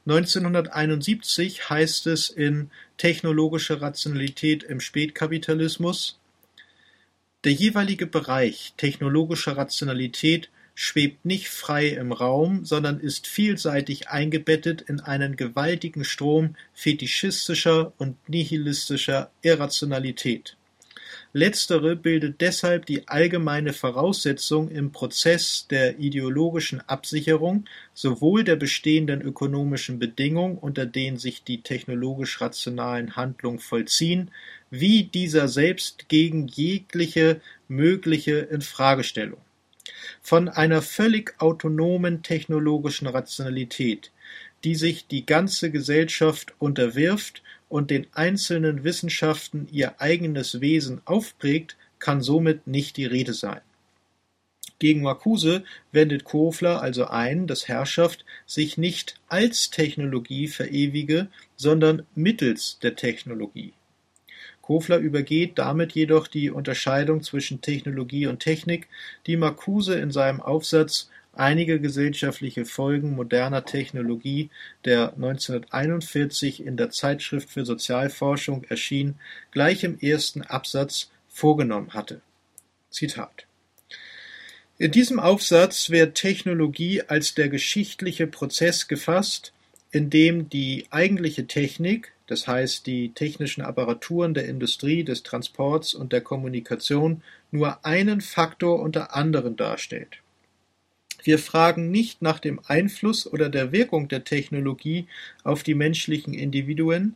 1971 0.06 1.70
heißt 1.70 2.08
es 2.08 2.30
in 2.30 2.70
Technologische 2.97 3.80
Rationalität 3.80 4.64
im 4.64 4.82
Spätkapitalismus 4.82 6.20
Der 7.45 7.54
jeweilige 7.54 8.06
Bereich 8.06 8.74
technologischer 8.76 9.56
Rationalität 9.56 10.49
schwebt 10.76 11.24
nicht 11.24 11.47
frei 11.47 11.88
im 11.88 12.12
Raum, 12.12 12.66
sondern 12.66 12.99
ist 12.99 13.28
vielseitig 13.28 14.10
eingebettet 14.10 14.82
in 14.82 14.99
einen 14.99 15.38
gewaltigen 15.38 16.04
Strom 16.04 16.56
fetischistischer 16.74 17.93
und 17.97 18.18
nihilistischer 18.28 19.32
Irrationalität 19.41 20.58
Letztere 21.36 21.95
bildet 21.95 22.41
deshalb 22.41 22.86
die 22.86 23.07
allgemeine 23.07 23.73
Voraussetzung 23.73 24.69
im 24.69 24.91
Prozess 24.91 25.65
der 25.67 25.97
ideologischen 25.97 26.79
Absicherung 26.81 27.65
sowohl 27.95 28.43
der 28.43 28.55
bestehenden 28.55 29.19
ökonomischen 29.19 29.97
Bedingungen, 29.97 30.59
unter 30.59 30.86
denen 30.86 31.17
sich 31.17 31.43
die 31.43 31.63
technologisch-rationalen 31.63 33.15
Handlungen 33.15 33.57
vollziehen, 33.57 34.29
wie 34.69 35.05
dieser 35.05 35.47
selbst 35.47 36.07
gegen 36.07 36.47
jegliche 36.47 37.41
mögliche 37.67 38.38
Infragestellung. 38.38 39.41
Von 40.21 40.49
einer 40.49 40.84
völlig 40.84 41.34
autonomen 41.39 42.21
technologischen 42.21 43.07
Rationalität, 43.07 44.11
die 44.63 44.75
sich 44.75 45.07
die 45.07 45.25
ganze 45.25 45.71
Gesellschaft 45.71 46.53
unterwirft 46.59 47.41
und 47.74 47.89
den 47.89 48.05
einzelnen 48.13 48.84
Wissenschaften 48.84 49.67
ihr 49.71 49.99
eigenes 49.99 50.61
Wesen 50.61 51.01
aufprägt, 51.05 51.76
kann 51.97 52.21
somit 52.21 52.67
nicht 52.67 52.97
die 52.97 53.07
Rede 53.07 53.34
sein. 53.34 53.61
Gegen 54.78 55.01
Marcuse 55.01 55.63
wendet 55.91 56.24
Kofler 56.24 56.84
also 56.84 57.07
ein, 57.07 57.47
dass 57.47 57.67
Herrschaft 57.67 58.26
sich 58.45 58.78
nicht 58.78 59.15
als 59.28 59.71
Technologie 59.71 60.49
verewige, 60.49 61.30
sondern 61.55 62.05
mittels 62.13 62.78
der 62.84 62.95
Technologie. 62.95 63.74
Kofler 64.61 64.99
übergeht 64.99 65.57
damit 65.57 65.93
jedoch 65.93 66.28
die 66.28 66.51
Unterscheidung 66.51 67.24
zwischen 67.24 67.61
Technologie 67.61 68.28
und 68.28 68.39
Technik, 68.39 68.88
die 69.26 69.36
Marcuse 69.36 69.95
in 69.95 70.11
seinem 70.11 70.41
Aufsatz 70.41 71.09
Einige 71.36 71.79
gesellschaftliche 71.79 72.63
Folgen 72.63 73.15
moderner 73.15 73.65
Technologie, 73.65 74.51
der 74.86 75.13
1941 75.13 76.63
in 76.63 76.77
der 76.77 76.91
Zeitschrift 76.91 77.49
für 77.49 77.65
Sozialforschung 77.65 78.65
erschien, 78.65 79.15
gleich 79.49 79.84
im 79.84 79.97
ersten 79.97 80.43
Absatz 80.43 81.09
vorgenommen 81.27 81.95
hatte. 81.95 82.21
Zitat 82.91 83.47
In 84.77 84.91
diesem 84.91 85.19
Aufsatz 85.19 85.89
wird 85.89 86.13
Technologie 86.13 87.01
als 87.01 87.34
der 87.34 87.49
geschichtliche 87.49 88.27
Prozess 88.27 88.88
gefasst, 88.88 89.53
in 89.89 90.11
dem 90.11 90.49
die 90.49 90.86
eigentliche 90.91 91.47
Technik, 91.47 92.13
das 92.27 92.45
heißt 92.45 92.86
die 92.86 93.09
technischen 93.09 93.63
Apparaturen 93.63 94.36
der 94.36 94.45
Industrie, 94.45 95.03
des 95.03 95.23
Transports 95.23 95.95
und 95.95 96.13
der 96.13 96.21
Kommunikation, 96.21 97.23
nur 97.49 97.84
einen 97.84 98.21
Faktor 98.21 98.79
unter 98.79 99.15
anderen 99.15 99.55
darstellt 99.55 100.22
wir 101.24 101.39
fragen 101.39 101.91
nicht 101.91 102.21
nach 102.21 102.39
dem 102.39 102.59
Einfluss 102.67 103.26
oder 103.26 103.49
der 103.49 103.71
Wirkung 103.71 104.07
der 104.07 104.24
Technologie 104.24 105.07
auf 105.43 105.63
die 105.63 105.76
menschlichen 105.76 106.34
Individuen, 106.34 107.15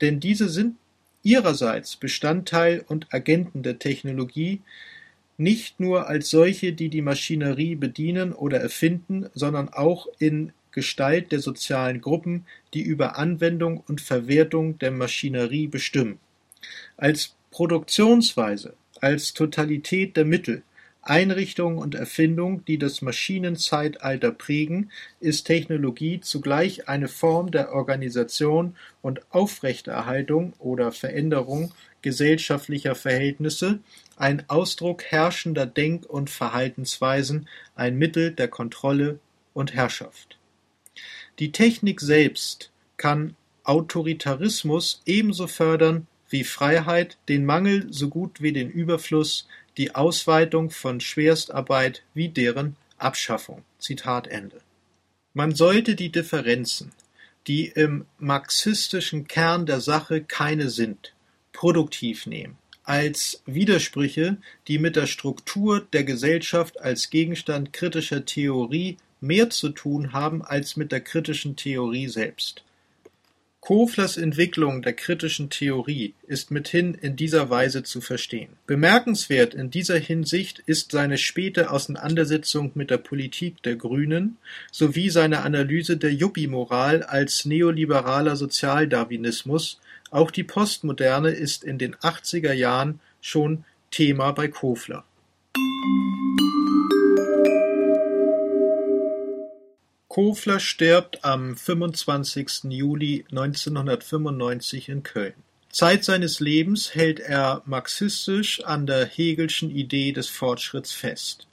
denn 0.00 0.20
diese 0.20 0.48
sind 0.48 0.76
ihrerseits 1.22 1.96
Bestandteil 1.96 2.84
und 2.86 3.12
Agenten 3.12 3.62
der 3.62 3.78
Technologie, 3.78 4.60
nicht 5.38 5.80
nur 5.80 6.06
als 6.06 6.30
solche, 6.30 6.72
die 6.72 6.88
die 6.88 7.02
Maschinerie 7.02 7.74
bedienen 7.74 8.32
oder 8.32 8.60
erfinden, 8.60 9.28
sondern 9.34 9.68
auch 9.68 10.06
in 10.18 10.52
Gestalt 10.70 11.32
der 11.32 11.40
sozialen 11.40 12.00
Gruppen, 12.00 12.46
die 12.74 12.82
über 12.82 13.18
Anwendung 13.18 13.82
und 13.88 14.00
Verwertung 14.00 14.78
der 14.78 14.90
Maschinerie 14.90 15.66
bestimmen. 15.66 16.18
Als 16.96 17.34
Produktionsweise, 17.50 18.74
als 19.00 19.34
Totalität 19.34 20.16
der 20.16 20.26
Mittel, 20.26 20.62
Einrichtung 21.08 21.78
und 21.78 21.94
Erfindung, 21.94 22.64
die 22.64 22.78
das 22.78 23.02
Maschinenzeitalter 23.02 24.32
prägen, 24.32 24.90
ist 25.20 25.44
Technologie 25.44 26.20
zugleich 26.20 26.88
eine 26.88 27.08
Form 27.08 27.50
der 27.50 27.72
Organisation 27.72 28.76
und 29.02 29.20
Aufrechterhaltung 29.32 30.52
oder 30.58 30.92
Veränderung 30.92 31.72
gesellschaftlicher 32.02 32.94
Verhältnisse, 32.94 33.80
ein 34.16 34.44
Ausdruck 34.48 35.02
herrschender 35.04 35.66
Denk- 35.66 36.06
und 36.06 36.30
Verhaltensweisen, 36.30 37.48
ein 37.74 37.96
Mittel 37.96 38.30
der 38.30 38.48
Kontrolle 38.48 39.18
und 39.54 39.74
Herrschaft. 39.74 40.38
Die 41.38 41.52
Technik 41.52 42.00
selbst 42.00 42.70
kann 42.96 43.34
Autoritarismus 43.64 45.02
ebenso 45.04 45.46
fördern 45.46 46.06
wie 46.28 46.44
Freiheit, 46.44 47.18
den 47.28 47.44
Mangel 47.44 47.86
so 47.90 48.08
gut 48.08 48.40
wie 48.40 48.52
den 48.52 48.70
Überfluss, 48.70 49.46
die 49.76 49.94
Ausweitung 49.94 50.70
von 50.70 51.00
Schwerstarbeit 51.00 52.02
wie 52.14 52.28
deren 52.28 52.76
Abschaffung. 52.98 53.62
Zitat 53.78 54.26
Ende. 54.26 54.60
Man 55.34 55.54
sollte 55.54 55.94
die 55.94 56.10
Differenzen, 56.10 56.92
die 57.46 57.66
im 57.66 58.06
marxistischen 58.18 59.28
Kern 59.28 59.66
der 59.66 59.80
Sache 59.80 60.22
keine 60.22 60.70
sind, 60.70 61.12
produktiv 61.52 62.26
nehmen, 62.26 62.56
als 62.84 63.42
Widersprüche, 63.46 64.38
die 64.66 64.78
mit 64.78 64.96
der 64.96 65.06
Struktur 65.06 65.86
der 65.92 66.04
Gesellschaft 66.04 66.80
als 66.80 67.10
Gegenstand 67.10 67.72
kritischer 67.72 68.24
Theorie 68.24 68.96
mehr 69.20 69.50
zu 69.50 69.70
tun 69.70 70.12
haben 70.12 70.42
als 70.42 70.76
mit 70.76 70.92
der 70.92 71.00
kritischen 71.00 71.56
Theorie 71.56 72.08
selbst. 72.08 72.64
Koflers 73.66 74.16
Entwicklung 74.16 74.80
der 74.80 74.92
kritischen 74.92 75.50
Theorie 75.50 76.14
ist 76.28 76.52
mithin 76.52 76.94
in 76.94 77.16
dieser 77.16 77.50
Weise 77.50 77.82
zu 77.82 78.00
verstehen. 78.00 78.50
Bemerkenswert 78.68 79.54
in 79.54 79.70
dieser 79.70 79.98
Hinsicht 79.98 80.62
ist 80.66 80.92
seine 80.92 81.18
späte 81.18 81.72
Auseinandersetzung 81.72 82.70
mit 82.74 82.90
der 82.90 82.98
Politik 82.98 83.60
der 83.64 83.74
Grünen 83.74 84.36
sowie 84.70 85.10
seine 85.10 85.42
Analyse 85.42 85.96
der 85.96 86.14
Yuppie-Moral 86.14 87.02
als 87.02 87.44
neoliberaler 87.44 88.36
Sozialdarwinismus, 88.36 89.80
auch 90.12 90.30
die 90.30 90.44
Postmoderne 90.44 91.30
ist 91.30 91.64
in 91.64 91.78
den 91.78 91.96
80er 91.96 92.52
Jahren 92.52 93.00
schon 93.20 93.64
Thema 93.90 94.30
bei 94.30 94.46
Kofler. 94.46 95.04
Kofler 100.16 100.60
stirbt 100.60 101.26
am 101.26 101.58
25. 101.58 102.70
Juli 102.70 103.26
1995 103.30 104.88
in 104.88 105.02
Köln. 105.02 105.34
Zeit 105.68 106.04
seines 106.06 106.40
Lebens 106.40 106.94
hält 106.94 107.20
er 107.20 107.60
marxistisch 107.66 108.64
an 108.64 108.86
der 108.86 109.04
Hegelschen 109.04 109.70
Idee 109.70 110.12
des 110.12 110.30
Fortschritts 110.30 110.92
fest. 110.92 111.46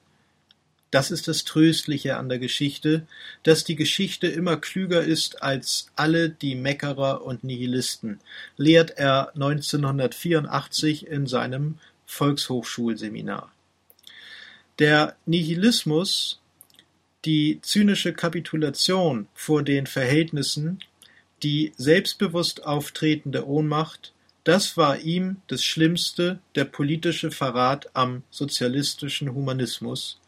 Das 0.92 1.12
ist 1.12 1.28
das 1.28 1.44
Tröstliche 1.44 2.16
an 2.16 2.30
der 2.30 2.40
Geschichte, 2.40 3.06
dass 3.44 3.66
die 3.66 3.76
Geschichte 3.76 4.28
immer 4.28 4.56
klüger 4.56 5.04
ist 5.04 5.44
als 5.44 5.88
alle 5.98 6.30
die 6.30 6.56
Meckerer 6.56 7.26
und 7.26 7.44
Nihilisten, 7.44 8.22
lehrt 8.56 8.92
er 8.92 9.36
1984 9.36 11.08
in 11.08 11.28
seinem 11.28 11.80
Volkshochschulseminar. 12.06 13.52
Der 14.80 15.18
Nihilismus 15.26 16.40
die 17.26 17.60
zynische 17.62 18.14
Kapitulation 18.14 19.28
vor 19.34 19.64
den 19.64 19.88
Verhältnissen, 19.88 20.80
die 21.42 21.74
selbstbewusst 21.78 22.66
auftretende 22.66 23.48
Ohnmacht, 23.48 24.14
das 24.44 24.76
war 24.76 25.00
ihm 25.00 25.38
das 25.48 25.64
Schlimmste, 25.64 26.40
der 26.56 26.66
politische 26.66 27.32
Verrat 27.32 27.90
am 27.94 28.24
sozialistischen 28.30 29.34
Humanismus. 29.34 30.20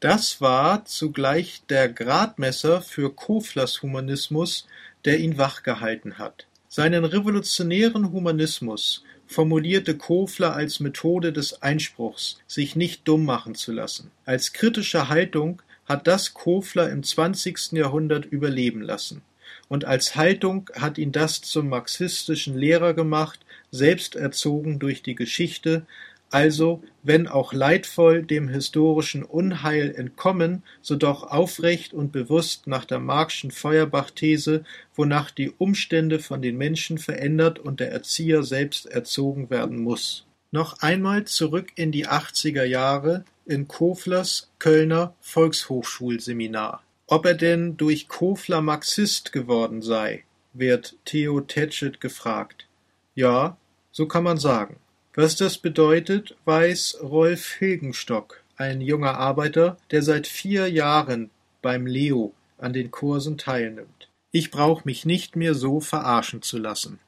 Das 0.00 0.40
war 0.40 0.84
zugleich 0.84 1.62
der 1.68 1.88
Gradmesser 1.88 2.82
für 2.82 3.14
Koflers 3.14 3.82
Humanismus, 3.82 4.66
der 5.04 5.20
ihn 5.20 5.38
wachgehalten 5.38 6.18
hat. 6.18 6.46
Seinen 6.68 7.04
revolutionären 7.04 8.10
Humanismus 8.10 9.04
formulierte 9.28 9.96
Kofler 9.96 10.54
als 10.54 10.80
Methode 10.80 11.32
des 11.32 11.62
Einspruchs, 11.62 12.38
sich 12.48 12.74
nicht 12.74 13.06
dumm 13.06 13.24
machen 13.24 13.54
zu 13.54 13.70
lassen. 13.70 14.10
Als 14.24 14.52
kritische 14.52 15.08
Haltung 15.08 15.62
hat 15.92 16.06
das 16.06 16.32
Kofler 16.32 16.90
im 16.90 17.02
zwanzigsten 17.02 17.76
Jahrhundert 17.76 18.24
überleben 18.24 18.80
lassen. 18.80 19.22
Und 19.68 19.84
als 19.84 20.16
Haltung 20.16 20.70
hat 20.74 20.96
ihn 20.98 21.12
das 21.12 21.42
zum 21.42 21.68
marxistischen 21.68 22.56
Lehrer 22.56 22.94
gemacht, 22.94 23.40
selbst 23.70 24.16
erzogen 24.16 24.78
durch 24.78 25.02
die 25.02 25.14
Geschichte, 25.14 25.86
also, 26.30 26.82
wenn 27.02 27.28
auch 27.28 27.52
leidvoll 27.52 28.22
dem 28.22 28.48
historischen 28.48 29.22
Unheil 29.22 29.94
entkommen, 29.94 30.62
so 30.80 30.96
doch 30.96 31.24
aufrecht 31.24 31.92
und 31.92 32.10
bewusst 32.10 32.66
nach 32.66 32.86
der 32.86 33.00
Marxschen 33.00 33.50
Feuerbach-These, 33.50 34.64
wonach 34.94 35.30
die 35.30 35.50
Umstände 35.50 36.20
von 36.20 36.40
den 36.40 36.56
Menschen 36.56 36.96
verändert 36.96 37.58
und 37.58 37.80
der 37.80 37.92
Erzieher 37.92 38.44
selbst 38.44 38.86
erzogen 38.86 39.50
werden 39.50 39.82
muss. 39.82 40.24
Noch 40.52 40.80
einmal 40.80 41.24
zurück 41.24 41.72
in 41.74 41.92
die 41.92 42.06
achtziger 42.06 42.64
Jahre, 42.64 43.26
in 43.46 43.68
Koflers 43.68 44.50
Kölner 44.58 45.14
Volkshochschulseminar. 45.20 46.82
Ob 47.06 47.26
er 47.26 47.34
denn 47.34 47.76
durch 47.76 48.08
Kofler 48.08 48.62
Marxist 48.62 49.32
geworden 49.32 49.82
sei, 49.82 50.24
wird 50.52 50.96
Theo 51.04 51.40
Tetschet 51.40 52.00
gefragt. 52.00 52.66
Ja, 53.14 53.56
so 53.90 54.06
kann 54.06 54.24
man 54.24 54.38
sagen. 54.38 54.76
Was 55.14 55.36
das 55.36 55.58
bedeutet, 55.58 56.36
weiß 56.46 56.98
Rolf 57.02 57.52
Hilgenstock, 57.52 58.42
ein 58.56 58.80
junger 58.80 59.18
Arbeiter, 59.18 59.76
der 59.90 60.02
seit 60.02 60.26
vier 60.26 60.68
Jahren 60.68 61.30
beim 61.60 61.86
Leo 61.86 62.32
an 62.56 62.72
den 62.72 62.90
Kursen 62.90 63.36
teilnimmt. 63.36 64.08
Ich 64.30 64.50
brauch 64.50 64.86
mich 64.86 65.04
nicht 65.04 65.36
mehr 65.36 65.54
so 65.54 65.80
verarschen 65.80 66.40
zu 66.40 66.56
lassen. 66.56 66.98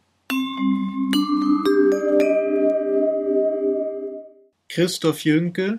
Christoph 4.69 5.25
Jünke 5.25 5.79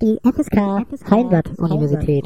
Die 0.00 0.16
FSK 0.22 1.10
Heimbad-Universität 1.10 2.24